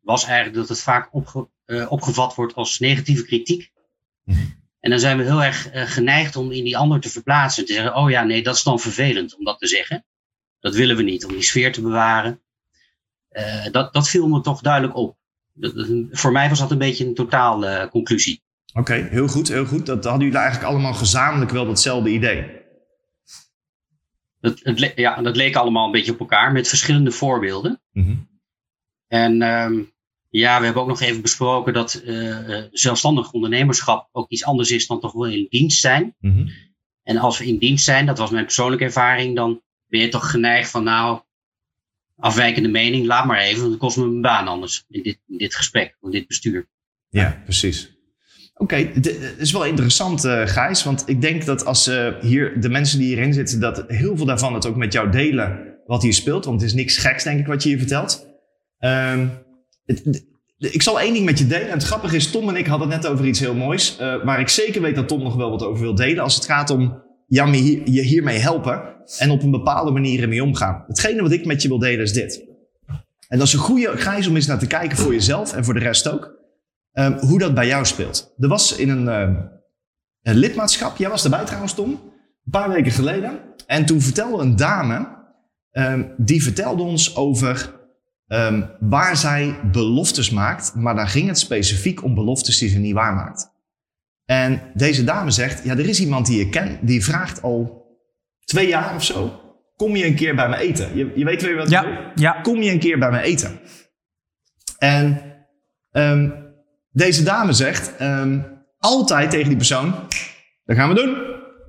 was 0.08 0.26
eigenlijk 0.26 0.56
dat 0.56 0.70
het 0.70 0.82
vaak 0.82 1.13
opge- 1.13 1.48
eh, 1.65 1.91
opgevat 1.91 2.36
wordt 2.36 2.56
als 2.56 2.80
negatieve 2.80 3.26
kritiek. 3.26 3.72
Hmm. 4.24 4.56
En 4.80 4.89
dan 4.89 5.00
zijn 5.00 5.17
we 5.17 5.24
heel 5.24 5.43
erg 5.43 5.70
eh, 5.70 5.84
geneigd 5.84 6.36
om 6.36 6.52
in 6.52 6.63
die 6.63 6.78
ander 6.78 7.00
te 7.00 7.10
verplaatsen. 7.10 7.65
Te 7.65 7.73
zeggen, 7.73 7.96
oh 7.96 8.10
ja, 8.10 8.23
nee, 8.23 8.44
dat 8.44 8.56
is 8.56 8.63
dan 8.63 8.79
vervelend 8.79 9.38
om 9.38 9.44
dat 9.44 9.60
te 9.60 9.67
zeggen. 9.67 10.06
Dat 10.60 10.75
willen 10.75 10.96
we 10.96 11.04
niet, 11.04 11.25
om 11.25 11.31
die 11.31 11.42
sfeer 11.42 11.71
te 11.71 11.81
bewaren. 11.81 12.42
Eh, 13.29 13.65
dat, 13.71 13.94
dat 13.94 14.10
viel 14.10 14.27
me 14.27 14.42
toch 14.42 14.62
duidelijk 14.62 14.96
op. 14.96 15.17
Dat- 15.54 15.75
dat- 15.75 15.88
voor 16.12 16.31
mij 16.31 16.50
was 16.50 16.60
dat 16.60 16.71
een 16.71 16.77
beetje 16.77 17.06
een 17.06 17.13
totaal 17.15 17.65
eh, 17.65 17.88
conclusie. 17.90 18.42
Oké, 18.73 18.94
heel 18.94 19.27
goed, 19.27 19.48
heel 19.48 19.65
goed. 19.65 19.86
Dat 19.86 20.04
hadden 20.04 20.23
jullie 20.23 20.40
eigenlijk 20.42 20.71
allemaal 20.71 20.94
gezamenlijk 20.94 21.52
wel 21.52 21.65
datzelfde 21.65 22.10
idee. 22.10 22.56
Dat, 24.40 24.60
het, 24.63 24.92
ja, 24.96 25.21
dat 25.21 25.36
leek 25.36 25.56
allemaal 25.56 25.86
een 25.86 25.92
beetje 25.92 26.12
op 26.12 26.19
elkaar 26.19 26.52
met 26.52 26.67
verschillende 26.67 27.12
voorbeelden. 27.12 27.81
Mhm. 27.92 28.15
En 29.08 29.42
ehm, 29.42 29.84
ja, 30.40 30.60
we 30.60 30.65
hebben 30.65 30.81
ook 30.81 30.88
nog 30.88 31.02
even 31.02 31.21
besproken 31.21 31.73
dat 31.73 31.94
eh, 31.94 32.58
eh, 32.58 32.65
zelfstandig 32.71 33.31
ondernemerschap 33.31 34.10
ook 34.12 34.29
iets 34.29 34.44
anders 34.44 34.71
is 34.71 34.88
dan 34.88 35.00
toch 35.00 35.13
wel 35.13 35.27
in 35.27 35.48
dienst 35.50 35.79
zijn. 35.79 36.15
Mhm. 36.19 36.48
En 37.04 37.17
als 37.17 37.38
we 37.38 37.46
in 37.46 37.58
dienst 37.58 37.85
zijn, 37.85 38.06
dat 38.06 38.17
was 38.17 38.29
mijn 38.29 38.46
persoonlijke 38.46 38.83
ervaring, 38.83 39.35
dan 39.35 39.62
ben 39.88 40.00
je 40.00 40.10
toch 40.10 40.31
geneigd 40.31 40.69
van 40.69 40.83
nou, 40.83 41.21
afwijkende 42.17 42.69
mening, 42.69 43.06
laat 43.06 43.25
maar 43.25 43.40
even, 43.40 43.60
want 43.60 43.71
het 43.71 43.79
kost 43.79 43.98
me 43.98 44.06
mijn 44.06 44.21
baan 44.21 44.48
anders 44.48 44.85
in 44.90 45.04
dit, 45.04 45.19
in 45.27 45.38
dit 45.38 45.56
gesprek, 45.56 45.98
in 46.02 46.12
dit 46.12 46.27
bestuur. 46.27 46.67
Ja, 47.10 47.42
precies. 47.44 47.96
Oké, 48.54 48.92
dit 49.00 49.35
is 49.38 49.52
wel 49.52 49.65
interessant, 49.65 50.25
eh 50.25 50.48
Gijs. 50.48 50.83
Want 50.83 51.04
ik 51.06 51.21
denk 51.21 51.46
dat 51.46 51.65
als 51.65 51.85
hier 52.21 52.62
de 52.62 52.69
mensen 52.69 53.00
die 53.00 53.08
hierin 53.08 53.33
zitten, 53.33 53.60
dat 53.60 53.83
heel 53.88 54.17
veel 54.17 54.25
daarvan 54.25 54.54
het 54.54 54.65
ook 54.65 54.75
met 54.75 54.94
jou 54.94 55.12
delen 55.12 55.75
wat 55.85 56.02
hier 56.02 56.13
speelt. 56.13 56.46
Want 56.46 56.62
het 56.62 56.69
is 56.69 56.75
niks 56.75 56.98
geks, 56.98 57.23
denk 57.23 57.40
ik, 57.40 57.48
wat 57.48 57.63
je 57.63 57.69
hier 57.69 57.77
vertelt. 57.77 58.27
Ehm, 58.79 59.27
ik 60.58 60.81
zal 60.81 61.00
één 61.00 61.13
ding 61.13 61.25
met 61.25 61.40
je 61.40 61.48
delen. 61.48 61.67
En 61.67 61.73
het 61.73 61.83
grappige 61.83 62.15
is, 62.15 62.31
Tom 62.31 62.50
en 62.50 62.56
ik 62.56 62.65
hadden 62.67 62.92
het 62.92 63.02
net 63.02 63.12
over 63.12 63.25
iets 63.25 63.40
heel 63.40 63.54
moois. 63.56 63.98
eh, 63.98 64.23
waar 64.23 64.40
ik 64.40 64.50
zeker 64.50 64.81
weet 64.81 64.96
dat 64.96 65.08
Tom 65.08 65.23
nog 65.23 65.35
wel 65.35 65.50
wat 65.50 65.63
over 65.63 65.81
wil 65.81 65.96
delen. 65.96 66.23
Als 66.23 66.35
het 66.35 66.46
gaat 66.46 66.69
om 66.69 67.02
hier- 67.27 67.90
je 67.90 68.02
hiermee 68.02 68.38
helpen. 68.38 68.96
En 69.17 69.29
op 69.31 69.44
een 69.44 69.52
bepaalde 69.52 69.92
manier 69.92 70.21
ermee 70.21 70.44
omgaan. 70.44 70.83
Hetgene 70.88 71.21
wat 71.21 71.31
ik 71.31 71.46
met 71.46 71.62
je 71.62 71.67
wil 71.67 71.79
delen 71.79 72.04
is 72.04 72.13
dit. 72.13 72.46
En 73.27 73.38
dat 73.38 73.48
is 73.48 73.54
een 73.54 73.60
goede 73.60 73.98
Gijs 73.98 74.27
om 74.27 74.35
eens 74.35 74.46
naar 74.48 74.60
te 74.60 74.67
kijken 74.67 74.98
voor 74.98 75.13
jezelf 75.13 75.54
en 75.54 75.65
voor 75.65 75.73
de 75.73 75.79
rest 75.79 76.10
ook. 76.10 76.35
Ehm, 76.92 77.17
hoe 77.17 77.40
dat 77.40 77.54
bij 77.54 77.67
jou 77.67 77.85
speelt. 77.85 78.33
Er 78.40 78.48
was 78.48 78.75
in 78.75 78.90
een, 78.90 79.08
ehm, 79.08 79.35
een 80.21 80.35
lidmaatschap, 80.35 80.98
jij 80.98 81.10
was 81.10 81.23
erbij 81.23 81.46
trouwens 81.46 81.73
Tom, 81.73 81.90
een 81.90 82.52
paar 82.52 82.69
weken 82.69 82.92
geleden. 82.92 83.40
En 83.65 83.85
toen 83.85 84.02
vertelde 84.02 84.44
een 84.44 84.56
dame, 84.56 85.08
ehm, 85.71 86.04
die 86.17 86.44
vertelde 86.44 86.83
ons 86.83 87.15
over 87.15 87.75
ehm, 88.28 88.63
waar 88.80 89.17
zij 89.17 89.60
beloftes 89.71 90.30
maakt. 90.30 90.75
Maar 90.75 90.96
daar 90.96 91.08
ging 91.08 91.28
het 91.28 91.40
specifiek 91.40 92.04
om 92.04 92.15
beloftes 92.15 92.58
die 92.58 92.69
ze 92.69 92.78
niet 92.78 92.94
waarmaakt. 92.94 93.56
En 94.25 94.62
deze 94.73 95.04
dame 95.04 95.32
zegt, 95.32 95.63
ja 95.63 95.71
er 95.71 95.90
is 95.90 96.00
iemand 96.00 96.25
die 96.25 96.38
je 96.38 96.50
kent, 96.50 96.88
die 96.88 97.04
vraagt 97.04 97.42
al 97.42 97.86
twee 98.44 98.67
jaar 98.67 98.96
of 98.96 99.04
zo. 99.04 99.42
Kom 99.75 99.96
je 99.96 100.06
een 100.06 100.15
keer 100.15 100.36
bij 100.36 100.50
me 100.50 100.58
eten? 100.58 100.98
Je, 100.98 101.12
je 101.15 101.25
weet 101.25 101.42
weer 101.42 101.56
wat 101.56 101.71
ik 101.71 101.80
bedoel? 101.80 101.94
Ja, 101.94 102.12
ja. 102.15 102.42
kom 102.42 102.62
je 102.62 102.71
een 102.71 102.80
keer 102.80 103.00
bij 103.00 103.12
me 103.12 103.21
eten? 103.21 103.60
En 104.78 105.21
ehm, 105.92 106.30
deze 106.92 107.23
dame 107.23 107.54
zegt 107.54 107.96
ehm, 107.96 108.40
altijd 108.78 109.30
tegen 109.30 109.48
die 109.48 109.58
persoon, 109.58 109.96
dat 110.65 110.75
gaan 110.75 110.90
we 110.90 110.96
doen. 110.96 111.17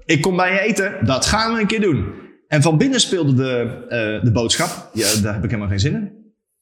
Ik 0.05 0.21
kom 0.21 0.37
bij 0.37 0.53
je 0.53 0.61
eten, 0.61 1.07
dat 1.07 1.27
gaan 1.27 1.55
we 1.55 1.61
een 1.61 1.67
keer 1.67 1.81
doen. 1.81 2.15
En 2.49 2.63
van 2.63 2.79
binnen 2.79 3.01
speelde 3.01 3.35
de, 3.35 3.85
eh, 3.89 4.25
de 4.25 4.33
boodschap, 4.33 4.91
ja, 4.93 5.21
daar 5.23 5.35
heb 5.35 5.45
ik 5.45 5.51
helemaal 5.51 5.71
geen 5.71 5.81
zin 5.81 5.95
in. 5.95 6.18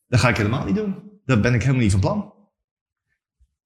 Dat 0.09 0.21
ga 0.21 0.29
ik 0.29 0.37
helemaal 0.37 0.65
niet 0.65 0.75
doen. 0.75 1.21
Daar 1.25 1.41
ben 1.41 1.55
ik 1.55 1.61
helemaal 1.61 1.83
niet 1.83 1.91
van 1.91 2.01
plan. 2.01 2.35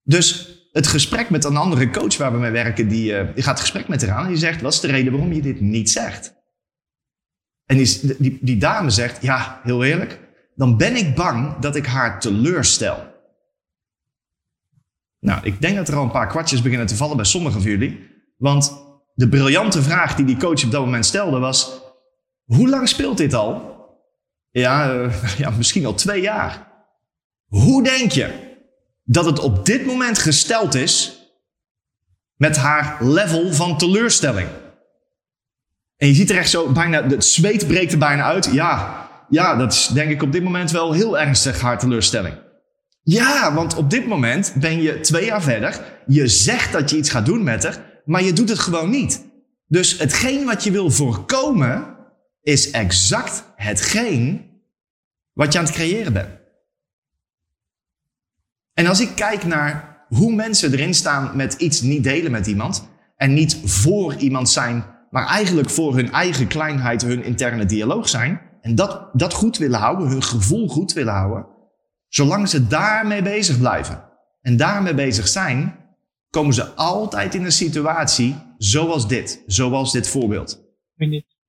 Dus 0.02 0.58
het 0.72 0.86
gesprek 0.86 1.30
met 1.30 1.44
een 1.44 1.56
andere 1.56 1.90
coach 1.90 2.16
waar 2.16 2.32
we 2.32 2.38
mee 2.38 2.50
werken, 2.50 2.88
die, 2.88 3.16
eh, 3.16 3.34
die 3.34 3.42
gaat 3.42 3.52
het 3.52 3.60
gesprek 3.60 3.88
met 3.88 4.06
haar 4.06 4.16
aan 4.16 4.22
en 4.22 4.28
die 4.28 4.38
zegt, 4.38 4.60
wat 4.60 4.72
is 4.72 4.80
de 4.80 4.86
reden 4.86 5.12
waarom 5.12 5.32
je 5.32 5.42
dit 5.42 5.60
niet 5.60 5.90
zegt? 5.90 6.34
En 7.66 7.76
die, 7.76 8.16
die, 8.18 8.38
die 8.40 8.56
dame 8.56 8.90
zegt, 8.90 9.22
ja, 9.22 9.60
heel 9.62 9.84
eerlijk, 9.84 10.20
dan 10.54 10.76
ben 10.76 10.96
ik 10.96 11.14
bang 11.14 11.58
dat 11.58 11.76
ik 11.76 11.86
haar 11.86 12.20
teleurstel. 12.20 13.08
Nou, 15.20 15.40
ik 15.42 15.60
denk 15.60 15.76
dat 15.76 15.88
er 15.88 15.94
al 15.96 16.02
een 16.02 16.10
paar 16.10 16.26
kwartjes 16.26 16.62
beginnen 16.62 16.86
te 16.86 16.96
vallen 16.96 17.16
bij 17.16 17.24
sommigen 17.24 17.60
van 17.60 17.70
jullie. 17.70 18.08
Want 18.36 18.84
de 19.14 19.28
briljante 19.28 19.82
vraag 19.82 20.14
die 20.14 20.24
die 20.24 20.36
coach 20.36 20.64
op 20.64 20.70
dat 20.70 20.84
moment 20.84 21.06
stelde 21.06 21.38
was... 21.38 21.88
Hoe 22.44 22.68
lang 22.68 22.88
speelt 22.88 23.16
dit 23.16 23.34
al? 23.34 23.69
Ja, 24.50 24.92
eh, 24.92 25.38
ja, 25.38 25.50
misschien 25.50 25.86
al 25.86 25.94
twee 25.94 26.20
jaar. 26.20 26.68
Hoe 27.46 27.82
denk 27.82 28.12
je 28.12 28.56
dat 29.04 29.24
het 29.24 29.38
op 29.38 29.66
dit 29.66 29.86
moment 29.86 30.18
gesteld 30.18 30.74
is 30.74 31.18
met 32.36 32.56
haar 32.56 33.04
level 33.04 33.52
van 33.52 33.78
teleurstelling? 33.78 34.48
En 35.96 36.08
je 36.08 36.14
ziet 36.14 36.30
er 36.30 36.36
echt 36.36 36.50
zo 36.50 36.72
bijna, 36.72 37.08
het 37.08 37.24
zweet 37.24 37.66
breekt 37.66 37.92
er 37.92 37.98
bijna 37.98 38.22
uit. 38.22 38.44
Ja, 38.52 39.08
ja, 39.28 39.56
dat 39.56 39.72
is 39.72 39.86
denk 39.86 40.10
ik 40.10 40.22
op 40.22 40.32
dit 40.32 40.42
moment 40.42 40.70
wel 40.70 40.92
heel 40.92 41.18
ernstig 41.18 41.60
haar 41.60 41.78
teleurstelling. 41.78 42.34
Ja, 43.02 43.54
want 43.54 43.74
op 43.74 43.90
dit 43.90 44.06
moment 44.06 44.52
ben 44.56 44.82
je 44.82 45.00
twee 45.00 45.24
jaar 45.24 45.42
verder. 45.42 45.80
Je 46.06 46.28
zegt 46.28 46.72
dat 46.72 46.90
je 46.90 46.96
iets 46.96 47.10
gaat 47.10 47.26
doen 47.26 47.42
met 47.42 47.64
haar, 47.64 48.02
maar 48.04 48.22
je 48.22 48.32
doet 48.32 48.48
het 48.48 48.58
gewoon 48.58 48.90
niet. 48.90 49.24
Dus 49.66 49.98
hetgeen 49.98 50.44
wat 50.44 50.64
je 50.64 50.70
wil 50.70 50.90
voorkomen, 50.90 51.96
is 52.42 52.70
exact 52.70 53.44
hetgeen 53.56 54.50
wat 55.32 55.52
je 55.52 55.58
aan 55.58 55.64
het 55.64 55.74
creëren 55.74 56.12
bent. 56.12 56.38
En 58.74 58.86
als 58.86 59.00
ik 59.00 59.14
kijk 59.14 59.44
naar 59.44 60.04
hoe 60.08 60.34
mensen 60.34 60.72
erin 60.72 60.94
staan 60.94 61.36
met 61.36 61.54
iets 61.54 61.80
niet 61.80 62.04
delen 62.04 62.30
met 62.30 62.46
iemand, 62.46 62.88
en 63.16 63.34
niet 63.34 63.60
voor 63.64 64.14
iemand 64.14 64.48
zijn, 64.48 64.84
maar 65.10 65.26
eigenlijk 65.26 65.70
voor 65.70 65.94
hun 65.94 66.12
eigen 66.12 66.46
kleinheid, 66.46 67.02
hun 67.02 67.24
interne 67.24 67.64
dialoog 67.64 68.08
zijn, 68.08 68.40
en 68.60 68.74
dat, 68.74 69.10
dat 69.12 69.32
goed 69.32 69.58
willen 69.58 69.78
houden, 69.78 70.08
hun 70.08 70.22
gevoel 70.22 70.68
goed 70.68 70.92
willen 70.92 71.12
houden, 71.12 71.46
zolang 72.08 72.48
ze 72.48 72.66
daarmee 72.66 73.22
bezig 73.22 73.58
blijven 73.58 74.04
en 74.42 74.56
daarmee 74.56 74.94
bezig 74.94 75.28
zijn, 75.28 75.78
komen 76.30 76.54
ze 76.54 76.64
altijd 76.64 77.34
in 77.34 77.44
een 77.44 77.52
situatie 77.52 78.36
zoals 78.58 79.08
dit, 79.08 79.42
zoals 79.46 79.92
dit 79.92 80.08
voorbeeld. 80.08 80.62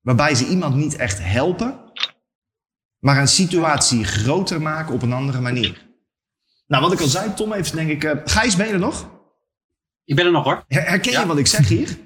Waarbij 0.02 0.36
ze 0.36 0.47
iemand 0.47 0.76
niet 0.76 0.95
echt 0.95 1.20
helpen, 1.24 1.80
maar 2.99 3.18
een 3.18 3.28
situatie 3.28 4.04
groter 4.04 4.62
maken 4.62 4.93
op 4.93 5.02
een 5.02 5.14
andere 5.14 5.41
manier. 5.41 5.89
Nou, 6.68 6.84
wat 6.84 6.93
ik 6.93 6.99
al 6.99 7.08
zei, 7.08 7.34
Tom 7.34 7.54
heeft 7.54 7.74
denk 7.74 7.89
ik... 7.89 8.04
eh, 8.04 8.18
Gijs, 8.26 8.56
ben 8.56 8.68
je 8.68 8.74
er 8.74 8.80
nog? 8.80 9.10
Ik 10.06 10.16
ben 10.16 10.26
er 10.26 10.32
nog 10.32 10.43
hoor. 10.43 10.64
Her- 10.68 10.88
Herken 10.88 11.12
je 11.20 11.26
wat 11.26 11.38
ik 11.38 11.47
zeg 11.47 11.68
hier? 11.68 11.97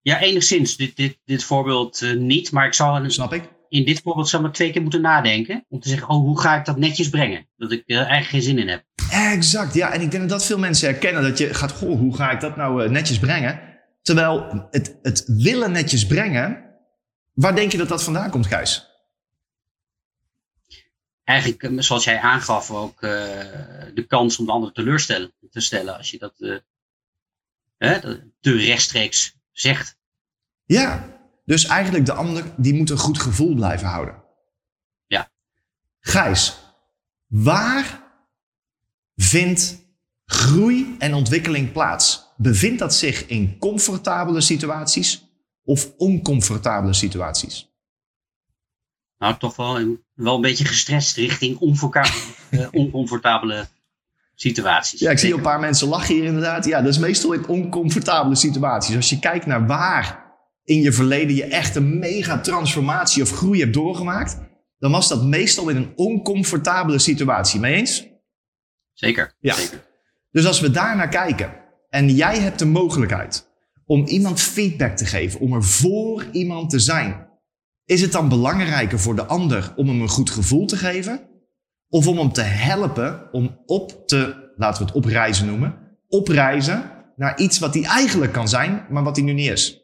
Ja, 0.00 0.20
enigszins. 0.20 0.76
Dit, 0.76 0.96
dit, 0.96 1.18
dit 1.24 1.44
voorbeeld 1.44 2.02
eh, 2.02 2.16
niet. 2.16 2.52
Maar 2.52 2.66
ik 2.66 2.72
Snap 3.06 3.32
ik. 3.32 3.42
in 3.68 3.84
dit 3.84 4.00
voorbeeld 4.02 4.28
zou 4.28 4.42
maar 4.42 4.52
twee 4.52 4.70
keer 4.72 4.82
moeten 4.82 5.00
nadenken. 5.00 5.64
Om 5.68 5.80
te 5.80 5.88
zeggen, 5.88 6.08
oh, 6.08 6.16
hoe 6.16 6.40
ga 6.40 6.58
ik 6.58 6.64
dat 6.64 6.78
netjes 6.78 7.08
brengen? 7.08 7.48
Dat 7.56 7.72
ik 7.72 7.82
er 7.86 7.96
eigenlijk 7.96 8.28
geen 8.28 8.42
zin 8.42 8.58
in 8.58 8.68
heb. 8.68 8.84
Exact, 9.10 9.74
ja. 9.74 9.92
En 9.92 10.00
ik 10.00 10.10
denk 10.10 10.22
dat 10.22 10.38
dat 10.38 10.46
veel 10.46 10.58
mensen 10.58 10.88
herkennen. 10.90 11.22
Dat 11.22 11.38
je 11.38 11.54
gaat, 11.54 11.72
goh, 11.72 11.98
hoe 11.98 12.16
ga 12.16 12.30
ik 12.30 12.40
dat 12.40 12.56
nou 12.56 12.84
eh, 12.84 12.90
netjes 12.90 13.18
brengen? 13.18 13.60
Terwijl 14.08 14.66
het, 14.70 14.98
het 15.02 15.24
willen 15.26 15.72
netjes 15.72 16.06
brengen... 16.06 16.76
Waar 17.34 17.54
denk 17.54 17.72
je 17.72 17.78
dat 17.78 17.88
dat 17.88 18.02
vandaan 18.02 18.30
komt, 18.30 18.46
Gijs? 18.46 18.86
Eigenlijk, 21.24 21.62
eh, 21.62 21.78
zoals 21.78 22.04
jij 22.04 22.20
aangaf, 22.20 22.70
ook 22.70 23.02
eh, 23.02 23.10
de 23.94 24.04
kans 24.06 24.38
om 24.38 24.46
de 24.46 24.52
ander 24.52 24.72
teleurstellen 24.72 25.32
te 25.50 25.60
stellen. 25.60 25.96
Als 25.96 26.10
je 26.10 26.18
dat 26.18 26.34
eh, 26.38 26.56
hè, 27.78 28.18
te 28.40 28.56
rechtstreeks 28.56 29.36
zegt. 29.52 29.96
Ja, 30.64 31.18
dus 31.44 31.64
eigenlijk 31.64 32.06
de 32.06 32.12
ander, 32.12 32.44
die 32.56 32.74
moet 32.74 32.90
een 32.90 32.98
goed 32.98 33.20
gevoel 33.20 33.54
blijven 33.54 33.88
houden. 33.88 34.22
Ja. 35.06 35.30
Gijs, 36.00 36.56
waar 37.26 38.02
vindt 39.16 39.78
groei 40.24 40.96
en 40.98 41.14
ontwikkeling 41.14 41.72
plaats? 41.72 42.27
Bevindt 42.40 42.78
dat 42.78 42.94
zich 42.94 43.26
in 43.26 43.58
comfortabele 43.58 44.40
situaties 44.40 45.24
of 45.64 45.92
oncomfortabele 45.96 46.92
situaties? 46.94 47.70
Nou, 49.18 49.38
toch 49.38 49.56
wel, 49.56 49.80
een- 49.80 50.02
wel 50.14 50.34
een 50.34 50.40
beetje 50.40 50.64
gestrest 50.64 51.16
richting 51.16 51.58
eh, 52.50 52.66
oncomfortabele 52.72 53.66
situaties. 54.34 55.00
Ja, 55.00 55.10
ik 55.10 55.18
zie 55.18 55.34
een 55.34 55.40
paar 55.40 55.60
mensen 55.60 55.88
lachen 55.88 56.14
hier 56.14 56.24
inderdaad. 56.24 56.64
Ja, 56.64 56.80
dat 56.80 56.92
is 56.92 56.98
meestal 56.98 57.32
in 57.32 57.46
oncomfortabele 57.46 58.34
situaties. 58.34 58.96
Als 58.96 59.08
je 59.10 59.18
kijkt 59.18 59.46
naar 59.46 59.66
waar 59.66 60.26
in 60.64 60.80
je 60.80 60.92
verleden 60.92 61.34
je 61.34 61.44
echt 61.44 61.74
een 61.76 61.98
mega 61.98 62.40
transformatie 62.40 63.22
of 63.22 63.30
groei 63.30 63.60
hebt 63.60 63.74
doorgemaakt, 63.74 64.38
dan 64.78 64.90
was 64.90 65.08
dat 65.08 65.22
meestal 65.24 65.68
in 65.68 65.76
een 65.76 65.92
oncomfortabele 65.96 66.98
situatie. 66.98 67.60
Mee 67.60 67.74
eens? 67.74 68.06
Zeker. 68.92 69.34
Ja. 69.40 69.54
Zeker. 69.54 69.86
Dus 70.30 70.46
als 70.46 70.60
we 70.60 70.70
daar 70.70 70.96
naar 70.96 71.08
kijken 71.08 71.52
en 71.88 72.10
jij 72.10 72.38
hebt 72.38 72.58
de 72.58 72.66
mogelijkheid 72.66 73.48
om 73.84 74.06
iemand 74.06 74.40
feedback 74.40 74.96
te 74.96 75.06
geven, 75.06 75.40
om 75.40 75.52
er 75.52 75.64
voor 75.64 76.24
iemand 76.32 76.70
te 76.70 76.78
zijn, 76.78 77.28
is 77.84 78.00
het 78.00 78.12
dan 78.12 78.28
belangrijker 78.28 78.98
voor 78.98 79.14
de 79.14 79.24
ander 79.24 79.72
om 79.76 79.88
hem 79.88 80.00
een 80.00 80.08
goed 80.08 80.30
gevoel 80.30 80.66
te 80.66 80.76
geven? 80.76 81.28
Of 81.88 82.06
om 82.06 82.18
hem 82.18 82.32
te 82.32 82.42
helpen 82.42 83.32
om 83.32 83.62
op 83.66 84.06
te, 84.06 84.52
laten 84.56 84.82
we 84.82 84.88
het 84.88 84.96
opreizen 84.96 85.46
noemen, 85.46 85.98
opreizen 86.08 86.90
naar 87.16 87.38
iets 87.38 87.58
wat 87.58 87.74
hij 87.74 87.84
eigenlijk 87.84 88.32
kan 88.32 88.48
zijn, 88.48 88.86
maar 88.88 89.02
wat 89.04 89.16
hij 89.16 89.24
nu 89.24 89.32
niet 89.32 89.50
is? 89.50 89.82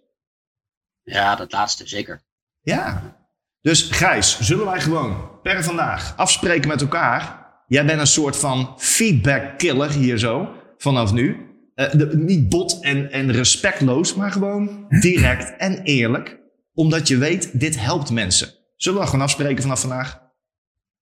Ja, 1.02 1.36
dat 1.36 1.52
laatste, 1.52 1.88
zeker. 1.88 2.22
Ja. 2.60 3.16
Dus 3.60 3.82
Gijs, 3.82 4.40
zullen 4.40 4.66
wij 4.66 4.80
gewoon 4.80 5.40
per 5.42 5.64
vandaag 5.64 6.16
afspreken 6.16 6.68
met 6.68 6.80
elkaar? 6.80 7.46
Jij 7.66 7.84
bent 7.86 8.00
een 8.00 8.06
soort 8.06 8.36
van 8.36 8.74
feedback 8.76 9.58
killer 9.58 9.90
hier 9.90 10.18
zo, 10.18 10.48
vanaf 10.76 11.12
nu. 11.12 11.53
Eh, 11.74 11.92
de- 11.92 12.16
niet 12.16 12.48
bot 12.48 12.80
en, 12.80 13.12
en 13.12 13.32
respectloos, 13.32 14.14
maar 14.14 14.30
gewoon 14.32 14.86
direct 15.00 15.56
en 15.56 15.82
eerlijk. 15.82 16.40
Omdat 16.74 17.08
je 17.08 17.18
weet, 17.18 17.60
dit 17.60 17.80
helpt 17.80 18.10
mensen. 18.10 18.48
Zullen 18.76 19.00
we 19.00 19.06
gewoon 19.06 19.20
afspreken 19.24 19.62
vanaf 19.62 19.80
vandaag? 19.80 20.22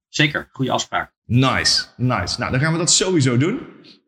Zeker, 0.09 0.49
goede 0.53 0.71
afspraak. 0.71 1.13
Nice, 1.25 1.85
nice. 1.97 2.39
Nou, 2.39 2.51
dan 2.53 2.61
gaan 2.61 2.73
we 2.73 2.79
dat 2.79 2.91
sowieso 2.91 3.37
doen. 3.37 3.59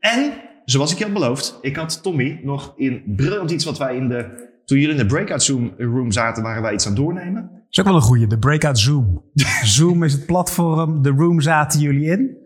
En, 0.01 0.33
zoals 0.65 0.93
ik 0.93 0.99
je 0.99 1.05
had 1.05 1.13
beloofd, 1.13 1.59
ik 1.61 1.77
had 1.77 2.03
Tommy 2.03 2.41
nog 2.43 2.73
in 2.77 3.03
briljant 3.07 3.51
iets 3.51 3.65
wat 3.65 3.79
wij 3.79 3.97
in 3.97 4.09
de... 4.09 4.53
Toen 4.65 4.79
jullie 4.79 4.95
in 4.95 5.01
de 5.01 5.07
breakout 5.07 5.43
zoom 5.43 5.75
room 5.79 6.13
zaten, 6.13 6.43
waren 6.43 6.63
wij 6.63 6.73
iets 6.73 6.87
aan 6.87 6.93
het 6.93 7.01
doornemen. 7.01 7.43
Dat 7.53 7.63
is 7.71 7.79
ook 7.79 7.87
wel 7.87 7.95
een 7.95 8.01
goeie, 8.01 8.27
de 8.27 8.39
Breakout 8.39 8.79
Zoom. 8.79 9.25
Zoom 9.77 10.03
is 10.05 10.13
het 10.13 10.27
platform, 10.27 11.03
de 11.03 11.11
room 11.11 11.41
zaten 11.41 11.81
jullie 11.81 12.11
in. 12.11 12.37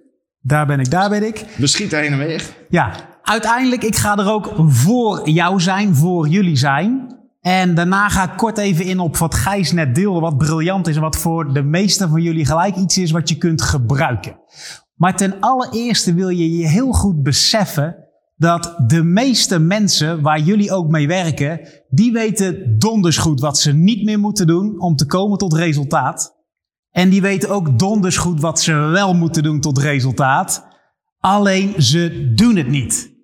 Daar 0.41 0.66
ben 0.66 0.81
ik, 0.81 0.91
daar 0.91 1.09
ben 1.11 1.23
ik. 1.23 1.45
We 1.57 1.66
schieten 1.66 1.99
heen 2.01 2.12
en 2.12 2.19
weer. 2.19 2.43
Ja, 2.69 3.18
uiteindelijk, 3.29 3.83
ik 3.83 3.97
ga 3.97 4.16
er 4.16 4.31
ook 4.31 4.53
voor 4.57 5.31
jou 5.31 5.61
zijn, 5.61 5.95
voor 5.95 6.29
jullie 6.29 6.57
zijn. 6.57 7.16
En 7.41 7.74
daarna 7.74 8.09
ga 8.09 8.31
ik 8.31 8.37
kort 8.37 8.59
even 8.59 8.85
in 8.85 8.99
op 8.99 9.16
wat 9.16 9.35
Gijs 9.35 9.72
net 9.72 9.95
deelde, 9.95 10.20
wat 10.20 10.39
briljant 10.39 10.87
is 10.87 10.97
en 10.97 11.03
wat 11.03 11.16
voor 11.16 11.53
de 11.53 11.62
meeste 11.62 12.09
van 12.09 12.22
jullie 12.22 12.47
gelijk 12.47 12.76
iets 12.76 12.99
is 12.99 13.11
wat 13.11 13.29
je 13.29 13.37
kunt 13.37 13.62
gebruiken. 13.62 14.41
Maar 14.95 15.16
ten 15.16 15.41
allereerste 15.41 16.14
wil 16.14 16.29
je 16.29 16.57
je 16.57 16.68
heel 16.68 16.93
goed 16.93 17.22
beseffen 17.22 17.97
dat 18.37 18.74
de 18.87 19.03
meeste 19.03 19.59
mensen 19.59 20.22
waar 20.22 20.41
jullie 20.41 20.72
ook 20.72 20.89
mee 20.89 21.07
werken, 21.07 21.61
die 21.89 22.12
weten 22.12 22.79
donders 22.79 23.16
goed 23.16 23.41
wat 23.41 23.59
ze 23.59 23.72
niet 23.72 24.05
meer 24.05 24.18
moeten 24.18 24.47
doen 24.47 24.81
om 24.81 24.97
te 24.97 25.07
komen 25.07 25.39
tot 25.39 25.53
resultaat. 25.53 26.37
En 26.91 27.11
die 27.11 27.20
weten 27.20 27.51
ook 27.51 27.79
donders 27.79 28.16
goed 28.16 28.41
wat 28.41 28.61
ze 28.61 28.72
wel 28.72 29.14
moeten 29.14 29.43
doen 29.43 29.61
tot 29.61 29.79
resultaat. 29.79 30.66
Alleen 31.18 31.83
ze 31.83 32.33
doen 32.35 32.57
het 32.57 32.68
niet. 32.68 33.18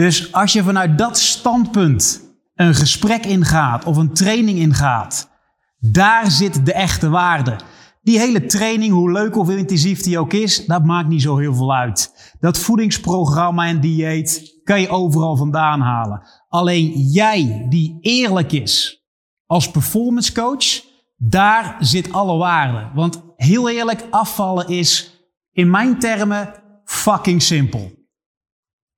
Dus 0.00 0.32
als 0.32 0.52
je 0.52 0.62
vanuit 0.62 0.98
dat 0.98 1.18
standpunt 1.18 2.22
een 2.54 2.74
gesprek 2.74 3.26
ingaat 3.26 3.84
of 3.84 3.96
een 3.96 4.12
training 4.12 4.58
ingaat, 4.58 5.30
daar 5.78 6.30
zit 6.30 6.66
de 6.66 6.72
echte 6.72 7.08
waarde. 7.08 7.56
Die 8.02 8.18
hele 8.18 8.46
training, 8.46 8.92
hoe 8.92 9.12
leuk 9.12 9.36
of 9.36 9.50
intensief 9.50 10.02
die 10.02 10.18
ook 10.18 10.32
is, 10.32 10.66
dat 10.66 10.84
maakt 10.84 11.08
niet 11.08 11.22
zo 11.22 11.36
heel 11.36 11.54
veel 11.54 11.74
uit. 11.74 12.32
Dat 12.38 12.58
voedingsprogramma 12.58 13.66
en 13.66 13.80
dieet 13.80 14.60
kan 14.64 14.80
je 14.80 14.88
overal 14.88 15.36
vandaan 15.36 15.80
halen. 15.80 16.22
Alleen 16.48 16.90
jij 16.92 17.66
die 17.68 17.98
eerlijk 18.00 18.52
is 18.52 19.04
als 19.46 19.70
performance 19.70 20.32
coach, 20.32 20.82
daar 21.16 21.76
zit 21.80 22.12
alle 22.12 22.36
waarde. 22.36 22.90
Want 22.94 23.22
heel 23.36 23.70
eerlijk, 23.70 24.06
afvallen 24.10 24.68
is 24.68 25.20
in 25.52 25.70
mijn 25.70 25.98
termen 25.98 26.54
fucking 26.84 27.42
simpel. 27.42 27.99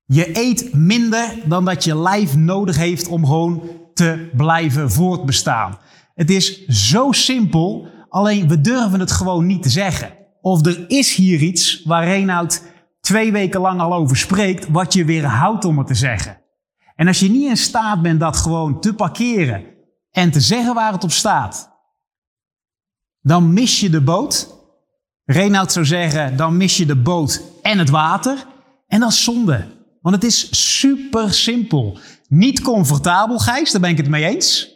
Je 0.05 0.37
eet 0.37 0.73
minder 0.73 1.35
dan 1.45 1.65
dat 1.65 1.83
je 1.83 1.97
lijf 1.97 2.35
nodig 2.35 2.77
heeft 2.77 3.07
om 3.07 3.25
gewoon 3.25 3.69
te 3.93 4.29
blijven 4.35 4.91
voortbestaan. 4.91 5.77
Het 6.13 6.29
is 6.29 6.65
zo 6.65 7.11
simpel, 7.11 7.87
alleen 8.09 8.47
we 8.47 8.61
durven 8.61 8.99
het 8.99 9.11
gewoon 9.11 9.45
niet 9.45 9.63
te 9.63 9.69
zeggen. 9.69 10.13
Of 10.41 10.65
er 10.65 10.89
is 10.89 11.15
hier 11.15 11.41
iets 11.41 11.83
waar 11.83 12.03
Reinoud 12.03 12.63
twee 12.99 13.31
weken 13.31 13.61
lang 13.61 13.79
al 13.79 13.93
over 13.93 14.17
spreekt, 14.17 14.69
wat 14.69 14.93
je 14.93 15.05
weer 15.05 15.25
houdt 15.25 15.65
om 15.65 15.77
het 15.77 15.87
te 15.87 15.95
zeggen. 15.95 16.41
En 16.95 17.07
als 17.07 17.19
je 17.19 17.29
niet 17.29 17.49
in 17.49 17.57
staat 17.57 18.01
bent 18.01 18.19
dat 18.19 18.37
gewoon 18.37 18.79
te 18.79 18.93
parkeren 18.93 19.63
en 20.11 20.31
te 20.31 20.41
zeggen 20.41 20.73
waar 20.73 20.91
het 20.91 21.03
op 21.03 21.11
staat, 21.11 21.71
dan 23.21 23.53
mis 23.53 23.79
je 23.79 23.89
de 23.89 24.01
boot. 24.01 24.61
Reinoud 25.25 25.71
zou 25.71 25.85
zeggen, 25.85 26.37
dan 26.37 26.57
mis 26.57 26.77
je 26.77 26.85
de 26.85 26.95
boot 26.95 27.41
en 27.61 27.77
het 27.77 27.89
water. 27.89 28.45
En 28.87 28.99
dat 28.99 29.09
is 29.09 29.23
zonde. 29.23 29.82
Want 30.03 30.15
het 30.15 30.23
is 30.23 30.47
super 30.79 31.33
simpel. 31.33 31.97
Niet 32.27 32.61
comfortabel, 32.61 33.39
Gijs, 33.39 33.71
daar 33.71 33.81
ben 33.81 33.89
ik 33.89 33.97
het 33.97 34.09
mee 34.09 34.25
eens. 34.25 34.71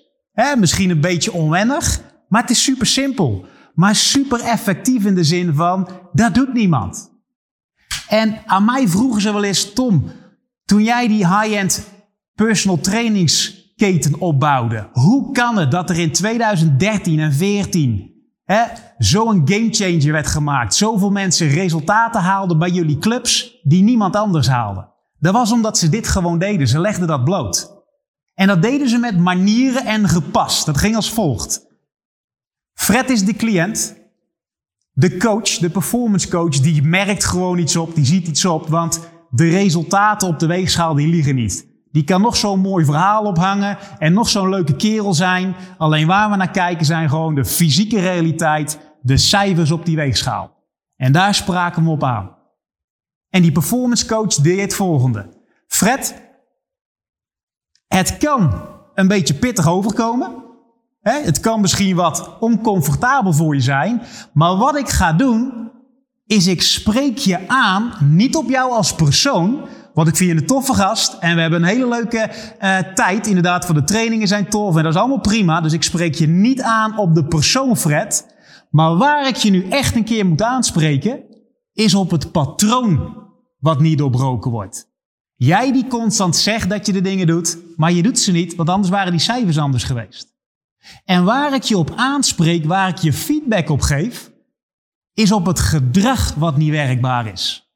misschien 0.58 0.90
een 0.90 1.02
beetje 1.02 1.34
onwennig, 1.34 2.02
maar 2.28 2.42
het 2.42 2.50
is 2.50 2.64
super 2.64 2.88
simpel. 2.88 3.46
Maar 3.74 3.96
super 3.96 4.40
effectief 4.40 5.06
in 5.06 5.16
de 5.16 5.24
zin 5.24 5.54
van, 5.54 5.90
dat 6.14 6.34
doet 6.34 6.54
niemand. 6.54 7.12
En 8.08 8.42
aan 8.46 8.66
mij 8.66 8.88
vroegen 8.88 9.22
ze 9.22 9.34
wel 9.34 9.44
eens, 9.44 9.74
Tom, 9.74 10.12
toen 10.66 10.84
jij 10.84 11.08
die 11.08 11.28
high-end 11.28 11.88
personal 12.36 12.80
trainingsketen 12.80 14.20
opbouwde, 14.20 14.90
hoe 14.92 15.32
kan 15.32 15.58
het 15.58 15.72
dat 15.72 15.90
er 15.90 16.00
in 16.00 16.12
2013 16.12 17.20
en 17.20 17.32
2014 17.32 18.16
zo'n 18.98 19.42
gamechanger 19.46 20.12
werd 20.12 20.28
gemaakt? 20.28 20.76
Zoveel 20.76 21.12
mensen 21.12 21.50
resultaten 21.50 22.22
haalden 22.22 22.60
bij 22.60 22.70
jullie 22.70 22.98
clubs 22.98 23.60
die 23.64 23.84
niemand 23.84 24.16
anders 24.16 24.48
haalde. 24.48 24.96
Dat 25.20 25.34
was 25.34 25.52
omdat 25.52 25.78
ze 25.78 25.90
dit 25.90 26.08
gewoon 26.08 26.40
deden. 26.40 26.68
Ze 26.68 26.80
legden 26.80 27.08
dat 27.08 27.24
bloot. 27.24 27.76
En 28.34 28.48
dat 28.48 28.62
deden 28.62 28.90
ze 28.90 28.98
met 28.98 29.18
manieren 29.18 29.86
en 29.86 30.10
gepast. 30.10 30.66
Dat 30.66 30.78
ging 30.78 30.96
als 30.96 31.14
volgt. 31.14 31.66
Fred 32.74 33.10
is 33.10 33.26
de 33.26 33.34
cliënt. 33.34 33.96
De 34.92 35.18
coach, 35.18 35.50
de 35.50 35.70
performance 35.70 36.30
coach, 36.30 36.60
die 36.60 36.84
merkt 36.84 37.26
gewoon 37.26 37.58
iets 37.58 37.76
op, 37.76 37.96
die 37.96 38.06
ziet 38.06 38.28
iets 38.28 38.46
op, 38.46 38.68
want 38.68 39.10
de 39.30 39.50
resultaten 39.50 40.28
op 40.28 40.40
de 40.40 40.46
weegschaal 40.46 40.94
die 40.94 41.08
liegen 41.08 41.36
niet. 41.36 41.68
Die 41.92 42.04
kan 42.04 42.22
nog 42.22 42.36
zo'n 42.36 42.60
mooi 42.60 42.86
verhaal 42.86 43.24
ophangen 43.24 43.78
en 43.98 44.14
nog 44.14 44.30
zo'n 44.30 44.50
leuke 44.50 44.76
kerel 44.76 45.14
zijn. 45.14 45.56
Alleen 45.78 46.08
waar 46.08 46.30
we 46.30 46.36
naar 46.36 46.52
kijken 46.52 46.86
zijn 46.86 47.10
gewoon 47.10 47.36
de 47.36 47.46
fysieke 47.46 48.00
realiteit, 48.00 48.80
de 49.02 49.18
cijfers 49.18 49.72
op 49.72 49.86
die 49.86 49.96
weegschaal. 49.96 50.56
En 50.96 51.12
daar 51.12 51.36
spraken 51.36 51.84
we 51.84 51.90
op 51.90 52.04
aan. 52.04 52.37
En 53.30 53.42
die 53.42 53.52
performance 53.52 54.06
coach 54.06 54.36
deed 54.36 54.62
het 54.62 54.76
volgende. 54.76 55.30
Fred, 55.68 56.16
het 57.88 58.18
kan 58.18 58.52
een 58.94 59.08
beetje 59.08 59.34
pittig 59.34 59.68
overkomen. 59.68 60.46
Het 61.02 61.40
kan 61.40 61.62
misschien 61.62 61.96
wat 61.96 62.38
oncomfortabel 62.40 63.34
voor 63.34 63.56
je 63.56 63.62
zijn. 63.62 64.02
Maar 64.34 64.56
wat 64.56 64.78
ik 64.78 64.90
ga 64.90 65.14
doen, 65.14 65.72
is 66.26 66.48
ik 66.48 66.62
spreek 66.62 67.18
je 67.18 67.48
aan, 67.48 67.94
niet 68.00 68.36
op 68.36 68.50
jou 68.50 68.72
als 68.72 68.96
persoon. 68.96 69.68
Want 69.94 70.08
ik 70.08 70.16
vind 70.16 70.32
je 70.32 70.38
een 70.38 70.46
toffe 70.46 70.74
gast. 70.74 71.18
En 71.20 71.36
we 71.36 71.42
hebben 71.42 71.62
een 71.62 71.68
hele 71.68 71.88
leuke 71.88 72.30
uh, 72.62 72.78
tijd. 72.78 73.28
Inderdaad, 73.28 73.66
voor 73.66 73.76
de 73.76 73.84
trainingen 73.84 74.28
zijn 74.28 74.50
tof. 74.50 74.76
En 74.76 74.84
dat 74.84 74.94
is 74.94 75.00
allemaal 75.00 75.20
prima. 75.20 75.62
Dus 75.62 75.74
ik 75.74 75.84
spreek 75.84 76.16
je 76.16 76.28
niet 76.28 76.62
aan 76.62 76.98
op 76.98 77.16
de 77.16 77.26
persoon 77.26 77.78
Fred. 77.78 78.36
Maar 78.70 78.96
waar 78.96 79.28
ik 79.28 79.36
je 79.36 79.50
nu 79.50 79.70
echt 79.70 79.96
een 79.96 80.04
keer 80.04 80.26
moet 80.26 80.42
aanspreken, 80.42 81.24
is 81.78 81.96
op 81.96 82.12
het 82.12 82.32
patroon 82.32 83.26
wat 83.60 83.80
niet 83.80 83.98
doorbroken 83.98 84.52
wordt. 84.52 84.90
Jij 85.36 85.72
die 85.72 85.88
constant 85.88 86.36
zegt 86.36 86.70
dat 86.70 86.86
je 86.86 86.94
de 86.94 87.02
dingen 87.02 87.28
doet, 87.28 87.58
maar 87.76 87.92
je 87.92 88.04
doet 88.04 88.20
ze 88.20 88.32
niet, 88.32 88.56
want 88.56 88.70
anders 88.70 88.90
waren 88.90 89.12
die 89.12 89.22
cijfers 89.22 89.58
anders 89.58 89.84
geweest. 89.84 90.36
En 91.06 91.24
waar 91.24 91.54
ik 91.54 91.64
je 91.64 91.78
op 91.78 91.94
aanspreek, 91.96 92.66
waar 92.66 92.90
ik 92.90 92.98
je 92.98 93.14
feedback 93.14 93.70
op 93.70 93.82
geef, 93.82 94.32
is 95.14 95.32
op 95.32 95.46
het 95.46 95.60
gedrag 95.60 96.34
wat 96.34 96.58
niet 96.58 96.70
werkbaar 96.70 97.28
is. 97.28 97.72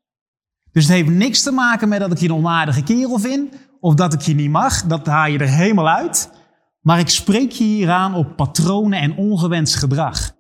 Dus 0.72 0.84
het 0.84 0.94
heeft 0.94 1.10
niks 1.10 1.44
te 1.44 1.52
maken 1.52 1.90
met 1.90 2.00
dat 2.00 2.12
ik 2.12 2.18
je 2.18 2.26
een 2.26 2.34
onaardige 2.34 2.84
kerel 2.84 3.20
vind, 3.20 3.56
of 3.80 3.94
dat 3.94 4.14
ik 4.14 4.22
je 4.22 4.34
niet 4.34 4.52
mag, 4.52 4.84
dat 4.84 5.06
haal 5.06 5.28
je 5.28 5.38
er 5.38 5.50
helemaal 5.50 5.90
uit. 5.90 6.32
Maar 6.80 7.00
ik 7.00 7.10
spreek 7.10 7.52
je 7.52 7.64
hier 7.64 7.90
aan 7.90 8.14
op 8.14 8.36
patronen 8.36 9.00
en 9.00 9.16
ongewenst 9.16 9.76
gedrag. 9.76 10.32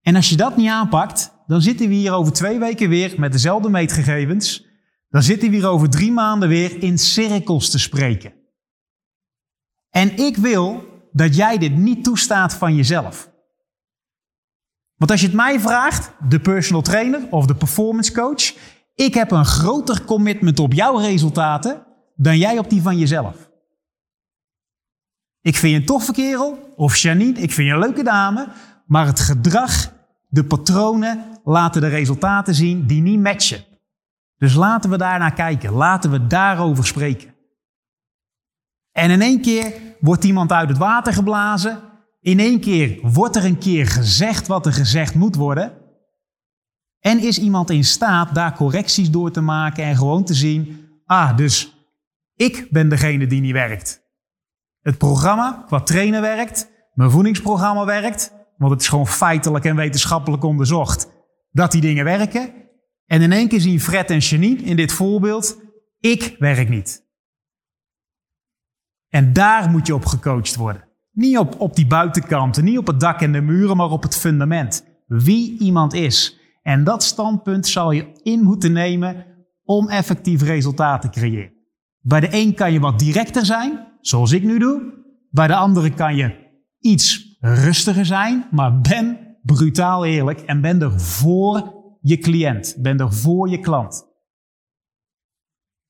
En 0.00 0.16
als 0.16 0.28
je 0.28 0.36
dat 0.36 0.56
niet 0.56 0.68
aanpakt, 0.68 1.32
dan 1.50 1.62
zitten 1.62 1.88
we 1.88 1.94
hier 1.94 2.12
over 2.12 2.32
twee 2.32 2.58
weken 2.58 2.88
weer 2.88 3.14
met 3.20 3.32
dezelfde 3.32 3.70
meetgegevens. 3.70 4.66
Dan 5.08 5.22
zitten 5.22 5.50
we 5.50 5.56
hier 5.56 5.66
over 5.66 5.90
drie 5.90 6.12
maanden 6.12 6.48
weer 6.48 6.82
in 6.82 6.98
cirkels 6.98 7.70
te 7.70 7.78
spreken. 7.78 8.32
En 9.88 10.16
ik 10.16 10.36
wil 10.36 10.84
dat 11.12 11.36
jij 11.36 11.58
dit 11.58 11.76
niet 11.76 12.04
toestaat 12.04 12.54
van 12.54 12.76
jezelf. 12.76 13.30
Want 14.96 15.10
als 15.10 15.20
je 15.20 15.26
het 15.26 15.36
mij 15.36 15.60
vraagt, 15.60 16.12
de 16.28 16.40
personal 16.40 16.82
trainer 16.82 17.26
of 17.30 17.46
de 17.46 17.54
performance 17.54 18.12
coach, 18.12 18.54
ik 18.94 19.14
heb 19.14 19.30
een 19.30 19.44
groter 19.44 20.04
commitment 20.04 20.58
op 20.58 20.72
jouw 20.72 20.96
resultaten 20.96 21.86
dan 22.16 22.38
jij 22.38 22.58
op 22.58 22.70
die 22.70 22.82
van 22.82 22.98
jezelf. 22.98 23.50
Ik 25.40 25.56
vind 25.56 25.72
je 25.72 25.78
een 25.78 25.86
toffe 25.86 26.12
kerel, 26.12 26.72
of 26.76 26.96
Janine, 26.96 27.40
ik 27.40 27.52
vind 27.52 27.68
je 27.68 27.74
een 27.74 27.80
leuke 27.80 28.02
dame, 28.02 28.48
maar 28.86 29.06
het 29.06 29.20
gedrag, 29.20 29.98
de 30.30 30.44
patronen 30.44 31.40
laten 31.44 31.80
de 31.80 31.88
resultaten 31.88 32.54
zien 32.54 32.86
die 32.86 33.02
niet 33.02 33.20
matchen. 33.20 33.64
Dus 34.36 34.54
laten 34.54 34.90
we 34.90 34.96
daar 34.96 35.18
naar 35.18 35.34
kijken, 35.34 35.72
laten 35.72 36.10
we 36.10 36.26
daarover 36.26 36.86
spreken. 36.86 37.34
En 38.92 39.10
in 39.10 39.20
één 39.20 39.40
keer 39.40 39.74
wordt 40.00 40.24
iemand 40.24 40.52
uit 40.52 40.68
het 40.68 40.78
water 40.78 41.12
geblazen. 41.12 41.80
In 42.20 42.38
één 42.38 42.60
keer 42.60 42.98
wordt 43.02 43.36
er 43.36 43.44
een 43.44 43.58
keer 43.58 43.86
gezegd 43.86 44.46
wat 44.46 44.66
er 44.66 44.72
gezegd 44.72 45.14
moet 45.14 45.34
worden. 45.34 45.78
En 46.98 47.18
is 47.18 47.38
iemand 47.38 47.70
in 47.70 47.84
staat 47.84 48.34
daar 48.34 48.54
correcties 48.54 49.10
door 49.10 49.30
te 49.30 49.40
maken 49.40 49.84
en 49.84 49.96
gewoon 49.96 50.24
te 50.24 50.34
zien: 50.34 50.88
ah, 51.04 51.36
dus 51.36 51.74
ik 52.34 52.66
ben 52.70 52.88
degene 52.88 53.26
die 53.26 53.40
niet 53.40 53.52
werkt. 53.52 54.02
Het 54.80 54.98
programma 54.98 55.64
qua 55.66 55.80
trainen 55.80 56.20
werkt, 56.20 56.70
mijn 56.94 57.10
voedingsprogramma 57.10 57.84
werkt, 57.84 58.32
want 58.60 58.72
het 58.72 58.80
is 58.80 58.88
gewoon 58.88 59.06
feitelijk 59.06 59.64
en 59.64 59.76
wetenschappelijk 59.76 60.44
onderzocht 60.44 61.10
dat 61.50 61.72
die 61.72 61.80
dingen 61.80 62.04
werken. 62.04 62.52
En 63.06 63.22
in 63.22 63.32
één 63.32 63.48
keer 63.48 63.60
zien 63.60 63.80
Fred 63.80 64.10
en 64.10 64.18
Janine 64.18 64.62
in 64.62 64.76
dit 64.76 64.92
voorbeeld: 64.92 65.60
ik 66.00 66.36
werk 66.38 66.68
niet. 66.68 67.08
En 69.08 69.32
daar 69.32 69.70
moet 69.70 69.86
je 69.86 69.94
op 69.94 70.04
gecoacht 70.04 70.56
worden. 70.56 70.88
Niet 71.10 71.38
op, 71.38 71.60
op 71.60 71.76
die 71.76 71.86
buitenkanten, 71.86 72.64
niet 72.64 72.78
op 72.78 72.86
het 72.86 73.00
dak 73.00 73.20
en 73.20 73.32
de 73.32 73.40
muren, 73.40 73.76
maar 73.76 73.90
op 73.90 74.02
het 74.02 74.16
fundament. 74.16 74.84
Wie 75.06 75.58
iemand 75.58 75.94
is. 75.94 76.38
En 76.62 76.84
dat 76.84 77.02
standpunt 77.02 77.66
zal 77.66 77.90
je 77.90 78.20
in 78.22 78.42
moeten 78.42 78.72
nemen 78.72 79.26
om 79.64 79.88
effectief 79.88 80.42
resultaat 80.42 81.02
te 81.02 81.08
creëren. 81.08 81.52
Bij 82.00 82.20
de 82.20 82.28
een 82.30 82.54
kan 82.54 82.72
je 82.72 82.80
wat 82.80 82.98
directer 82.98 83.44
zijn, 83.44 83.86
zoals 84.00 84.32
ik 84.32 84.42
nu 84.42 84.58
doe. 84.58 84.82
Bij 85.30 85.46
de 85.46 85.54
andere 85.54 85.94
kan 85.94 86.16
je 86.16 86.34
iets 86.78 87.29
rustiger 87.40 88.06
zijn, 88.06 88.46
maar 88.50 88.80
ben 88.80 89.36
brutaal 89.42 90.04
eerlijk 90.04 90.40
en 90.40 90.60
ben 90.60 90.82
er 90.82 91.00
voor 91.00 91.74
je 92.00 92.18
cliënt. 92.18 92.74
Ben 92.78 92.98
er 92.98 93.12
voor 93.12 93.48
je 93.48 93.60
klant. 93.60 94.08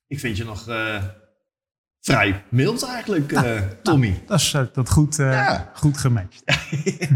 Ik 0.06 0.20
vind 0.20 0.36
je 0.36 0.44
nog 0.44 0.68
eh, 0.68 1.04
vrij 2.00 2.44
mild 2.50 2.84
eigenlijk, 2.84 3.32
eh, 3.32 3.60
Tommy. 3.82 4.22
Dat 4.26 4.40
is 4.40 4.54
eh, 4.54 4.62
dat 4.72 4.90
goed, 4.90 5.16
Ja. 5.16 5.70
goed 5.74 5.98
gematcht. 5.98 6.42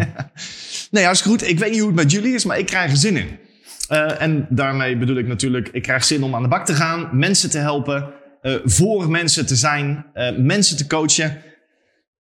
nee, 0.91 1.05
hartstikke 1.05 1.39
goed. 1.39 1.49
Ik 1.49 1.59
weet 1.59 1.71
niet 1.71 1.79
hoe 1.79 1.89
het 1.89 1.97
met 1.97 2.11
jullie 2.11 2.35
is, 2.35 2.45
maar 2.45 2.59
ik 2.59 2.67
krijg 2.67 2.91
er 2.91 2.97
zin 2.97 3.17
in. 3.17 3.39
En 4.19 4.47
daarmee 4.51 4.99
bedoel 4.99 5.17
ik 5.17 5.27
natuurlijk, 5.27 5.69
ik 5.69 5.83
krijg 5.83 6.05
zin 6.05 6.23
om 6.23 6.35
aan 6.35 6.43
de 6.43 6.49
bak 6.49 6.67
te 6.67 6.75
gaan, 6.75 7.19
mensen 7.19 7.51
te 7.51 7.59
helpen, 7.59 8.13
voor 8.65 9.11
mensen 9.11 9.47
te 9.47 9.57
zijn, 9.57 10.07
mensen 10.37 10.77
te 10.77 10.87
coachen. 10.87 11.43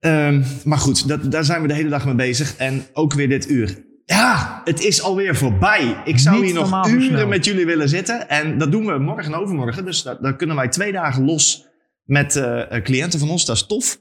Ehm, 0.01 0.43
maar 0.65 0.79
goed, 0.79 1.09
dat, 1.09 1.33
daar 1.33 1.45
zijn 1.45 1.63
we 1.63 1.69
de 1.69 1.75
hele 1.75 1.89
dag 1.89 2.05
mee 2.05 2.15
bezig. 2.15 2.57
En 2.57 2.87
ook 2.93 3.13
weer 3.13 3.29
dit 3.29 3.51
uur. 3.51 3.89
Ja, 4.05 4.61
het 4.65 4.85
is 4.85 5.03
alweer 5.03 5.37
voorbij. 5.37 6.01
Ik 6.05 6.19
zou 6.19 6.37
Niet 6.37 6.45
hier 6.45 6.55
nog 6.55 6.89
uren 6.89 7.03
snel. 7.03 7.27
met 7.27 7.45
jullie 7.45 7.67
willen 7.67 7.89
zitten. 7.89 8.29
En 8.29 8.59
dat 8.59 8.73
doen 8.73 8.87
we 8.87 8.99
morgen 8.99 9.33
en 9.33 9.39
overmorgen. 9.39 9.85
Dus 9.85 10.03
daar 10.03 10.37
kunnen 10.37 10.57
wij 10.57 10.69
twee 10.69 10.93
dagen 10.93 11.25
los 11.25 11.67
met 12.05 12.37
eh, 12.37 12.77
eh, 12.77 12.83
cliënten 12.83 13.19
van 13.19 13.31
ons. 13.31 13.45
Dat 13.45 13.57
is 13.57 13.67
tof. 13.67 13.99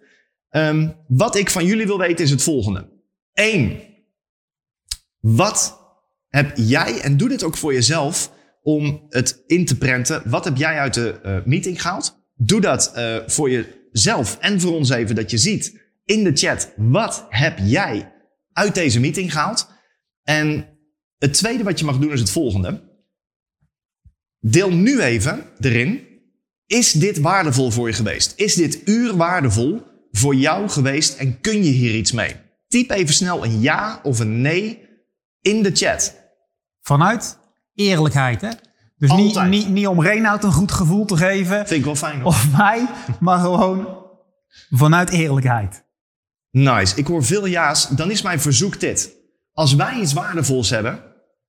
Ehm, 0.50 0.90
wat 1.08 1.36
ik 1.36 1.50
van 1.50 1.66
jullie 1.66 1.86
wil 1.86 1.98
weten 1.98 2.26
is 2.26 2.32
het 2.32 2.44
volgende. 2.44 2.90
Eén. 3.34 3.80
Wat 5.20 5.80
heb 6.28 6.52
jij, 6.56 7.00
en 7.02 7.18
doe 7.18 7.30
dit 7.30 7.44
ook 7.44 7.58
voor 7.58 7.74
jezelf, 7.74 8.32
om 8.62 9.06
het 9.10 9.44
in 9.48 9.66
te 9.66 9.78
prenten. 9.78 10.22
Wat 10.26 10.46
heb 10.46 10.58
jij 10.58 10.80
uit 10.80 10.94
de 10.94 11.20
eh, 11.24 11.38
meeting 11.46 11.82
gehaald? 11.82 12.18
Doe 12.36 12.62
dat 12.62 12.94
voor 13.28 13.50
jezelf 13.50 14.38
en 14.40 14.62
voor 14.62 14.74
ons 14.74 14.90
even, 14.90 15.16
dat 15.16 15.32
je 15.32 15.38
ziet 15.38 15.79
in 16.10 16.24
de 16.24 16.32
chat. 16.34 16.74
Wat 16.76 17.26
heb 17.30 17.58
jij 17.62 18.14
uit 18.54 18.76
deze 18.76 19.00
meeting 19.00 19.32
gehaald? 19.32 19.70
En 20.24 20.68
het 21.18 21.34
tweede 21.34 21.64
wat 21.64 21.80
je 21.80 21.86
mag 21.86 21.98
doen 21.98 22.12
is 22.12 22.20
het 22.20 22.30
volgende. 22.30 22.82
Deel 24.40 24.72
nu 24.72 25.02
even 25.02 25.46
erin. 25.60 26.08
Is 26.66 26.92
dit 26.92 27.20
waardevol 27.20 27.72
voor 27.72 27.88
je 27.88 27.94
geweest? 27.94 28.34
Is 28.36 28.54
dit 28.54 28.88
uur 28.88 29.16
waardevol 29.16 29.82
voor 30.12 30.36
jou 30.36 30.70
geweest 30.70 31.18
en 31.18 31.42
kun 31.42 31.64
je 31.64 31.72
hier 31.72 31.96
iets 31.96 32.12
mee? 32.12 32.36
Typ 32.68 32.90
even 32.92 33.14
snel 33.14 33.46
een 33.46 33.62
ja 33.62 34.00
of 34.04 34.20
een 34.20 34.42
nee 34.42 34.88
in 35.42 35.64
de 35.64 35.72
chat. 35.74 36.16
Vanuit 36.82 37.38
eerlijkheid, 37.74 38.42
hè? 38.42 38.50
Dus 38.98 39.12
niet, 39.12 39.44
niet, 39.44 39.70
niet 39.70 39.88
om 39.88 40.02
Reinoud 40.02 40.44
een 40.44 40.52
goed 40.52 40.72
gevoel 40.72 41.06
te 41.06 41.18
geven, 41.18 41.68
Vind 41.68 41.80
ik 41.80 41.86
wel 41.86 41.96
fijn 41.96 42.20
hoor. 42.20 42.28
of 42.28 42.58
mij, 42.58 42.86
maar 43.20 43.40
gewoon 43.40 44.06
vanuit 44.70 45.10
eerlijkheid. 45.10 45.88
Nice. 46.52 46.96
Ik 46.96 47.08
hoor 47.08 47.24
veel 47.24 47.48
ja's. 47.48 47.90
Dan 47.90 48.12
is 48.12 48.22
mijn 48.22 48.40
verzoek 48.40 48.80
dit. 48.80 49.18
Als 49.54 49.76
wij 49.76 50.00
iets 50.00 50.14
waardevols 50.14 50.70
hebben, 50.70 51.04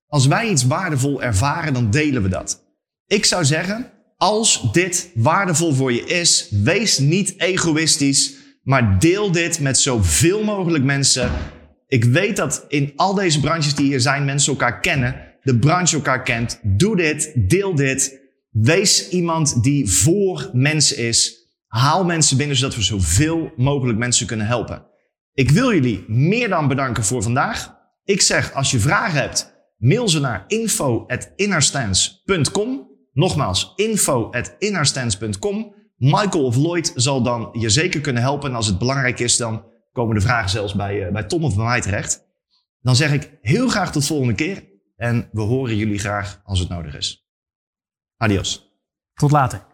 als 0.07 0.26
wij 0.26 0.48
iets 0.48 0.66
waardevol 0.66 1.22
ervaren, 1.22 1.72
dan 1.72 1.90
delen 1.90 2.22
we 2.22 2.28
dat. 2.28 2.64
Ik 3.07 3.24
zou 3.24 3.44
zeggen, 3.44 3.90
als 4.16 4.72
dit 4.72 5.11
waardevol 5.14 5.72
voor 5.72 5.92
je 5.92 6.05
is, 6.05 6.48
wees 6.51 6.98
niet 6.98 7.40
egoïstisch, 7.40 8.34
maar 8.62 8.98
deel 8.98 9.32
dit 9.32 9.61
met 9.61 9.78
zoveel 9.78 10.44
mogelijk 10.44 10.84
mensen. 10.84 11.30
Ik 11.86 12.05
weet 12.05 12.36
dat 12.36 12.64
in 12.68 12.92
al 12.96 13.14
deze 13.14 13.40
branches 13.40 13.74
die 13.74 13.86
hier 13.86 14.01
zijn, 14.01 14.24
mensen 14.24 14.53
elkaar 14.53 14.80
kennen, 14.80 15.16
de 15.42 15.59
branche 15.59 15.96
elkaar 15.96 16.22
kent. 16.22 16.61
Doe 16.62 16.96
dit, 16.96 17.32
deel 17.36 17.74
dit. 17.74 18.20
Wees 18.51 19.09
iemand 19.09 19.62
die 19.62 19.90
voor 19.90 20.51
mensen 20.53 20.96
is. 20.96 21.48
Haal 21.66 22.05
mensen 22.05 22.36
binnen 22.36 22.57
zodat 22.57 22.74
we 22.74 22.82
zoveel 22.82 23.53
mogelijk 23.57 23.98
mensen 23.98 24.26
kunnen 24.26 24.46
helpen. 24.46 24.89
Ik 25.33 25.51
wil 25.51 25.72
jullie 25.72 26.05
meer 26.09 26.49
dan 26.49 26.68
bedanken 26.68 27.05
voor 27.05 27.22
vandaag. 27.22 27.78
Ik 28.05 28.20
zeg, 28.20 28.53
als 28.53 28.70
je 28.70 28.78
vragen 28.78 29.20
hebt, 29.20 29.55
mail 29.76 30.09
ze 30.09 30.20
naar 30.20 30.45
info.innerstance.com. 30.47 32.89
Nogmaals, 33.12 33.72
info.innerstance.com. 33.76 35.74
Michael 35.97 36.45
of 36.45 36.57
Lloyd 36.57 36.93
zal 36.95 37.22
dan 37.22 37.49
je 37.53 37.68
zeker 37.68 38.01
kunnen 38.01 38.22
helpen. 38.22 38.51
En 38.51 38.57
als 38.57 38.66
het 38.66 38.78
belangrijk 38.78 39.18
is, 39.18 39.37
dan 39.37 39.64
komen 39.93 40.14
de 40.14 40.20
vragen 40.20 40.51
zelfs 40.51 40.74
bij, 40.74 41.07
eh, 41.07 41.12
bij 41.12 41.24
Tom 41.24 41.45
of 41.45 41.57
bij 41.57 41.64
mij 41.64 41.81
terecht. 41.81 42.28
Dan 42.81 42.97
zeg 42.97 43.12
ik 43.12 43.39
heel 43.41 43.68
graag 43.68 43.93
tot 43.93 44.07
volgende 44.07 44.35
keer. 44.35 44.68
En 44.97 45.28
we 45.33 45.41
horen 45.41 45.76
jullie 45.76 45.99
graag 45.99 46.41
als 46.45 46.59
het 46.59 46.68
nodig 46.68 46.97
is. 46.97 47.28
Adios. 48.16 48.74
Tot 49.14 49.31
later. 49.31 49.70